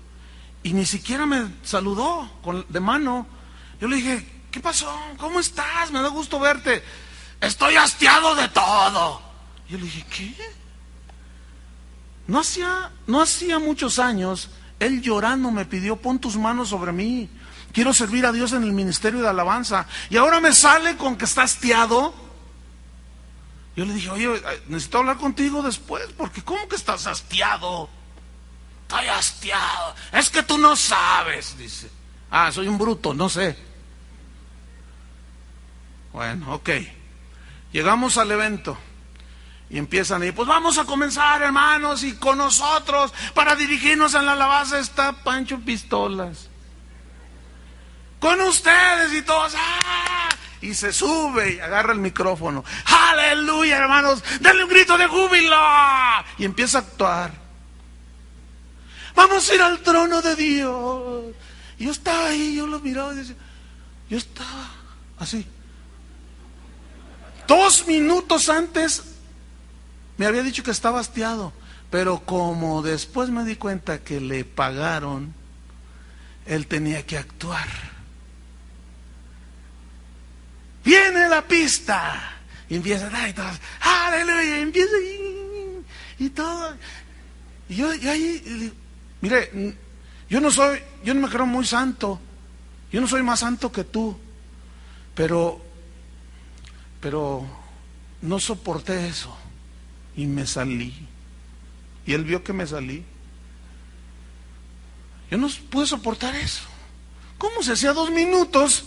Y 0.64 0.74
ni 0.74 0.86
siquiera 0.86 1.26
me 1.26 1.48
saludó 1.64 2.30
con, 2.42 2.66
de 2.70 2.80
mano. 2.80 3.28
Yo 3.82 3.88
le 3.88 3.98
dije, 3.98 4.42
¿Qué 4.52 4.60
pasó? 4.60 4.94
¿Cómo 5.18 5.40
estás? 5.40 5.92
Me 5.92 6.02
da 6.02 6.10
gusto 6.10 6.40
verte. 6.40 6.84
Estoy 7.40 7.78
hastiado 7.78 8.36
de 8.36 8.50
todo. 8.50 9.22
Yo 9.70 9.78
le 9.78 9.86
dije, 9.86 10.06
¿qué? 10.10 10.36
No 12.28 12.42
hacía, 12.42 12.92
no 13.08 13.22
hacía 13.22 13.60
muchos 13.60 13.98
años, 13.98 14.50
él 14.80 15.02
llorando 15.02 15.52
me 15.52 15.66
pidió, 15.66 15.96
pon 15.96 16.20
tus 16.20 16.36
manos 16.36 16.70
sobre 16.70 16.92
mí. 16.92 17.30
Quiero 17.72 17.94
servir 17.94 18.26
a 18.26 18.34
Dios 18.34 18.52
en 18.52 18.64
el 18.64 18.74
ministerio 18.74 19.22
de 19.22 19.30
alabanza. 19.30 19.88
Y 20.10 20.18
ahora 20.18 20.42
me 20.42 20.54
sale 20.54 20.98
con 20.98 21.16
que 21.16 21.26
está 21.26 21.44
hastiado. 21.44 22.14
Yo 23.78 23.86
le 23.86 23.94
dije, 23.94 24.10
oye, 24.10 24.30
necesito 24.68 24.98
hablar 24.98 25.18
contigo 25.18 25.62
después, 25.62 26.06
porque 26.18 26.44
¿cómo 26.44 26.68
que 26.68 26.76
estás 26.76 27.08
hastiado? 27.08 27.90
Estoy 28.82 29.08
hastiado. 29.08 29.96
Es 30.12 30.30
que 30.30 30.44
tú 30.44 30.58
no 30.58 30.76
sabes, 30.76 31.58
dice. 31.58 31.90
Ah, 32.30 32.52
soy 32.52 32.68
un 32.68 32.78
bruto, 32.78 33.14
no 33.14 33.30
sé. 33.30 33.71
Bueno, 36.14 36.56
ok. 36.56 36.70
Llegamos 37.72 38.18
al 38.18 38.32
evento 38.32 38.78
y 39.70 39.78
empiezan 39.78 40.24
y 40.24 40.34
pues 40.34 40.48
vamos 40.48 40.78
a 40.78 40.84
comenzar, 40.84 41.42
hermanos, 41.42 42.04
y 42.04 42.14
con 42.16 42.38
nosotros 42.38 43.14
para 43.34 43.56
dirigirnos 43.56 44.16
a 44.16 44.22
la 44.22 44.34
alabanza 44.34 44.80
está 44.80 45.14
Pancho 45.14 45.60
Pistolas. 45.60 46.50
Con 48.20 48.40
ustedes 48.42 49.14
y 49.14 49.22
todos. 49.22 49.54
¡ah! 49.58 50.30
Y 50.62 50.76
se 50.76 50.94
sube 50.94 51.54
y 51.54 51.60
agarra 51.60 51.94
el 51.94 52.00
micrófono. 52.00 52.64
Aleluya, 52.86 53.78
hermanos. 53.78 54.24
Denle 54.42 54.66
un 54.66 54.70
grito 54.70 54.96
de 54.98 55.08
júbilo. 55.08 55.58
Y 56.38 56.46
empieza 56.46 56.80
a 56.80 56.82
actuar. 56.82 57.32
Vamos 59.16 59.50
a 59.50 59.56
ir 59.56 59.62
al 59.62 59.80
trono 59.80 60.22
de 60.22 60.36
Dios. 60.36 61.36
Y 61.80 61.86
yo 61.86 61.92
estaba 61.92 62.28
ahí, 62.28 62.56
yo 62.58 62.68
lo 62.68 62.80
miraba 62.80 63.14
y 63.14 63.18
decía, 63.18 63.36
yo 64.08 64.18
estaba 64.18 64.70
así. 65.18 65.48
Dos 67.52 67.86
minutos 67.86 68.48
antes 68.48 69.04
me 70.16 70.26
había 70.26 70.42
dicho 70.42 70.64
que 70.64 70.72
estaba 70.72 71.02
hastiado, 71.02 71.52
pero 71.90 72.22
como 72.24 72.82
después 72.82 73.30
me 73.30 73.44
di 73.44 73.58
cuenta 73.58 74.06
que 74.06 74.22
le 74.22 74.46
pagaron, 74.46 75.34
él 76.46 76.66
tenía 76.68 77.06
que 77.06 77.18
actuar. 77.18 77.68
Viene 80.86 81.28
la 81.28 81.46
pista 81.46 82.38
y 82.70 82.78
empieza, 82.78 83.10
y 83.28 83.34
todo, 83.34 83.50
aleluya, 83.82 84.58
y 84.58 84.62
empieza 84.62 84.96
y, 86.20 86.30
todo. 86.30 86.74
Y 87.68 87.76
yo 87.76 87.94
y 87.94 88.08
ahí, 88.08 88.74
mire, 89.20 89.76
yo 90.30 90.40
no 90.40 90.52
soy, 90.52 90.80
yo 91.04 91.14
no 91.14 91.20
me 91.20 91.28
creo 91.28 91.46
muy 91.46 91.66
santo, 91.66 92.18
yo 92.94 93.02
no 93.02 93.10
soy 93.10 93.24
más 93.24 93.42
santo 93.42 93.74
que 93.74 93.84
tú, 93.84 94.18
pero 95.14 95.70
pero 97.02 97.46
no 98.22 98.40
soporté 98.40 99.08
eso 99.08 99.36
y 100.16 100.26
me 100.28 100.46
salí. 100.48 101.08
Y 102.06 102.14
él 102.14 102.24
vio 102.24 102.44
que 102.44 102.54
me 102.54 102.66
salí. 102.66 103.04
Yo 105.30 105.38
no 105.38 105.48
pude 105.70 105.88
soportar 105.88 106.36
eso. 106.36 106.64
¿Cómo 107.38 107.64
se 107.64 107.74
hacía 107.74 107.94
dos 107.94 108.12
minutos? 108.12 108.86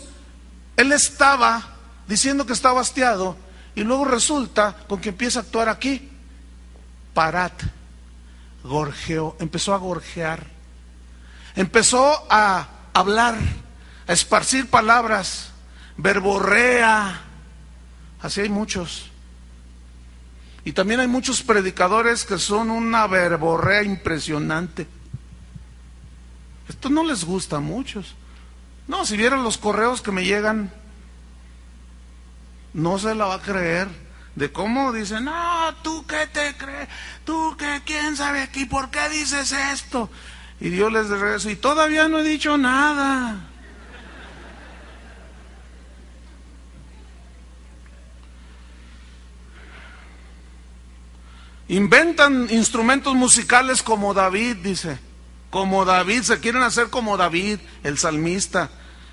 Él 0.77 0.91
estaba 0.91 1.75
diciendo 2.07 2.45
que 2.45 2.53
estaba 2.53 2.81
hastiado 2.81 3.35
y 3.75 3.83
luego 3.83 4.05
resulta 4.05 4.77
con 4.87 5.01
que 5.01 5.09
empieza 5.09 5.39
a 5.39 5.41
actuar 5.43 5.69
aquí. 5.69 6.09
Parat, 7.13 7.63
gorjeó, 8.63 9.35
empezó 9.39 9.73
a 9.73 9.77
gorjear. 9.77 10.55
empezó 11.55 12.25
a 12.29 12.67
hablar, 12.93 13.35
a 14.07 14.13
esparcir 14.13 14.69
palabras, 14.69 15.51
verborrea. 15.97 17.24
Así 18.25 18.41
hay 18.41 18.49
muchos. 18.49 19.11
Y 20.63 20.71
también 20.71 20.99
hay 20.99 21.07
muchos 21.07 21.43
predicadores 21.43 22.25
que 22.25 22.39
son 22.39 22.71
una 22.71 23.05
verborrea 23.05 23.83
impresionante. 23.83 24.87
Esto 26.67 26.89
no 26.89 27.03
les 27.03 27.23
gusta 27.23 27.57
a 27.57 27.59
muchos. 27.59 28.15
No, 28.87 29.05
si 29.05 29.15
vieran 29.15 29.43
los 29.43 29.59
correos 29.59 30.01
que 30.01 30.11
me 30.11 30.25
llegan, 30.25 30.73
no 32.73 32.97
se 32.97 33.13
la 33.13 33.25
va 33.25 33.35
a 33.35 33.41
creer. 33.43 33.89
De 34.33 34.51
cómo 34.51 34.91
dicen, 34.91 35.25
no, 35.25 35.75
tú 35.83 36.03
qué 36.07 36.25
te 36.25 36.57
crees, 36.57 36.89
tú 37.25 37.55
qué, 37.59 37.83
quién 37.85 38.17
sabe 38.17 38.41
aquí, 38.41 38.65
por 38.65 38.89
qué 38.89 39.07
dices 39.09 39.51
esto. 39.51 40.09
Y 40.59 40.69
Dios 40.69 40.91
les 40.91 41.09
regreso, 41.09 41.51
y 41.51 41.57
todavía 41.57 42.07
no 42.07 42.17
he 42.17 42.23
dicho 42.23 42.57
nada. 42.57 43.49
Inventan 51.67 52.47
instrumentos 52.51 53.15
musicales 53.15 53.81
como 53.81 54.13
David, 54.13 54.57
dice. 54.57 54.99
Como 55.49 55.85
David, 55.85 56.23
se 56.23 56.39
quieren 56.39 56.63
hacer 56.63 56.89
como 56.89 57.17
David, 57.17 57.59
el 57.83 57.97
salmista. 57.97 58.69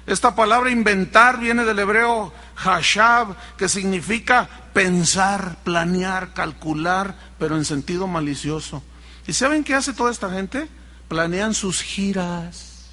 Esta 0.07 0.34
palabra 0.34 0.70
inventar 0.70 1.38
viene 1.38 1.64
del 1.64 1.78
hebreo 1.78 2.32
hashab, 2.57 3.36
que 3.57 3.68
significa 3.68 4.48
pensar, 4.74 5.59
planear, 5.62 6.34
calcular, 6.34 7.16
pero 7.38 7.57
en 7.57 7.64
sentido 7.64 8.07
malicioso. 8.07 8.82
¿Y 9.26 9.32
saben 9.32 9.62
qué 9.62 9.74
hace 9.74 9.92
toda 9.92 10.11
esta 10.11 10.30
gente? 10.30 10.68
Planean 11.09 11.55
sus 11.55 11.80
giras. 11.80 12.88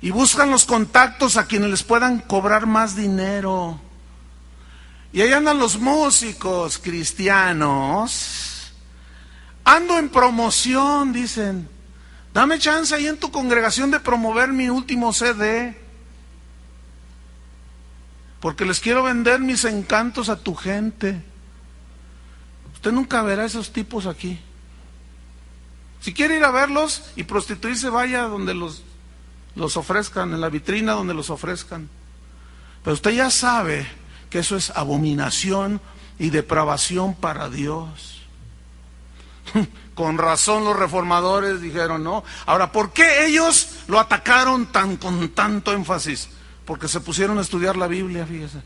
Y 0.00 0.10
buscan 0.10 0.50
los 0.50 0.64
contactos 0.64 1.36
a 1.36 1.46
quienes 1.46 1.70
les 1.70 1.82
puedan 1.82 2.20
cobrar 2.20 2.66
más 2.66 2.94
dinero. 2.94 3.80
Y 5.14 5.22
ahí 5.22 5.32
andan 5.32 5.60
los 5.60 5.78
músicos 5.78 6.76
cristianos. 6.76 8.72
Ando 9.62 9.96
en 9.96 10.08
promoción, 10.08 11.12
dicen. 11.12 11.68
Dame 12.32 12.58
chance 12.58 12.92
ahí 12.92 13.06
en 13.06 13.18
tu 13.18 13.30
congregación 13.30 13.92
de 13.92 14.00
promover 14.00 14.48
mi 14.48 14.68
último 14.68 15.12
CD. 15.12 15.78
Porque 18.40 18.64
les 18.64 18.80
quiero 18.80 19.04
vender 19.04 19.38
mis 19.38 19.64
encantos 19.64 20.28
a 20.28 20.40
tu 20.40 20.56
gente. 20.56 21.22
Usted 22.74 22.90
nunca 22.90 23.22
verá 23.22 23.44
esos 23.44 23.72
tipos 23.72 24.06
aquí. 24.06 24.40
Si 26.00 26.12
quiere 26.12 26.38
ir 26.38 26.44
a 26.44 26.50
verlos 26.50 27.04
y 27.14 27.22
prostituirse, 27.22 27.88
vaya 27.88 28.22
donde 28.22 28.52
los, 28.52 28.82
los 29.54 29.76
ofrezcan, 29.76 30.34
en 30.34 30.40
la 30.40 30.48
vitrina 30.48 30.94
donde 30.94 31.14
los 31.14 31.30
ofrezcan. 31.30 31.88
Pero 32.82 32.94
usted 32.94 33.12
ya 33.12 33.30
sabe 33.30 34.02
que 34.34 34.40
eso 34.40 34.56
es 34.56 34.70
abominación 34.70 35.80
y 36.18 36.30
depravación 36.30 37.14
para 37.14 37.48
Dios. 37.48 38.20
Con 39.94 40.18
razón 40.18 40.64
los 40.64 40.76
reformadores 40.76 41.60
dijeron, 41.60 42.02
no. 42.02 42.24
Ahora, 42.44 42.72
¿por 42.72 42.92
qué 42.92 43.26
ellos 43.26 43.68
lo 43.86 44.00
atacaron 44.00 44.66
tan 44.72 44.96
con 44.96 45.28
tanto 45.28 45.72
énfasis? 45.72 46.30
Porque 46.64 46.88
se 46.88 46.98
pusieron 46.98 47.38
a 47.38 47.42
estudiar 47.42 47.76
la 47.76 47.86
Biblia, 47.86 48.26
fíjese. 48.26 48.58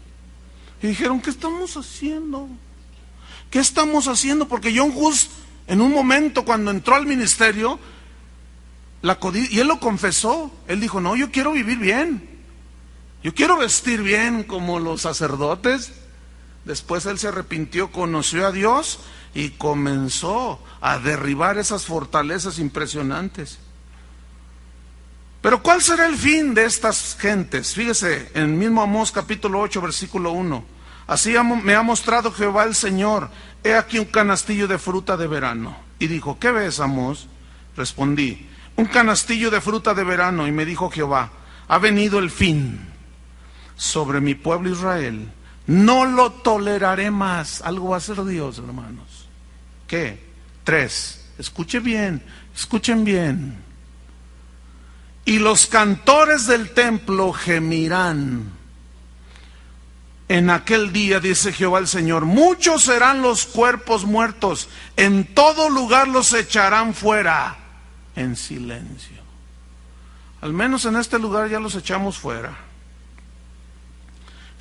Y 0.83 0.87
dijeron, 0.87 1.21
¿qué 1.21 1.29
estamos 1.29 1.77
haciendo? 1.77 2.49
¿Qué 3.51 3.59
estamos 3.59 4.09
haciendo? 4.09 4.49
Porque 4.49 4.75
John 4.75 4.95
Hus, 4.95 5.29
en 5.67 5.83
un 5.83 5.93
momento 5.93 6.47
cuando 6.47 6.71
entró 6.71 6.95
al 6.95 7.05
ministerio, 7.05 7.79
la 9.03 9.19
y 9.35 9.59
él 9.59 9.69
lo 9.69 9.79
confesó, 9.81 10.51
él 10.67 10.81
dijo, 10.81 11.03
no, 11.03 11.15
yo 11.15 11.31
quiero 11.31 11.53
vivir 11.53 11.77
bien. 11.77 12.27
Yo 13.23 13.35
quiero 13.35 13.57
vestir 13.57 14.03
bien 14.03 14.45
como 14.45 14.79
los 14.79 15.03
sacerdotes. 15.03 15.93
Después 16.65 17.07
él 17.07 17.19
se 17.19 17.29
arrepintió, 17.29 17.91
conoció 17.91 18.47
a 18.47 18.53
Dios 18.53 19.01
y 19.35 19.51
comenzó 19.51 20.61
a 20.81 20.99
derribar 20.99 21.59
esas 21.59 21.87
fortalezas 21.87 22.59
impresionantes. 22.59 23.59
Pero 25.41 25.63
¿cuál 25.63 25.83
será 25.83 26.07
el 26.07 26.17
fin 26.17 26.55
de 26.55 26.65
estas 26.65 27.17
gentes? 27.19 27.75
Fíjese, 27.75 28.31
en 28.35 28.59
mismo 28.59 28.83
Amós 28.83 29.13
capítulo 29.13 29.61
8, 29.61 29.81
versículo 29.81 30.33
1. 30.33 30.65
Así 31.07 31.35
me 31.63 31.75
ha 31.75 31.83
mostrado 31.83 32.33
Jehová 32.33 32.65
el 32.65 32.75
Señor. 32.75 33.31
He 33.65 33.75
aquí 33.75 33.99
un 33.99 34.07
canastillo 34.07 34.69
de 34.69 34.79
fruta 34.79 35.17
de 35.17 35.27
verano. 35.27 35.77
Y 35.99 36.07
dijo, 36.07 36.39
¿qué 36.39 36.51
ves, 36.51 36.81
Amós? 36.81 37.29
Respondí, 37.77 38.47
un 38.77 38.87
canastillo 38.87 39.51
de 39.51 39.61
fruta 39.61 39.95
de 39.95 40.05
verano. 40.05 40.47
Y 40.47 40.53
me 40.53 40.65
dijo 40.65 40.91
Jehová, 40.91 41.31
ha 41.67 41.79
venido 41.79 42.19
el 42.19 42.31
fin 42.31 42.88
sobre 43.79 44.21
mi 44.21 44.35
pueblo 44.35 44.69
Israel. 44.69 45.33
No 45.67 46.05
lo 46.05 46.33
toleraré 46.33 47.11
más. 47.11 47.63
Algo 47.63 47.91
va 47.91 47.97
a 47.97 47.99
hacer 47.99 48.23
Dios, 48.25 48.59
hermanos. 48.59 49.29
¿Qué? 49.87 50.23
Tres. 50.65 51.31
Escuche 51.39 51.79
bien, 51.79 52.23
escuchen 52.55 53.05
bien. 53.05 53.57
Y 55.25 55.39
los 55.39 55.67
cantores 55.67 56.47
del 56.47 56.75
templo 56.75 57.33
gemirán. 57.33 58.51
En 60.27 60.51
aquel 60.51 60.93
día, 60.93 61.21
dice 61.21 61.53
Jehová 61.53 61.79
el 61.79 61.89
Señor, 61.89 62.27
muchos 62.27 62.83
serán 62.83 63.23
los 63.23 63.47
cuerpos 63.47 64.05
muertos, 64.05 64.69
en 64.97 65.25
todo 65.35 65.71
lugar 65.71 66.07
los 66.07 66.35
echarán 66.35 66.93
fuera 66.93 67.57
en 68.15 68.37
silencio. 68.37 69.17
Al 70.43 70.53
menos 70.53 70.85
en 70.85 70.97
este 70.97 71.19
lugar 71.19 71.49
ya 71.49 71.61
los 71.61 71.75
echamos 71.77 72.19
fuera. 72.19 72.68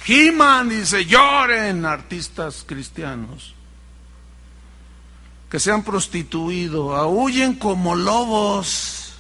Giman, 0.04 0.70
dice, 0.70 1.06
lloren 1.06 1.86
artistas 1.86 2.64
cristianos 2.66 3.54
que 5.50 5.60
se 5.60 5.72
han 5.72 5.84
prostituido, 5.84 6.96
aúllen 6.96 7.56
como 7.56 7.96
lobos, 7.96 9.14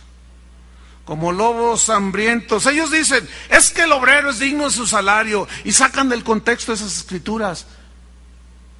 como 1.05 1.31
lobos 1.31 1.89
hambrientos. 1.89 2.65
Ellos 2.65 2.91
dicen, 2.91 3.27
es 3.49 3.71
que 3.71 3.83
el 3.83 3.91
obrero 3.91 4.29
es 4.29 4.39
digno 4.39 4.65
de 4.65 4.71
su 4.71 4.85
salario 4.85 5.47
y 5.63 5.71
sacan 5.71 6.09
del 6.09 6.23
contexto 6.23 6.73
esas 6.73 6.97
escrituras. 6.97 7.65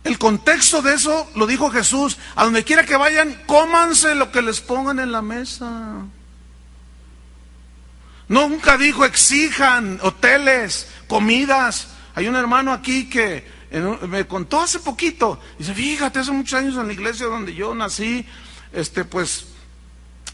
El 0.04 0.18
contexto 0.18 0.82
de 0.82 0.94
eso 0.94 1.30
lo 1.36 1.48
dijo 1.48 1.70
Jesús, 1.70 2.18
a 2.36 2.44
donde 2.44 2.64
quiera 2.64 2.86
que 2.86 2.96
vayan, 2.96 3.42
cómanse 3.46 4.16
lo 4.16 4.32
que 4.32 4.42
les 4.42 4.62
pongan 4.62 5.00
en 5.00 5.12
la 5.12 5.22
mesa. 5.22 6.06
Nunca 8.28 8.78
dijo 8.78 9.06
exijan 9.06 10.00
hoteles, 10.02 10.88
comidas. 11.08 11.90
Hay 12.16 12.28
un 12.28 12.36
hermano 12.36 12.74
aquí 12.74 13.10
que 13.10 13.46
me 14.08 14.26
contó 14.28 14.62
hace 14.62 14.80
poquito, 14.80 15.40
dice, 15.60 15.74
fíjate, 15.74 16.20
hace 16.20 16.32
muchos 16.32 16.60
años 16.60 16.78
en 16.78 16.88
la 16.88 16.94
iglesia 16.94 17.28
donde 17.28 17.54
yo 17.54 17.76
nací, 17.76 18.26
este, 18.72 19.04
pues 19.04 19.48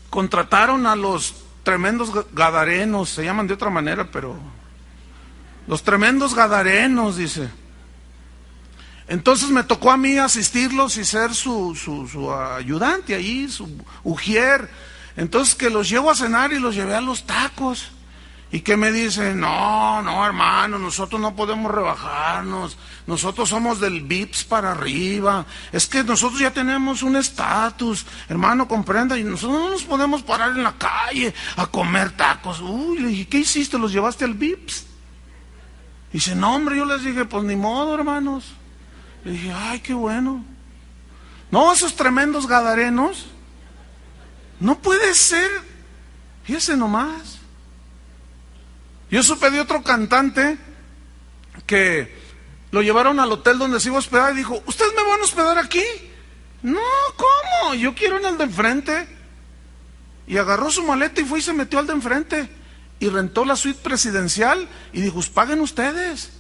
contrataron 0.10 0.86
a 0.86 0.96
los 0.96 1.36
tremendos 1.64 2.12
gadarenos, 2.34 3.10
se 3.10 3.24
llaman 3.24 3.48
de 3.48 3.56
otra 3.56 3.70
manera, 3.70 4.12
pero 4.12 4.38
los 5.68 5.84
tremendos 5.84 6.36
gadarenos, 6.36 7.18
dice. 7.18 7.50
Entonces 9.08 9.50
me 9.50 9.64
tocó 9.64 9.92
a 9.92 9.98
mí 9.98 10.18
asistirlos 10.18 10.98
y 10.98 11.06
ser 11.06 11.34
su, 11.34 11.76
su, 11.76 12.08
su 12.08 12.34
ayudante 12.34 13.16
ahí, 13.16 13.50
su 13.50 13.68
ujier. 14.04 14.70
Entonces 15.16 15.56
que 15.56 15.70
los 15.70 15.90
llevo 15.90 16.10
a 16.10 16.16
cenar 16.16 16.54
y 16.54 16.60
los 16.60 16.76
llevé 16.76 16.96
a 16.96 17.02
los 17.02 17.26
tacos. 17.26 17.92
Y 18.52 18.62
que 18.62 18.78
me 18.78 18.92
dicen, 18.92 19.40
no, 19.40 20.04
no, 20.04 20.24
hermano, 20.24 20.78
nosotros 20.78 21.20
no 21.20 21.36
podemos 21.36 21.72
rebajarnos, 21.72 22.78
nosotros 23.08 23.50
somos 23.50 23.80
del 23.80 24.04
VIPS 24.04 24.44
para 24.44 24.74
arriba, 24.74 25.48
es 25.72 25.88
que 25.88 26.04
nosotros 26.04 26.40
ya 26.40 26.52
tenemos 26.52 27.02
un 27.02 27.16
estatus, 27.16 28.06
hermano, 28.30 28.68
comprenda, 28.68 29.18
y 29.18 29.24
nosotros 29.24 29.60
no 29.60 29.70
nos 29.72 29.82
podemos 29.82 30.22
parar 30.22 30.52
en 30.52 30.62
la 30.62 30.74
calle 30.74 31.34
a 31.56 31.66
comer 31.66 32.12
tacos. 32.12 32.62
Uy, 32.62 33.00
le 33.00 33.08
dije, 33.08 33.28
¿qué 33.28 33.40
hiciste? 33.40 33.80
¿Los 33.80 33.92
llevaste 33.92 34.24
al 34.24 34.36
VIPS? 34.36 34.86
Dice, 36.12 36.36
no, 36.36 36.54
hombre, 36.54 36.78
yo 36.78 36.86
les 36.86 37.04
dije, 37.04 37.26
pues 37.26 37.44
ni 37.44 37.56
modo, 37.56 37.96
hermanos. 37.96 38.54
Le 39.26 39.32
dije, 39.32 39.52
ay, 39.52 39.80
qué 39.80 39.96
bueno. 39.96 40.46
No, 41.50 41.74
esos 41.74 41.96
tremendos 41.96 42.46
gadarenos, 42.46 43.26
no 44.64 44.80
puede 44.80 45.14
ser, 45.14 45.52
fíjese 46.46 46.78
nomás. 46.78 47.40
Yo 49.12 49.22
supe 49.22 49.52
de 49.52 49.60
otro 49.60 49.84
cantante 49.84 50.58
que 51.68 52.16
lo 52.72 52.82
llevaron 52.82 53.20
al 53.20 53.30
hotel 53.34 53.58
donde 53.58 53.82
se 53.82 53.90
iba 53.90 53.98
a 53.98 54.00
hospedar 54.00 54.32
y 54.32 54.38
dijo, 54.38 54.64
¿ustedes 54.66 54.94
me 54.96 55.04
van 55.04 55.20
a 55.20 55.24
hospedar 55.26 55.58
aquí? 55.58 55.84
No, 56.62 56.80
¿cómo? 57.18 57.76
Yo 57.76 57.94
quiero 57.94 58.18
en 58.20 58.26
el 58.26 58.38
de 58.38 58.46
enfrente. 58.46 59.08
Y 60.28 60.38
agarró 60.38 60.72
su 60.72 60.82
maleta 60.84 61.20
y 61.20 61.26
fue 61.26 61.40
y 61.40 61.42
se 61.42 61.52
metió 61.52 61.80
al 61.80 61.88
de 61.88 61.94
enfrente. 61.94 62.50
Y 63.02 63.10
rentó 63.10 63.44
la 63.44 63.58
suite 63.58 63.82
presidencial 63.84 64.70
y 64.94 65.02
dijo, 65.02 65.16
pues 65.16 65.28
paguen 65.28 65.60
ustedes. 65.60 66.32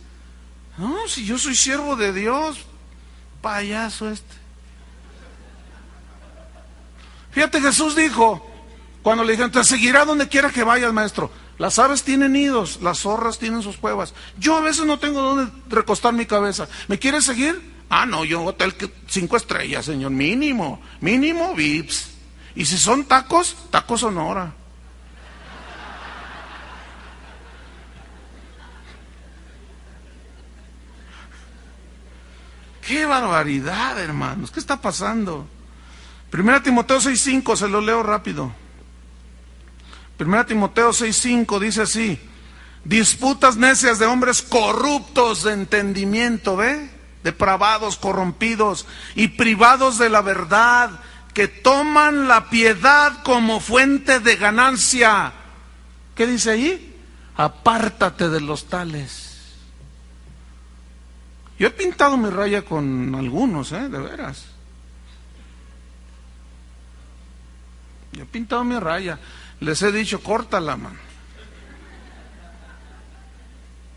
No, 0.78 1.09
si 1.09 1.26
yo 1.26 1.38
soy 1.38 1.57
siervo 1.57 1.97
de 1.97 2.13
Dios, 2.13 2.57
payaso 3.41 4.09
este. 4.09 4.42
Fíjate, 7.34 7.61
Jesús 7.61 7.95
dijo, 7.95 8.45
Cuando 9.01 9.23
le 9.23 9.31
dijeron, 9.31 9.51
te 9.51 9.63
seguirá 9.63 10.05
donde 10.05 10.27
quiera 10.27 10.49
que 10.49 10.63
vayas, 10.63 10.93
maestro. 10.93 11.29
Las 11.57 11.77
aves 11.77 12.03
tienen 12.03 12.34
nidos, 12.34 12.79
las 12.81 12.99
zorras 12.99 13.38
tienen 13.38 13.61
sus 13.61 13.77
cuevas. 13.77 14.13
Yo 14.39 14.57
a 14.57 14.61
veces 14.61 14.86
no 14.86 14.97
tengo 14.99 15.21
donde 15.21 15.51
recostar 15.69 16.13
mi 16.13 16.25
cabeza. 16.25 16.67
¿Me 16.88 16.97
quieres 16.97 17.25
seguir? 17.25 17.73
Ah, 17.89 18.05
no, 18.05 18.25
yo 18.25 18.43
hotel 18.43 18.75
cinco 19.07 19.38
estrellas, 19.38 19.86
señor. 19.86 20.11
Mínimo, 20.11 20.81
mínimo 21.01 21.53
VIPS. 21.53 22.11
Y 22.55 22.65
si 22.65 22.77
son 22.77 23.05
tacos, 23.05 23.55
tacos 23.69 24.01
Sonora. 24.01 24.53
Qué 32.88 33.05
barbaridad, 33.05 33.99
hermanos. 33.99 34.51
¿Qué 34.51 34.59
está 34.59 34.81
pasando? 34.81 35.47
Primera 36.34 36.63
Timoteo 36.63 36.97
6.5, 36.97 37.55
se 37.55 37.69
lo 37.69 37.79
leo 37.79 38.01
rápido. 38.01 38.51
Primera 40.17 40.47
Timoteo 40.47 40.89
6.5 40.89 41.59
dice 41.59 41.84
así. 41.84 42.19
Disputas 42.84 43.55
necias 43.55 43.99
de 43.99 44.07
hombres 44.07 44.41
corruptos 44.41 45.43
de 45.43 45.53
entendimiento, 45.53 46.55
¿ve? 46.57 46.89
Depravados, 47.23 47.97
corrompidos 47.97 48.88
y 49.13 49.27
privados 49.27 49.99
de 49.99 50.09
la 50.09 50.21
verdad, 50.21 51.01
que 51.36 51.47
toman 51.47 52.27
la 52.27 52.49
piedad 52.49 53.21
como 53.21 53.59
fuente 53.59 54.19
de 54.19 54.36
ganancia. 54.36 55.34
¿Qué 56.15 56.25
dice 56.25 56.49
ahí? 56.49 56.97
Apártate 57.38 58.29
de 58.29 58.41
los 58.41 58.65
tales 58.69 59.34
yo 61.59 61.67
he 61.67 61.71
pintado 61.71 62.17
mi 62.17 62.29
raya 62.29 62.63
con 62.63 63.15
algunos, 63.15 63.71
¿eh? 63.71 63.88
De 63.88 63.99
veras. 63.99 64.52
Yo 68.14 68.24
he 68.24 68.26
pintado 68.26 68.64
mi 68.64 68.78
raya. 68.80 69.20
Les 69.59 69.82
he 69.82 69.91
dicho, 69.91 70.22
córtala, 70.22 70.78
man. 70.78 70.97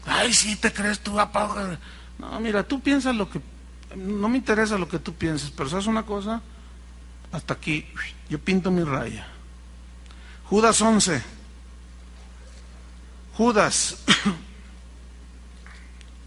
Ay, 0.07 0.33
si 0.33 0.57
te 0.57 0.73
crees 0.73 1.01
tú, 1.01 1.15
papá. 1.15 1.79
No, 2.19 2.41
mira, 2.41 2.63
tú 2.63 2.81
piensas 2.81 3.15
lo 3.15 3.29
que... 3.29 3.41
No 3.95 4.29
me 4.29 4.39
interesa 4.39 4.79
lo 4.79 4.89
que 4.89 4.99
tú 4.99 5.15
pienses, 5.15 5.51
pero 5.51 5.69
¿sabes 5.69 5.87
una 5.87 6.05
cosa? 6.05 6.41
Hasta 7.33 7.55
aquí, 7.55 7.87
yo 8.29 8.39
pinto 8.39 8.71
mi 8.71 8.83
raya. 8.83 9.27
Judas 10.45 10.81
11. 10.81 11.23
Judas 13.37 13.97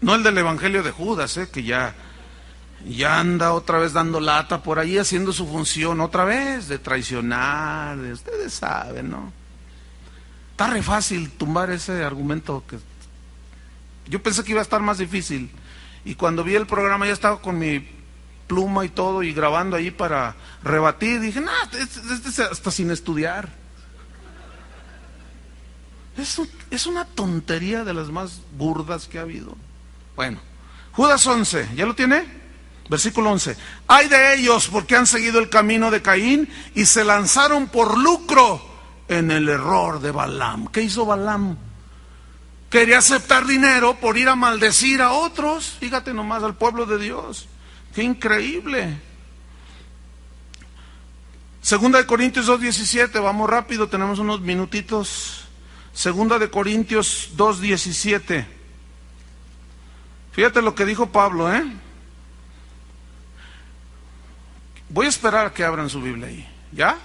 no 0.00 0.14
el 0.14 0.22
del 0.22 0.38
Evangelio 0.38 0.82
de 0.82 0.90
Judas, 0.90 1.36
eh, 1.36 1.48
que 1.50 1.62
ya, 1.62 1.94
ya 2.88 3.20
anda 3.20 3.52
otra 3.52 3.78
vez 3.78 3.92
dando 3.92 4.20
lata 4.20 4.62
por 4.62 4.78
ahí 4.78 4.98
haciendo 4.98 5.32
su 5.32 5.46
función 5.46 6.00
otra 6.00 6.24
vez 6.24 6.68
de 6.68 6.78
traicionar, 6.78 7.98
ustedes 7.98 8.54
saben, 8.54 9.10
¿no? 9.10 9.32
Está 10.52 10.68
re 10.68 10.82
fácil 10.82 11.30
tumbar 11.30 11.70
ese 11.70 12.04
argumento 12.04 12.62
que 12.68 12.78
yo 14.08 14.22
pensé 14.22 14.44
que 14.44 14.52
iba 14.52 14.60
a 14.60 14.62
estar 14.62 14.80
más 14.80 14.98
difícil 14.98 15.50
y 16.04 16.14
cuando 16.14 16.42
vi 16.42 16.54
el 16.54 16.66
programa 16.66 17.06
ya 17.06 17.12
estaba 17.12 17.40
con 17.40 17.58
mi 17.58 17.86
pluma 18.46 18.84
y 18.84 18.88
todo 18.88 19.22
y 19.22 19.32
grabando 19.32 19.76
ahí 19.76 19.90
para 19.90 20.34
rebatir, 20.64 21.20
dije, 21.20 21.40
no, 21.40 21.52
este, 21.78 22.28
es 22.28 22.38
hasta 22.40 22.70
sin 22.70 22.90
estudiar. 22.90 23.48
Es, 26.16 26.40
es 26.70 26.86
una 26.86 27.04
tontería 27.04 27.84
de 27.84 27.94
las 27.94 28.08
más 28.08 28.40
burdas 28.58 29.06
que 29.06 29.18
ha 29.18 29.22
habido. 29.22 29.56
Bueno, 30.16 30.40
Judas 30.92 31.24
11, 31.24 31.68
¿ya 31.76 31.86
lo 31.86 31.94
tiene? 31.94 32.39
Versículo 32.90 33.30
11. 33.30 33.56
Hay 33.86 34.08
de 34.08 34.34
ellos 34.34 34.66
porque 34.66 34.96
han 34.96 35.06
seguido 35.06 35.38
el 35.38 35.48
camino 35.48 35.92
de 35.92 36.02
Caín 36.02 36.48
y 36.74 36.86
se 36.86 37.04
lanzaron 37.04 37.68
por 37.68 37.96
lucro 37.96 38.60
en 39.06 39.30
el 39.30 39.48
error 39.48 40.00
de 40.00 40.10
Balaam. 40.10 40.66
¿Qué 40.66 40.82
hizo 40.82 41.06
Balaam? 41.06 41.56
Quería 42.68 42.98
aceptar 42.98 43.46
dinero 43.46 43.94
por 44.00 44.18
ir 44.18 44.28
a 44.28 44.34
maldecir 44.34 45.02
a 45.02 45.12
otros. 45.12 45.76
Fíjate 45.78 46.12
nomás 46.12 46.42
al 46.42 46.56
pueblo 46.56 46.84
de 46.84 46.98
Dios. 46.98 47.46
Qué 47.94 48.02
increíble. 48.02 48.98
Segunda 51.62 51.98
de 51.98 52.06
Corintios 52.06 52.48
2.17, 52.48 53.22
vamos 53.22 53.48
rápido, 53.48 53.88
tenemos 53.88 54.18
unos 54.18 54.40
minutitos. 54.40 55.44
Segunda 55.92 56.40
de 56.40 56.50
Corintios 56.50 57.30
2.17. 57.36 58.46
Fíjate 60.32 60.60
lo 60.60 60.74
que 60.74 60.84
dijo 60.84 61.12
Pablo, 61.12 61.54
¿eh? 61.54 61.64
Voy 64.90 65.06
a 65.06 65.08
esperar 65.08 65.46
a 65.46 65.52
que 65.52 65.64
abran 65.64 65.88
su 65.88 66.02
Biblia 66.02 66.28
ahí. 66.28 66.46
¿Ya? 66.72 66.98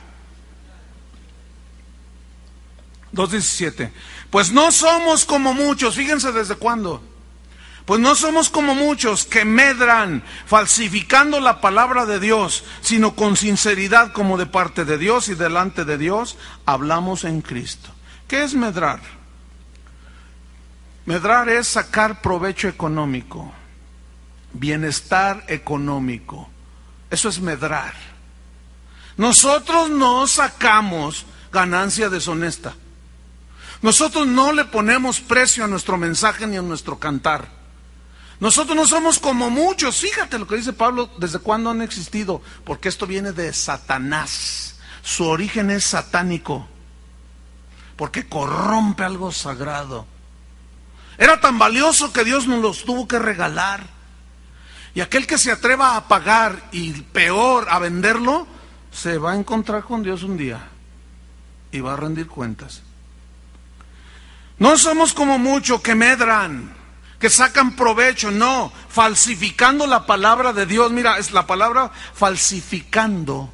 2.17. 3.14 3.92
Pues 4.30 4.52
no 4.52 4.72
somos 4.72 5.26
como 5.26 5.54
muchos, 5.54 5.96
fíjense 5.96 6.32
desde 6.32 6.56
cuándo. 6.56 7.02
Pues 7.86 8.00
no 8.02 8.16
somos 8.16 8.50
como 8.50 8.74
muchos 8.74 9.26
que 9.26 9.46
medran 9.46 10.24
falsificando 10.48 11.40
la 11.40 11.62
palabra 11.62 12.08
de 12.08 12.20
Dios, 12.20 12.64
sino 12.82 13.16
con 13.16 13.38
sinceridad 13.38 14.12
como 14.12 14.38
de 14.38 14.48
parte 14.48 14.86
de 14.86 14.98
Dios 14.98 15.30
y 15.30 15.36
delante 15.36 15.86
de 15.86 16.00
Dios 16.00 16.38
hablamos 16.66 17.24
en 17.24 17.42
Cristo. 17.42 17.92
¿Qué 18.28 18.44
es 18.44 18.56
medrar? 18.56 19.02
Medrar 21.06 21.48
es 21.48 21.68
sacar 21.68 22.22
provecho 22.22 22.68
económico, 22.68 23.54
bienestar 24.54 25.44
económico. 25.48 26.50
Eso 27.10 27.30
es 27.30 27.40
medrar. 27.40 27.94
Nosotros 29.18 29.90
no 29.90 30.28
sacamos 30.28 31.26
ganancia 31.52 32.10
deshonesta. 32.10 32.76
Nosotros 33.82 34.28
no 34.28 34.52
le 34.52 34.66
ponemos 34.66 35.20
precio 35.20 35.64
a 35.64 35.68
nuestro 35.68 35.98
mensaje 35.98 36.48
ni 36.48 36.58
a 36.58 36.62
nuestro 36.62 37.00
cantar. 37.00 37.48
Nosotros 38.40 38.76
no 38.76 38.86
somos 38.86 39.20
como 39.20 39.50
muchos. 39.50 39.98
Fíjate 39.98 40.38
lo 40.38 40.48
que 40.48 40.58
dice 40.58 40.74
Pablo, 40.74 41.10
desde 41.18 41.40
cuándo 41.40 41.70
han 41.70 41.82
existido, 41.82 42.42
porque 42.64 42.90
esto 42.90 43.08
viene 43.08 43.32
de 43.32 43.54
Satanás. 43.54 44.76
Su 45.04 45.26
origen 45.26 45.70
es 45.70 45.86
satánico, 45.86 46.68
porque 47.96 48.28
corrompe 48.28 49.04
algo 49.04 49.32
sagrado. 49.32 50.06
Era 51.18 51.40
tan 51.40 51.58
valioso 51.58 52.12
que 52.12 52.26
Dios 52.26 52.48
nos 52.48 52.62
los 52.62 52.84
tuvo 52.84 53.08
que 53.08 53.20
regalar. 53.20 53.95
Y 54.96 55.02
aquel 55.02 55.28
que 55.28 55.38
se 55.38 55.52
atreva 55.52 55.98
a 55.98 56.08
pagar 56.08 56.70
y 56.72 56.92
peor 56.94 57.68
a 57.70 57.80
venderlo, 57.80 58.48
se 58.92 59.18
va 59.18 59.34
a 59.34 59.36
encontrar 59.36 59.84
con 59.84 60.02
Dios 60.02 60.24
un 60.24 60.38
día 60.38 60.70
y 61.72 61.82
va 61.82 61.94
a 61.94 61.98
rendir 61.98 62.28
cuentas. 62.28 62.82
No 64.58 64.78
somos 64.78 65.14
como 65.14 65.38
muchos 65.38 65.82
que 65.82 65.96
medran, 65.96 66.74
que 67.20 67.30
sacan 67.30 67.76
provecho, 67.76 68.32
no, 68.32 68.72
falsificando 68.88 69.86
la 69.86 70.06
palabra 70.06 70.54
de 70.54 70.66
Dios. 70.66 70.92
Mira, 70.94 71.18
es 71.18 71.32
la 71.32 71.46
palabra 71.46 71.92
falsificando. 72.14 73.52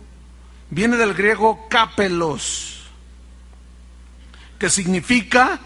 Viene 0.70 0.96
del 0.96 1.16
griego 1.16 1.68
capelos, 1.70 2.84
que 4.60 4.70
significa 4.70 5.60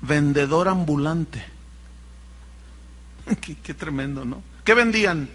vendedor 0.00 0.68
ambulante. 0.68 1.44
Qué, 3.40 3.74
tremendo, 3.74 4.24
¿no? 4.24 4.42
¿Qué 4.64 4.74
vendían? 4.74 5.28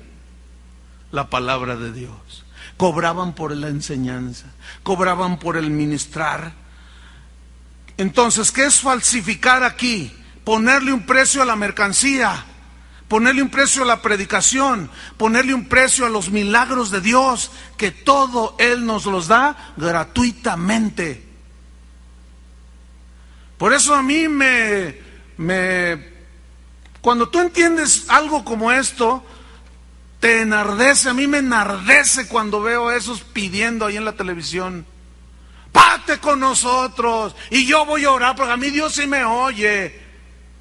La 1.11 1.29
palabra 1.29 1.75
de 1.75 1.91
Dios. 1.91 2.45
Cobraban 2.77 3.33
por 3.33 3.55
la 3.55 3.69
enseñanza, 3.69 4.47
cobraban 4.83 5.39
por 5.39 5.55
el 5.57 5.69
ministrar. 5.69 6.53
Entonces, 7.97 8.51
¿qué 8.51 8.65
es 8.65 8.81
falsificar 8.81 9.63
aquí? 9.63 10.11
Ponerle 10.43 10.91
un 10.91 11.05
precio 11.05 11.41
a 11.41 11.45
la 11.45 11.55
mercancía, 11.55 12.45
ponerle 13.07 13.41
un 13.41 13.49
precio 13.49 13.83
a 13.83 13.85
la 13.85 14.01
predicación, 14.01 14.89
ponerle 15.17 15.53
un 15.53 15.67
precio 15.69 16.05
a 16.05 16.09
los 16.09 16.29
milagros 16.29 16.91
de 16.91 17.01
Dios, 17.01 17.51
que 17.77 17.91
todo 17.91 18.55
Él 18.59 18.85
nos 18.85 19.05
los 19.05 19.27
da 19.27 19.73
gratuitamente. 19.77 21.25
Por 23.57 23.73
eso 23.73 23.95
a 23.95 24.03
mí 24.03 24.27
me, 24.27 24.99
me, 25.37 26.14
cuando 27.05 27.29
tú 27.29 27.39
entiendes 27.39 28.05
algo 28.07 28.43
como 28.43 28.71
esto, 28.71 29.23
te 30.19 30.41
enardece, 30.41 31.07
a 31.07 31.13
mí 31.13 31.27
me 31.27 31.37
enardece 31.37 32.27
cuando 32.27 32.63
veo 32.63 32.87
a 32.87 32.95
esos 32.95 33.21
pidiendo 33.21 33.85
ahí 33.85 33.95
en 33.95 34.05
la 34.05 34.13
televisión, 34.13 34.87
pate 35.71 36.17
con 36.17 36.39
nosotros 36.39 37.35
y 37.51 37.67
yo 37.67 37.85
voy 37.85 38.05
a 38.05 38.11
orar 38.11 38.35
porque 38.35 38.53
a 38.53 38.57
mí 38.57 38.71
Dios 38.71 38.95
sí 38.95 39.05
me 39.05 39.23
oye. 39.23 40.01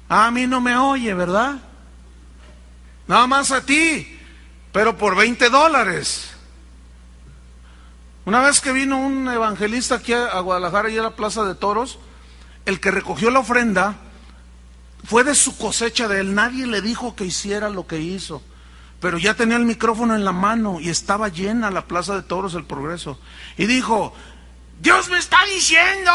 A 0.07 0.29
mí 0.29 0.45
no 0.45 0.61
me 0.61 0.77
oye, 0.77 1.15
¿verdad? 1.15 1.55
Nada 3.07 3.25
más 3.25 3.49
a 3.49 3.65
ti, 3.65 4.15
pero 4.71 4.95
por 4.95 5.15
20 5.15 5.49
dólares. 5.49 6.29
Una 8.23 8.41
vez 8.41 8.61
que 8.61 8.71
vino 8.71 8.99
un 8.99 9.27
evangelista 9.29 9.95
aquí 9.95 10.13
a 10.13 10.39
Guadalajara 10.41 10.91
y 10.91 10.97
a 10.99 11.01
la 11.01 11.15
Plaza 11.15 11.43
de 11.43 11.55
Toros, 11.55 11.97
el 12.67 12.79
que 12.79 12.91
recogió 12.91 13.31
la 13.31 13.39
ofrenda 13.39 14.04
fue 15.05 15.23
de 15.23 15.35
su 15.35 15.57
cosecha 15.57 16.07
de 16.07 16.19
él. 16.19 16.35
Nadie 16.35 16.67
le 16.67 16.81
dijo 16.81 17.15
que 17.15 17.25
hiciera 17.25 17.69
lo 17.69 17.87
que 17.87 17.99
hizo. 17.99 18.41
Pero 18.99 19.17
ya 19.17 19.33
tenía 19.35 19.57
el 19.57 19.65
micrófono 19.65 20.15
en 20.15 20.25
la 20.25 20.31
mano 20.31 20.79
y 20.79 20.89
estaba 20.89 21.29
llena 21.29 21.69
la 21.69 21.85
plaza 21.85 22.15
de 22.15 22.23
toros 22.23 22.55
el 22.55 22.65
progreso. 22.65 23.19
Y 23.57 23.65
dijo, 23.65 24.13
Dios 24.81 25.09
me 25.09 25.17
está 25.17 25.37
diciendo 25.53 26.11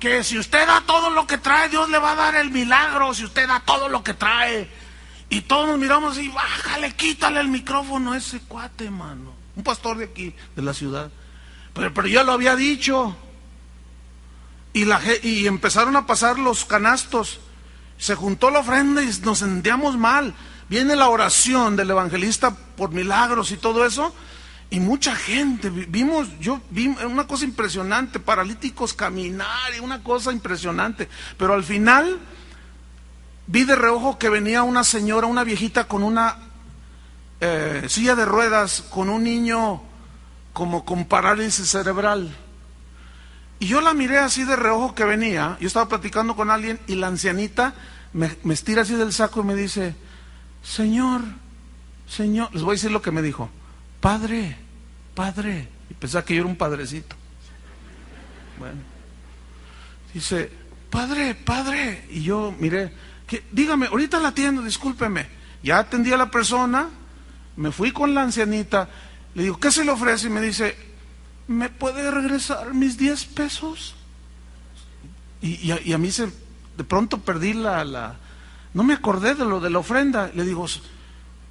que 0.00 0.24
si 0.24 0.38
usted 0.38 0.66
da 0.66 0.82
todo 0.86 1.10
lo 1.10 1.26
que 1.26 1.38
trae, 1.38 1.68
Dios 1.68 1.88
le 1.90 1.98
va 1.98 2.12
a 2.12 2.16
dar 2.16 2.34
el 2.36 2.50
milagro, 2.50 3.14
si 3.14 3.24
usted 3.24 3.46
da 3.46 3.60
todo 3.60 3.88
lo 3.88 4.02
que 4.02 4.14
trae. 4.14 4.68
Y 5.28 5.42
todos 5.42 5.68
nos 5.68 5.78
miramos 5.78 6.18
y 6.18 6.28
bájale, 6.28 6.94
quítale 6.94 7.40
el 7.40 7.48
micrófono 7.48 8.12
a 8.12 8.16
ese 8.16 8.40
cuate, 8.40 8.90
mano. 8.90 9.32
Un 9.56 9.62
pastor 9.62 9.98
de 9.98 10.04
aquí, 10.04 10.34
de 10.56 10.62
la 10.62 10.74
ciudad. 10.74 11.10
Pero, 11.72 11.94
pero 11.94 12.08
yo 12.08 12.24
lo 12.24 12.32
había 12.32 12.56
dicho. 12.56 13.16
Y, 14.72 14.86
la, 14.86 15.00
y 15.22 15.46
empezaron 15.46 15.94
a 15.96 16.06
pasar 16.06 16.38
los 16.38 16.64
canastos. 16.64 17.40
Se 18.04 18.14
juntó 18.14 18.50
la 18.50 18.58
ofrenda 18.58 19.02
y 19.02 19.08
nos 19.22 19.38
sentíamos 19.38 19.96
mal. 19.96 20.34
Viene 20.68 20.94
la 20.94 21.08
oración 21.08 21.74
del 21.74 21.88
evangelista 21.88 22.54
por 22.76 22.90
milagros 22.90 23.50
y 23.50 23.56
todo 23.56 23.86
eso. 23.86 24.14
Y 24.68 24.78
mucha 24.78 25.16
gente, 25.16 25.70
vimos, 25.70 26.28
yo 26.38 26.60
vi 26.68 26.88
una 26.88 27.26
cosa 27.26 27.46
impresionante, 27.46 28.20
paralíticos 28.20 28.92
caminar 28.92 29.74
y 29.74 29.80
una 29.80 30.02
cosa 30.02 30.32
impresionante. 30.32 31.08
Pero 31.38 31.54
al 31.54 31.64
final 31.64 32.18
vi 33.46 33.64
de 33.64 33.74
reojo 33.74 34.18
que 34.18 34.28
venía 34.28 34.64
una 34.64 34.84
señora, 34.84 35.26
una 35.26 35.42
viejita 35.42 35.88
con 35.88 36.02
una 36.02 36.36
eh, 37.40 37.84
silla 37.88 38.14
de 38.14 38.26
ruedas, 38.26 38.84
con 38.90 39.08
un 39.08 39.24
niño 39.24 39.80
como 40.52 40.84
con 40.84 41.06
parálisis 41.06 41.70
cerebral. 41.70 42.36
Y 43.60 43.66
yo 43.66 43.80
la 43.80 43.94
miré 43.94 44.18
así 44.18 44.44
de 44.44 44.56
reojo 44.56 44.94
que 44.94 45.06
venía, 45.06 45.56
yo 45.58 45.66
estaba 45.68 45.88
platicando 45.88 46.36
con 46.36 46.50
alguien 46.50 46.78
y 46.86 46.96
la 46.96 47.06
ancianita 47.06 47.72
me, 48.14 48.54
estira 48.54 48.82
así 48.82 48.94
del 48.94 49.12
saco 49.12 49.40
y 49.40 49.44
me 49.44 49.54
dice, 49.54 49.94
Señor, 50.62 51.20
Señor, 52.08 52.48
les 52.54 52.62
voy 52.62 52.72
a 52.72 52.76
decir 52.76 52.90
lo 52.90 53.02
que 53.02 53.10
me 53.10 53.22
dijo, 53.22 53.50
Padre, 54.00 54.56
Padre, 55.14 55.68
y 55.90 55.94
pensaba 55.94 56.24
que 56.24 56.34
yo 56.34 56.40
era 56.40 56.48
un 56.48 56.56
padrecito. 56.56 57.16
Bueno, 58.58 58.80
dice, 60.14 60.50
Padre, 60.90 61.34
Padre, 61.34 62.06
y 62.10 62.22
yo 62.22 62.54
miré, 62.58 62.92
que, 63.26 63.44
dígame, 63.50 63.86
ahorita 63.86 64.20
la 64.20 64.28
atiendo, 64.28 64.62
discúlpeme. 64.62 65.26
Ya 65.62 65.78
atendí 65.78 66.12
a 66.12 66.16
la 66.16 66.30
persona, 66.30 66.88
me 67.56 67.72
fui 67.72 67.90
con 67.90 68.14
la 68.14 68.22
ancianita, 68.22 68.88
le 69.34 69.44
digo, 69.44 69.58
¿qué 69.58 69.72
se 69.72 69.84
le 69.84 69.90
ofrece? 69.90 70.28
Y 70.28 70.30
me 70.30 70.40
dice, 70.40 70.76
¿me 71.48 71.68
puede 71.68 72.10
regresar 72.10 72.74
mis 72.74 72.96
10 72.96 73.24
pesos? 73.26 73.96
Y, 75.40 75.92
a, 75.92 75.98
mí 75.98 76.10
se, 76.10 76.30
de 76.76 76.84
pronto 76.84 77.18
perdí 77.18 77.52
la, 77.52 78.16
no 78.72 78.82
me 78.82 78.94
acordé 78.94 79.34
de 79.34 79.44
lo 79.44 79.60
de 79.60 79.70
la 79.70 79.78
ofrenda. 79.78 80.30
Le 80.34 80.44
digo, 80.44 80.66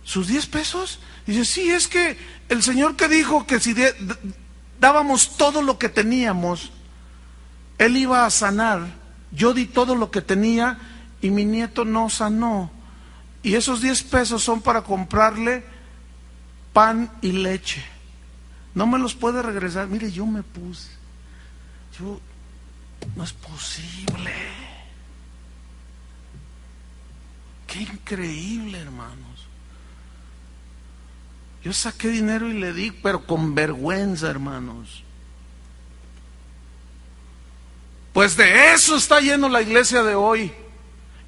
¿sus 0.04 0.28
10 0.28 0.48
pesos? 0.48 1.00
Dice, 1.26 1.46
sí, 1.46 1.70
es 1.70 1.88
que 1.88 2.18
el 2.50 2.62
Señor 2.62 2.96
que 2.96 3.08
dijo 3.08 3.48
que 3.48 3.60
si 3.60 3.76
dábamos 4.80 5.38
todo 5.38 5.62
lo 5.62 5.80
que 5.80 5.90
teníamos, 5.90 6.72
Él 7.78 7.98
iba 7.98 8.26
a 8.26 8.30
sanar. 8.30 9.02
Yo 9.32 9.54
di 9.54 9.66
todo 9.66 9.96
lo 9.96 10.12
que 10.12 10.22
tenía 10.22 10.78
y 11.22 11.30
mi 11.30 11.46
nieto 11.46 11.86
no 11.86 12.10
sanó. 12.10 12.70
Y 13.42 13.56
esos 13.56 13.82
10 13.82 14.04
pesos 14.04 14.44
son 14.44 14.62
para 14.62 14.84
comprarle 14.84 15.64
pan 16.74 17.10
y 17.22 17.32
leche. 17.32 17.84
No 18.76 18.88
me 18.88 19.00
los 19.00 19.16
puede 19.16 19.42
regresar. 19.42 19.88
Mire, 19.88 20.12
yo 20.12 20.26
me 20.26 20.44
puse. 20.44 20.90
Yo, 21.98 22.20
no 23.16 23.24
es 23.24 23.34
posible. 23.34 24.63
Qué 27.74 27.82
increíble, 27.82 28.78
hermanos. 28.78 29.48
Yo 31.64 31.74
saqué 31.74 32.10
dinero 32.10 32.48
y 32.48 32.54
le 32.54 32.72
di, 32.72 32.92
pero 32.92 33.26
con 33.26 33.56
vergüenza, 33.56 34.30
hermanos. 34.30 35.04
Pues 38.14 38.38
de 38.38 38.74
eso 38.74 38.96
está 38.96 39.22
lleno 39.22 39.50
la 39.50 39.64
iglesia 39.64 40.04
de 40.04 40.14
hoy. 40.14 40.54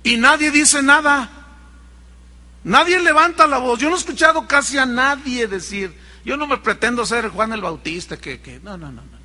Y 0.04 0.18
nadie 0.18 0.52
dice 0.52 0.84
nada. 0.84 1.32
Nadie 2.64 3.00
levanta 3.00 3.48
la 3.48 3.58
voz. 3.58 3.80
Yo 3.80 3.90
no 3.90 3.96
he 3.96 4.00
escuchado 4.00 4.48
casi 4.48 4.78
a 4.78 4.86
nadie 4.86 5.48
decir, 5.48 5.98
yo 6.24 6.38
no 6.38 6.46
me 6.46 6.58
pretendo 6.58 7.08
ser 7.08 7.30
Juan 7.30 7.54
el 7.54 7.62
Bautista, 7.62 8.18
que, 8.18 8.40
que 8.40 8.60
no, 8.60 8.78
no, 8.78 8.92
no, 8.92 9.02
no. 9.02 9.18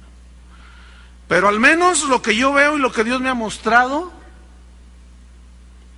Pero 1.29 1.49
al 1.49 1.61
menos 1.61 2.05
lo 2.05 2.23
que 2.23 2.35
yo 2.35 2.55
veo 2.55 2.79
y 2.79 2.81
lo 2.81 2.91
que 2.91 3.05
Dios 3.05 3.21
me 3.21 3.29
ha 3.29 3.35
mostrado, 3.35 4.20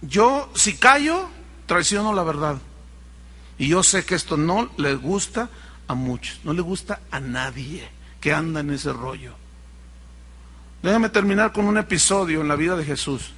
yo 0.02 0.50
si 0.54 0.76
callo, 0.76 1.28
traiciono 1.66 2.12
la 2.12 2.22
verdad. 2.22 2.58
Y 3.58 3.68
yo 3.68 3.82
sé 3.82 4.04
que 4.04 4.14
esto 4.14 4.36
no 4.36 4.70
le 4.76 4.94
gusta 4.94 5.48
a 5.86 5.94
muchos, 5.94 6.40
no 6.44 6.52
le 6.52 6.62
gusta 6.62 7.00
a 7.10 7.20
nadie 7.20 7.88
que 8.20 8.32
anda 8.32 8.60
en 8.60 8.70
ese 8.70 8.92
rollo. 8.92 9.34
Déjame 10.82 11.10
terminar 11.10 11.52
con 11.52 11.66
un 11.66 11.78
episodio 11.78 12.40
en 12.40 12.48
la 12.48 12.56
vida 12.56 12.76
de 12.76 12.84
Jesús. 12.84 13.30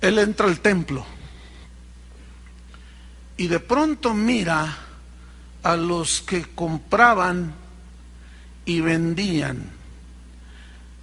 Él 0.00 0.18
entra 0.18 0.46
al 0.46 0.60
templo 0.60 1.06
y 3.36 3.46
de 3.46 3.60
pronto 3.60 4.14
mira 4.14 4.76
a 5.62 5.76
los 5.76 6.22
que 6.22 6.42
compraban 6.54 7.54
y 8.64 8.80
vendían. 8.80 9.70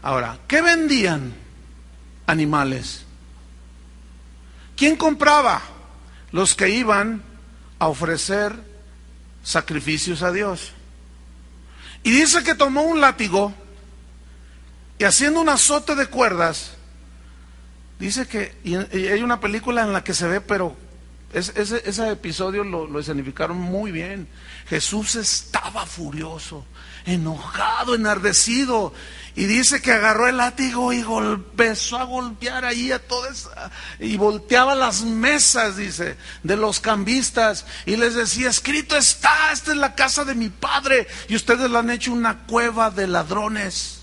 Ahora, 0.01 0.39
¿qué 0.47 0.61
vendían? 0.61 1.33
Animales. 2.27 3.05
¿Quién 4.75 4.95
compraba? 4.95 5.61
Los 6.31 6.55
que 6.55 6.69
iban 6.69 7.21
a 7.79 7.87
ofrecer 7.87 8.53
sacrificios 9.43 10.23
a 10.23 10.31
Dios. 10.31 10.71
Y 12.03 12.11
dice 12.11 12.43
que 12.43 12.55
tomó 12.55 12.81
un 12.81 13.01
látigo 13.01 13.53
y 14.97 15.03
haciendo 15.03 15.41
un 15.41 15.49
azote 15.49 15.95
de 15.95 16.07
cuerdas, 16.07 16.73
Dice 18.03 18.27
que 18.27 18.53
y 18.65 18.75
hay 18.75 19.21
una 19.21 19.39
película 19.39 19.81
en 19.81 19.93
la 19.93 20.03
que 20.03 20.13
se 20.13 20.27
ve, 20.27 20.41
pero 20.41 20.75
ese, 21.33 22.11
episodio 22.11 22.63
lo, 22.63 22.87
lo, 22.87 22.99
escenificaron 22.99 23.57
muy 23.57 23.91
bien. 23.91 24.27
Jesús 24.67 25.15
estaba 25.15 25.85
furioso, 25.85 26.65
enojado, 27.05 27.95
enardecido. 27.95 28.93
Y 29.35 29.45
dice 29.45 29.81
que 29.81 29.91
agarró 29.91 30.27
el 30.27 30.37
látigo 30.37 30.93
y 30.93 30.99
empezó 30.99 31.97
a 31.97 32.03
golpear 32.03 32.65
ahí 32.65 32.91
a 32.91 32.99
todas 32.99 33.49
y 33.99 34.15
volteaba 34.15 34.75
las 34.75 35.01
mesas, 35.01 35.75
dice, 35.75 36.17
de 36.43 36.55
los 36.55 36.79
cambistas 36.79 37.65
y 37.87 37.95
les 37.95 38.13
decía, 38.13 38.49
escrito 38.49 38.95
está, 38.95 39.51
esta 39.51 39.71
es 39.71 39.77
la 39.77 39.95
casa 39.95 40.23
de 40.23 40.35
mi 40.35 40.49
padre 40.49 41.07
y 41.29 41.35
ustedes 41.35 41.71
la 41.71 41.79
han 41.79 41.89
hecho 41.89 42.13
una 42.13 42.45
cueva 42.45 42.91
de 42.91 43.07
ladrones. 43.07 44.01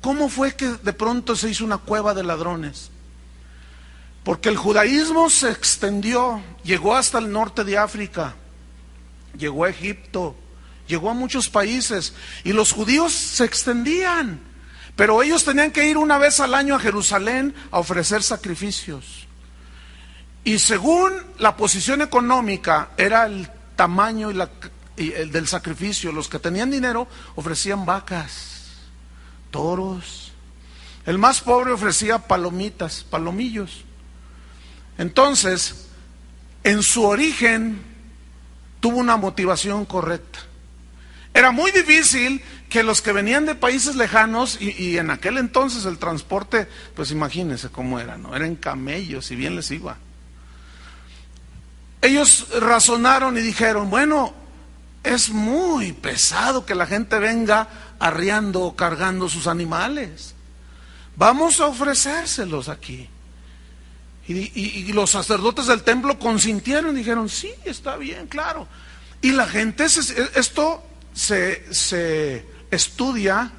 ¿Cómo 0.00 0.28
fue 0.28 0.56
que 0.56 0.66
de 0.66 0.92
pronto 0.92 1.36
se 1.36 1.50
hizo 1.50 1.64
una 1.64 1.78
cueva 1.78 2.12
de 2.12 2.24
ladrones? 2.24 2.90
Porque 4.24 4.48
el 4.48 4.56
judaísmo 4.56 5.28
se 5.28 5.50
extendió, 5.50 6.42
llegó 6.64 6.96
hasta 6.96 7.18
el 7.18 7.30
norte 7.30 7.62
de 7.62 7.76
África, 7.76 8.34
llegó 9.36 9.64
a 9.64 9.70
Egipto, 9.70 10.34
llegó 10.88 11.10
a 11.10 11.14
muchos 11.14 11.50
países 11.50 12.14
y 12.42 12.52
los 12.52 12.72
judíos 12.72 13.12
se 13.12 13.44
extendían, 13.44 14.40
pero 14.96 15.22
ellos 15.22 15.44
tenían 15.44 15.70
que 15.70 15.88
ir 15.88 15.98
una 15.98 16.18
vez 16.18 16.40
al 16.40 16.54
año 16.54 16.74
a 16.74 16.80
Jerusalén 16.80 17.54
a 17.70 17.78
ofrecer 17.78 18.22
sacrificios. 18.22 19.26
Y 20.42 20.58
según 20.58 21.12
la 21.38 21.56
posición 21.56 22.00
económica 22.00 22.90
era 22.96 23.26
el 23.26 23.50
tamaño 23.76 24.30
y 24.96 25.12
el 25.12 25.32
del 25.32 25.48
sacrificio, 25.48 26.12
los 26.12 26.28
que 26.28 26.38
tenían 26.38 26.70
dinero 26.70 27.08
ofrecían 27.34 27.84
vacas 27.84 28.54
toros. 29.50 30.32
El 31.06 31.18
más 31.18 31.40
pobre 31.40 31.72
ofrecía 31.72 32.18
palomitas, 32.18 33.04
palomillos. 33.04 33.84
Entonces, 34.98 35.86
en 36.62 36.82
su 36.82 37.04
origen 37.04 37.82
tuvo 38.80 38.98
una 38.98 39.16
motivación 39.16 39.84
correcta. 39.84 40.40
Era 41.32 41.50
muy 41.50 41.72
difícil 41.72 42.42
que 42.68 42.82
los 42.82 43.02
que 43.02 43.12
venían 43.12 43.44
de 43.44 43.54
países 43.54 43.96
lejanos, 43.96 44.60
y, 44.60 44.98
en 44.98 45.10
aquel 45.10 45.38
entonces 45.38 45.84
el 45.84 45.98
transporte, 45.98 46.68
pues 46.94 47.10
imagínense 47.10 47.70
cómo 47.70 47.98
era, 47.98 48.16
¿no? 48.16 48.36
Eran 48.36 48.56
camellos, 48.56 49.30
y 49.30 49.36
bien 49.36 49.56
les 49.56 49.70
iba. 49.70 49.96
Ellos 52.02 52.48
razonaron 52.60 53.36
y 53.36 53.40
dijeron, 53.40 53.90
bueno, 53.90 54.34
es 55.02 55.30
muy 55.30 55.92
pesado 55.92 56.66
que 56.66 56.74
la 56.74 56.86
gente 56.86 57.18
venga 57.18 57.68
arriando 57.98 58.62
o 58.62 58.76
cargando 58.76 59.28
sus 59.28 59.46
animales. 59.46 60.34
Vamos 61.16 61.60
a 61.60 61.66
ofrecérselos 61.66 62.68
aquí. 62.68 63.08
Y, 64.26 64.92
los 64.92 65.10
sacerdotes 65.10 65.66
del 65.66 65.82
templo 65.82 66.18
consintieron 66.18 66.94
dijeron, 66.94 67.28
sí, 67.28 67.52
está 67.64 67.96
bien, 67.96 68.26
claro. 68.26 68.66
Y 69.20 69.32
la 69.32 69.46
gente, 69.46 69.84
esto 69.84 70.82
se, 71.12 71.74
se 71.74 72.46
estudia 72.70 73.52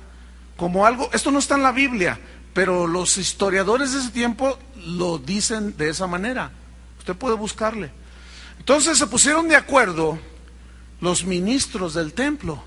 como 0.57 0.85
algo, 0.85 1.09
esto 1.13 1.31
no 1.31 1.39
está 1.39 1.55
en 1.55 1.63
la 1.63 1.71
Biblia, 1.71 2.19
pero 2.53 2.87
los 2.87 3.17
historiadores 3.17 3.93
de 3.93 3.99
ese 3.99 4.09
tiempo 4.09 4.57
lo 4.87 5.19
dicen 5.19 5.75
de 5.77 5.89
esa 5.89 6.07
manera. 6.07 6.51
Usted 6.97 7.15
puede 7.15 7.35
buscarle. 7.35 7.91
Entonces 8.57 8.97
se 8.97 9.07
pusieron 9.07 9.47
de 9.47 9.55
acuerdo 9.55 10.17
los 11.01 11.25
ministros 11.25 11.93
del 11.93 12.13
templo 12.13 12.63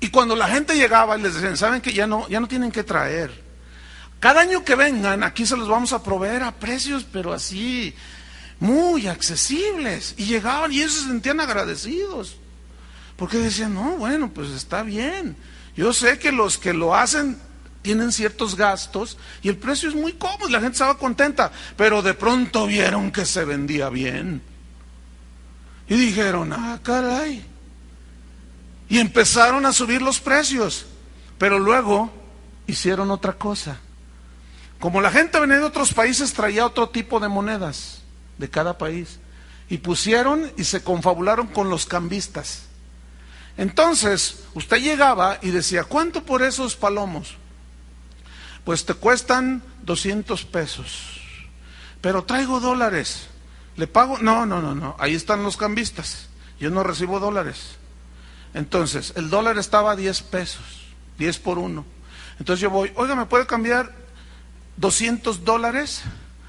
Y 0.00 0.08
cuando 0.08 0.34
la 0.34 0.48
gente 0.48 0.74
llegaba 0.74 1.18
y 1.18 1.22
les 1.22 1.34
decían, 1.34 1.56
saben 1.56 1.80
que 1.80 1.92
ya 1.92 2.06
no, 2.06 2.28
ya 2.28 2.40
no 2.40 2.48
tienen 2.48 2.72
que 2.72 2.82
traer. 2.82 3.41
Cada 4.22 4.42
año 4.42 4.64
que 4.64 4.76
vengan, 4.76 5.24
aquí 5.24 5.44
se 5.44 5.56
los 5.56 5.66
vamos 5.68 5.92
a 5.92 6.00
proveer 6.00 6.44
a 6.44 6.52
precios, 6.52 7.04
pero 7.12 7.32
así, 7.32 7.92
muy 8.60 9.08
accesibles. 9.08 10.14
Y 10.16 10.26
llegaban 10.26 10.70
y 10.70 10.76
ellos 10.76 10.92
se 10.92 11.08
sentían 11.08 11.40
agradecidos. 11.40 12.36
Porque 13.16 13.38
decían, 13.38 13.74
no, 13.74 13.96
bueno, 13.96 14.30
pues 14.32 14.50
está 14.50 14.84
bien. 14.84 15.36
Yo 15.74 15.92
sé 15.92 16.20
que 16.20 16.30
los 16.30 16.56
que 16.56 16.72
lo 16.72 16.94
hacen 16.94 17.36
tienen 17.82 18.12
ciertos 18.12 18.54
gastos 18.54 19.18
y 19.42 19.48
el 19.48 19.56
precio 19.56 19.88
es 19.88 19.96
muy 19.96 20.12
cómodo, 20.12 20.48
la 20.50 20.60
gente 20.60 20.74
estaba 20.74 20.96
contenta, 20.98 21.50
pero 21.76 22.00
de 22.00 22.14
pronto 22.14 22.68
vieron 22.68 23.10
que 23.10 23.26
se 23.26 23.44
vendía 23.44 23.88
bien. 23.88 24.40
Y 25.88 25.96
dijeron, 25.96 26.52
ah, 26.52 26.78
caray, 26.80 27.44
y 28.88 29.00
empezaron 29.00 29.66
a 29.66 29.72
subir 29.72 30.00
los 30.00 30.20
precios. 30.20 30.86
Pero 31.38 31.58
luego 31.58 32.12
hicieron 32.68 33.10
otra 33.10 33.32
cosa. 33.32 33.80
Como 34.82 35.00
la 35.00 35.12
gente 35.12 35.38
venía 35.38 35.58
de 35.58 35.64
otros 35.64 35.94
países, 35.94 36.32
traía 36.32 36.66
otro 36.66 36.88
tipo 36.88 37.20
de 37.20 37.28
monedas 37.28 38.02
de 38.36 38.50
cada 38.50 38.78
país. 38.78 39.20
Y 39.68 39.78
pusieron 39.78 40.50
y 40.56 40.64
se 40.64 40.82
confabularon 40.82 41.46
con 41.46 41.70
los 41.70 41.86
cambistas. 41.86 42.64
Entonces, 43.56 44.42
usted 44.54 44.78
llegaba 44.78 45.38
y 45.40 45.50
decía, 45.50 45.84
¿cuánto 45.84 46.24
por 46.24 46.42
esos 46.42 46.74
palomos? 46.74 47.36
Pues 48.64 48.84
te 48.84 48.94
cuestan 48.94 49.62
200 49.84 50.46
pesos. 50.46 51.20
Pero 52.00 52.24
traigo 52.24 52.58
dólares. 52.58 53.28
¿Le 53.76 53.86
pago? 53.86 54.18
No, 54.18 54.46
no, 54.46 54.60
no, 54.60 54.74
no. 54.74 54.96
Ahí 54.98 55.14
están 55.14 55.44
los 55.44 55.56
cambistas. 55.56 56.26
Yo 56.58 56.70
no 56.70 56.82
recibo 56.82 57.20
dólares. 57.20 57.76
Entonces, 58.52 59.12
el 59.14 59.30
dólar 59.30 59.58
estaba 59.58 59.92
a 59.92 59.96
10 59.96 60.22
pesos, 60.22 60.64
10 61.18 61.38
por 61.38 61.58
uno. 61.58 61.84
Entonces 62.40 62.60
yo 62.60 62.70
voy, 62.70 62.90
oiga, 62.96 63.14
¿me 63.14 63.26
puede 63.26 63.46
cambiar 63.46 64.01
200 64.76 65.44
dólares? 65.44 66.02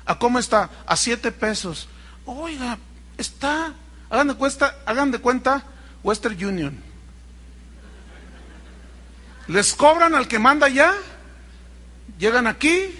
¿A 0.06 0.20
cómo 0.20 0.40
está? 0.40 0.70
A 0.86 0.96
7 0.96 1.32
pesos. 1.32 1.88
Oiga, 2.26 2.78
está, 3.18 3.74
hagan 4.10 4.30
de, 4.30 4.36
cuenta, 4.36 4.76
hagan 4.86 5.12
de 5.12 5.20
cuenta 5.20 5.64
Western 6.04 6.44
Union. 6.44 6.82
Les 9.48 9.74
cobran 9.74 10.16
al 10.16 10.28
que 10.28 10.40
manda 10.40 10.70
ya, 10.70 10.94
llegan 12.18 12.48
aquí, 12.48 12.96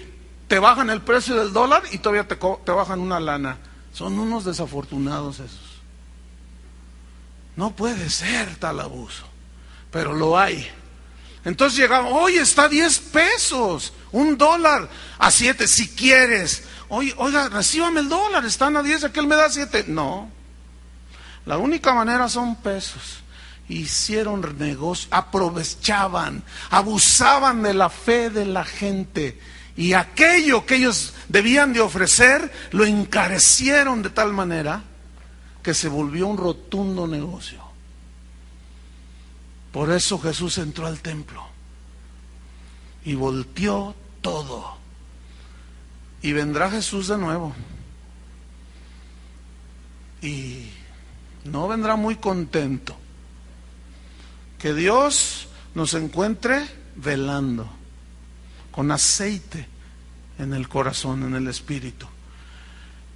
te 0.46 0.58
bajan 0.58 0.90
el 0.90 1.00
precio 1.00 1.36
del 1.36 1.52
dólar 1.52 1.82
y 1.90 1.98
todavía 1.98 2.28
te, 2.28 2.36
te 2.36 2.72
bajan 2.72 3.00
una 3.00 3.18
lana. 3.18 3.58
Son 3.92 4.18
unos 4.18 4.44
desafortunados 4.44 5.40
esos. 5.40 5.74
No 7.56 7.70
puede 7.70 8.10
ser 8.10 8.56
tal 8.56 8.80
abuso, 8.80 9.24
pero 9.90 10.12
lo 10.12 10.38
hay. 10.38 10.68
Entonces 11.44 11.78
llegamos, 11.78 12.12
hoy 12.14 12.36
está 12.36 12.64
a 12.64 12.68
10 12.68 12.98
pesos, 13.00 13.92
un 14.12 14.38
dólar 14.38 14.88
a 15.18 15.30
7 15.30 15.68
si 15.68 15.88
quieres. 15.88 16.64
Oye, 16.88 17.14
oiga, 17.18 17.48
recíbame 17.48 18.00
el 18.00 18.08
dólar, 18.08 18.44
están 18.44 18.76
a 18.76 18.82
10, 18.82 19.04
aquel 19.04 19.26
me 19.26 19.36
da 19.36 19.50
7. 19.50 19.84
No, 19.88 20.30
la 21.44 21.58
única 21.58 21.92
manera 21.92 22.28
son 22.28 22.56
pesos. 22.56 23.20
Hicieron 23.68 24.56
negocio, 24.58 25.08
aprovechaban, 25.10 26.42
abusaban 26.70 27.62
de 27.62 27.74
la 27.74 27.90
fe 27.90 28.30
de 28.30 28.46
la 28.46 28.64
gente. 28.64 29.38
Y 29.76 29.94
aquello 29.94 30.64
que 30.64 30.76
ellos 30.76 31.14
debían 31.28 31.72
de 31.72 31.80
ofrecer, 31.80 32.52
lo 32.70 32.84
encarecieron 32.84 34.02
de 34.02 34.10
tal 34.10 34.32
manera 34.32 34.82
que 35.62 35.74
se 35.74 35.88
volvió 35.88 36.26
un 36.26 36.36
rotundo 36.36 37.06
negocio. 37.06 37.63
Por 39.74 39.90
eso 39.90 40.20
Jesús 40.20 40.58
entró 40.58 40.86
al 40.86 41.00
templo 41.00 41.44
y 43.04 43.14
volteó 43.14 43.96
todo. 44.20 44.76
Y 46.22 46.32
vendrá 46.32 46.70
Jesús 46.70 47.08
de 47.08 47.18
nuevo. 47.18 47.52
Y 50.22 50.70
no 51.42 51.66
vendrá 51.66 51.96
muy 51.96 52.14
contento. 52.14 52.96
Que 54.60 54.74
Dios 54.74 55.48
nos 55.74 55.94
encuentre 55.94 56.68
velando, 56.94 57.68
con 58.70 58.92
aceite 58.92 59.66
en 60.38 60.54
el 60.54 60.68
corazón, 60.68 61.24
en 61.24 61.34
el 61.34 61.48
espíritu. 61.48 62.06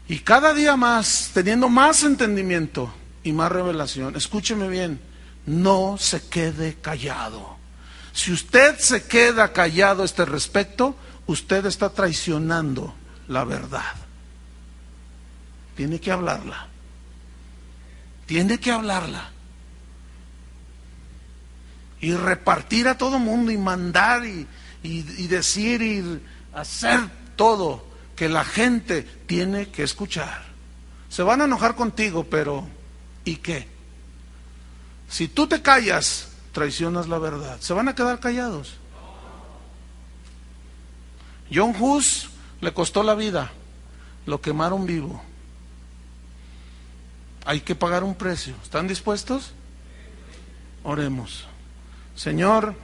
Y 0.09 0.19
cada 0.19 0.53
día 0.55 0.75
más, 0.75 1.31
teniendo 1.33 1.69
más 1.69 2.03
entendimiento 2.03 2.93
y 3.23 3.31
más 3.31 3.53
revelación, 3.53 4.17
escúcheme 4.17 4.69
bien, 4.69 5.01
no 5.49 5.97
se 5.99 6.29
quede 6.29 6.75
callado. 6.75 7.57
Si 8.13 8.33
usted 8.33 8.79
se 8.79 9.05
queda 9.05 9.53
callado 9.53 10.03
a 10.03 10.05
este 10.05 10.25
respecto, 10.25 10.95
usted 11.27 11.65
está 11.67 11.91
traicionando 11.91 12.95
la 13.29 13.45
verdad. 13.45 13.95
Tiene 15.75 16.01
que 16.01 16.13
hablarla. 16.13 16.67
Tiene 18.27 18.59
que 18.59 18.71
hablarla. 18.71 19.31
Y 22.01 22.13
repartir 22.13 22.87
a 22.89 22.99
todo 22.99 23.19
mundo 23.19 23.51
y 23.51 23.59
mandar 23.59 24.25
y, 24.27 24.47
y 24.83 25.27
decir 25.29 25.83
y 25.83 26.21
hacer 26.55 27.01
todo 27.37 27.87
que 28.15 28.29
la 28.29 28.45
gente 28.45 29.03
tiene 29.27 29.69
que 29.71 29.83
escuchar. 29.83 30.45
Se 31.09 31.23
van 31.23 31.41
a 31.41 31.45
enojar 31.45 31.75
contigo, 31.75 32.25
pero 32.25 32.67
¿y 33.25 33.37
qué? 33.37 33.78
Si 35.09 35.29
tú 35.29 35.47
te 35.47 35.63
callas, 35.63 36.29
traicionas 36.53 37.09
la 37.09 37.19
verdad. 37.19 37.59
¿Se 37.61 37.73
van 37.73 37.89
a 37.89 37.95
quedar 37.95 38.21
callados? 38.21 38.75
John 41.53 41.75
Hus 41.79 42.29
le 42.61 42.75
costó 42.75 43.03
la 43.03 43.15
vida, 43.15 43.51
lo 44.27 44.41
quemaron 44.41 44.87
vivo. 44.87 45.23
Hay 47.47 47.61
que 47.61 47.75
pagar 47.75 48.05
un 48.05 48.15
precio. 48.15 48.55
¿Están 48.63 48.87
dispuestos? 48.87 49.53
Oremos. 50.83 51.47
Señor, 52.15 52.75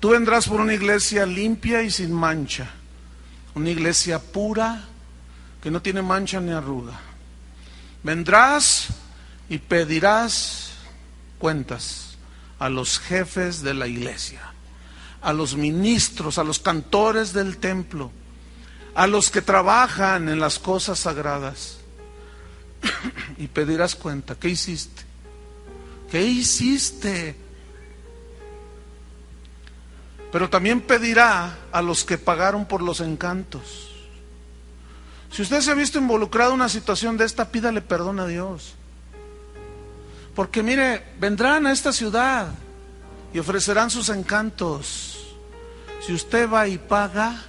tú 0.00 0.10
vendrás 0.10 0.48
por 0.48 0.60
una 0.60 0.74
iglesia 0.74 1.24
limpia 1.24 1.82
y 1.82 1.90
sin 1.90 2.12
mancha 2.12 2.70
una 3.56 3.70
iglesia 3.70 4.18
pura 4.18 4.84
que 5.62 5.70
no 5.70 5.80
tiene 5.80 6.02
mancha 6.02 6.38
ni 6.40 6.52
arruga. 6.52 7.00
Vendrás 8.02 8.88
y 9.48 9.58
pedirás 9.58 10.65
cuentas 11.38 12.16
a 12.58 12.68
los 12.68 12.98
jefes 12.98 13.62
de 13.62 13.74
la 13.74 13.86
iglesia, 13.86 14.40
a 15.22 15.32
los 15.32 15.56
ministros, 15.56 16.38
a 16.38 16.44
los 16.44 16.58
cantores 16.58 17.32
del 17.32 17.58
templo, 17.58 18.10
a 18.94 19.06
los 19.06 19.30
que 19.30 19.42
trabajan 19.42 20.28
en 20.28 20.40
las 20.40 20.58
cosas 20.58 21.00
sagradas. 21.00 21.78
y 23.38 23.46
pedirás 23.48 23.94
cuenta, 23.94 24.34
¿qué 24.34 24.48
hiciste? 24.48 25.02
¿Qué 26.10 26.22
hiciste? 26.22 27.36
pero 30.36 30.50
también 30.50 30.82
pedirá 30.82 31.56
a 31.72 31.80
los 31.80 32.04
que 32.04 32.18
pagaron 32.18 32.66
por 32.66 32.82
los 32.82 33.00
encantos. 33.00 33.88
Si 35.32 35.40
usted 35.40 35.62
se 35.62 35.70
ha 35.70 35.74
visto 35.74 35.98
involucrado 35.98 36.50
en 36.50 36.56
una 36.56 36.68
situación 36.68 37.16
de 37.16 37.24
esta, 37.24 37.50
pídale 37.50 37.80
perdón 37.80 38.20
a 38.20 38.26
Dios. 38.26 38.74
Porque 40.36 40.62
mire, 40.62 41.02
vendrán 41.18 41.66
a 41.66 41.72
esta 41.72 41.92
ciudad 41.92 42.48
y 43.34 43.40
ofrecerán 43.40 43.90
sus 43.90 44.10
encantos. 44.10 45.18
Si 46.06 46.12
usted 46.12 46.48
va 46.48 46.68
y 46.68 46.78
paga, 46.78 47.42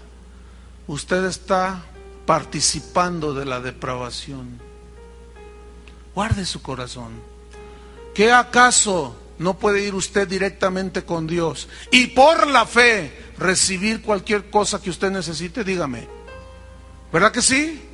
usted 0.88 1.26
está 1.26 1.84
participando 2.26 3.36
de 3.36 3.46
la 3.46 3.60
depravación. 3.60 4.60
Guarde 6.16 6.46
su 6.46 6.64
corazón. 6.64 7.12
¿Qué 8.16 8.32
acaso 8.32 9.16
no 9.40 9.60
puede 9.60 9.84
ir 9.84 9.94
usted 9.94 10.28
directamente 10.28 11.04
con 11.04 11.28
Dios 11.28 11.68
y 11.92 12.08
por 12.08 12.48
la 12.48 12.66
fe 12.66 13.28
recibir 13.38 14.02
cualquier 14.02 14.50
cosa 14.50 14.82
que 14.82 14.90
usted 14.90 15.12
necesite, 15.12 15.64
dígame. 15.64 16.08
¿Verdad 17.12 17.32
que 17.32 17.42
sí? 17.42 17.87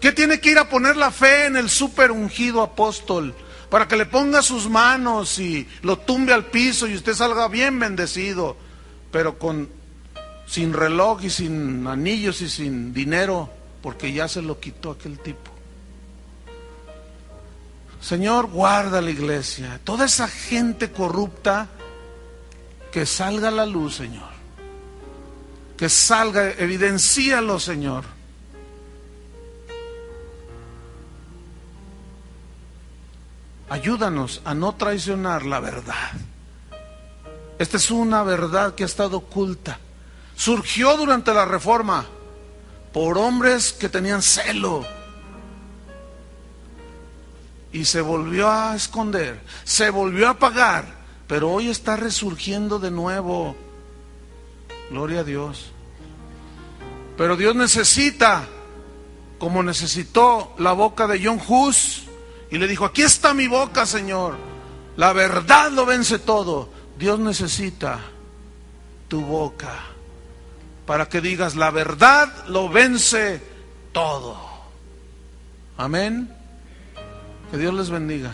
¿Qué 0.00 0.12
tiene 0.12 0.40
que 0.40 0.50
ir 0.50 0.58
a 0.58 0.68
poner 0.68 0.96
la 0.96 1.10
fe 1.10 1.46
en 1.46 1.56
el 1.56 1.68
super 1.68 2.10
ungido 2.10 2.62
apóstol? 2.62 3.34
Para 3.68 3.86
que 3.86 3.96
le 3.96 4.06
ponga 4.06 4.42
sus 4.42 4.68
manos 4.68 5.38
y 5.38 5.68
lo 5.82 5.98
tumbe 5.98 6.32
al 6.32 6.46
piso 6.46 6.88
y 6.88 6.94
usted 6.94 7.14
salga 7.14 7.46
bien 7.48 7.78
bendecido, 7.78 8.56
pero 9.12 9.38
con 9.38 9.68
sin 10.46 10.72
reloj 10.72 11.22
y 11.24 11.30
sin 11.30 11.86
anillos 11.86 12.40
y 12.40 12.48
sin 12.48 12.92
dinero, 12.92 13.50
porque 13.82 14.12
ya 14.12 14.26
se 14.26 14.42
lo 14.42 14.58
quitó 14.58 14.90
aquel 14.90 15.18
tipo. 15.20 15.50
Señor, 18.00 18.48
guarda 18.48 19.00
la 19.02 19.10
iglesia. 19.10 19.78
Toda 19.84 20.06
esa 20.06 20.26
gente 20.26 20.90
corrupta, 20.90 21.68
que 22.90 23.06
salga 23.06 23.48
a 23.48 23.52
la 23.52 23.66
luz, 23.66 23.96
Señor. 23.96 24.30
Que 25.76 25.88
salga, 25.88 26.50
evidencialo, 26.50 27.60
Señor. 27.60 28.04
Ayúdanos 33.70 34.42
a 34.44 34.52
no 34.52 34.74
traicionar 34.74 35.46
la 35.46 35.60
verdad. 35.60 36.10
Esta 37.58 37.76
es 37.76 37.90
una 37.90 38.22
verdad 38.22 38.74
que 38.74 38.82
ha 38.82 38.86
estado 38.86 39.18
oculta. 39.18 39.78
Surgió 40.36 40.96
durante 40.96 41.32
la 41.32 41.44
reforma 41.44 42.04
por 42.92 43.16
hombres 43.16 43.72
que 43.72 43.88
tenían 43.88 44.22
celo. 44.22 44.84
Y 47.72 47.84
se 47.84 48.00
volvió 48.00 48.50
a 48.50 48.74
esconder, 48.74 49.40
se 49.62 49.90
volvió 49.90 50.26
a 50.26 50.30
apagar, 50.30 50.86
pero 51.28 51.52
hoy 51.52 51.68
está 51.68 51.96
resurgiendo 51.96 52.80
de 52.80 52.90
nuevo. 52.90 53.54
Gloria 54.90 55.20
a 55.20 55.24
Dios. 55.24 55.70
Pero 57.16 57.36
Dios 57.36 57.54
necesita, 57.54 58.48
como 59.38 59.62
necesitó 59.62 60.54
la 60.58 60.72
boca 60.72 61.06
de 61.06 61.24
John 61.24 61.40
Hus, 61.46 62.09
y 62.50 62.58
le 62.58 62.66
dijo, 62.66 62.84
aquí 62.84 63.02
está 63.02 63.32
mi 63.34 63.46
boca, 63.46 63.86
Señor. 63.86 64.36
La 64.96 65.12
verdad 65.12 65.70
lo 65.70 65.86
vence 65.86 66.18
todo. 66.18 66.68
Dios 66.98 67.18
necesita 67.18 68.00
tu 69.08 69.22
boca 69.22 69.72
para 70.86 71.08
que 71.08 71.20
digas, 71.20 71.54
la 71.54 71.70
verdad 71.70 72.46
lo 72.48 72.68
vence 72.68 73.40
todo. 73.92 74.36
Amén. 75.76 76.34
Que 77.50 77.58
Dios 77.58 77.72
les 77.74 77.90
bendiga. 77.90 78.32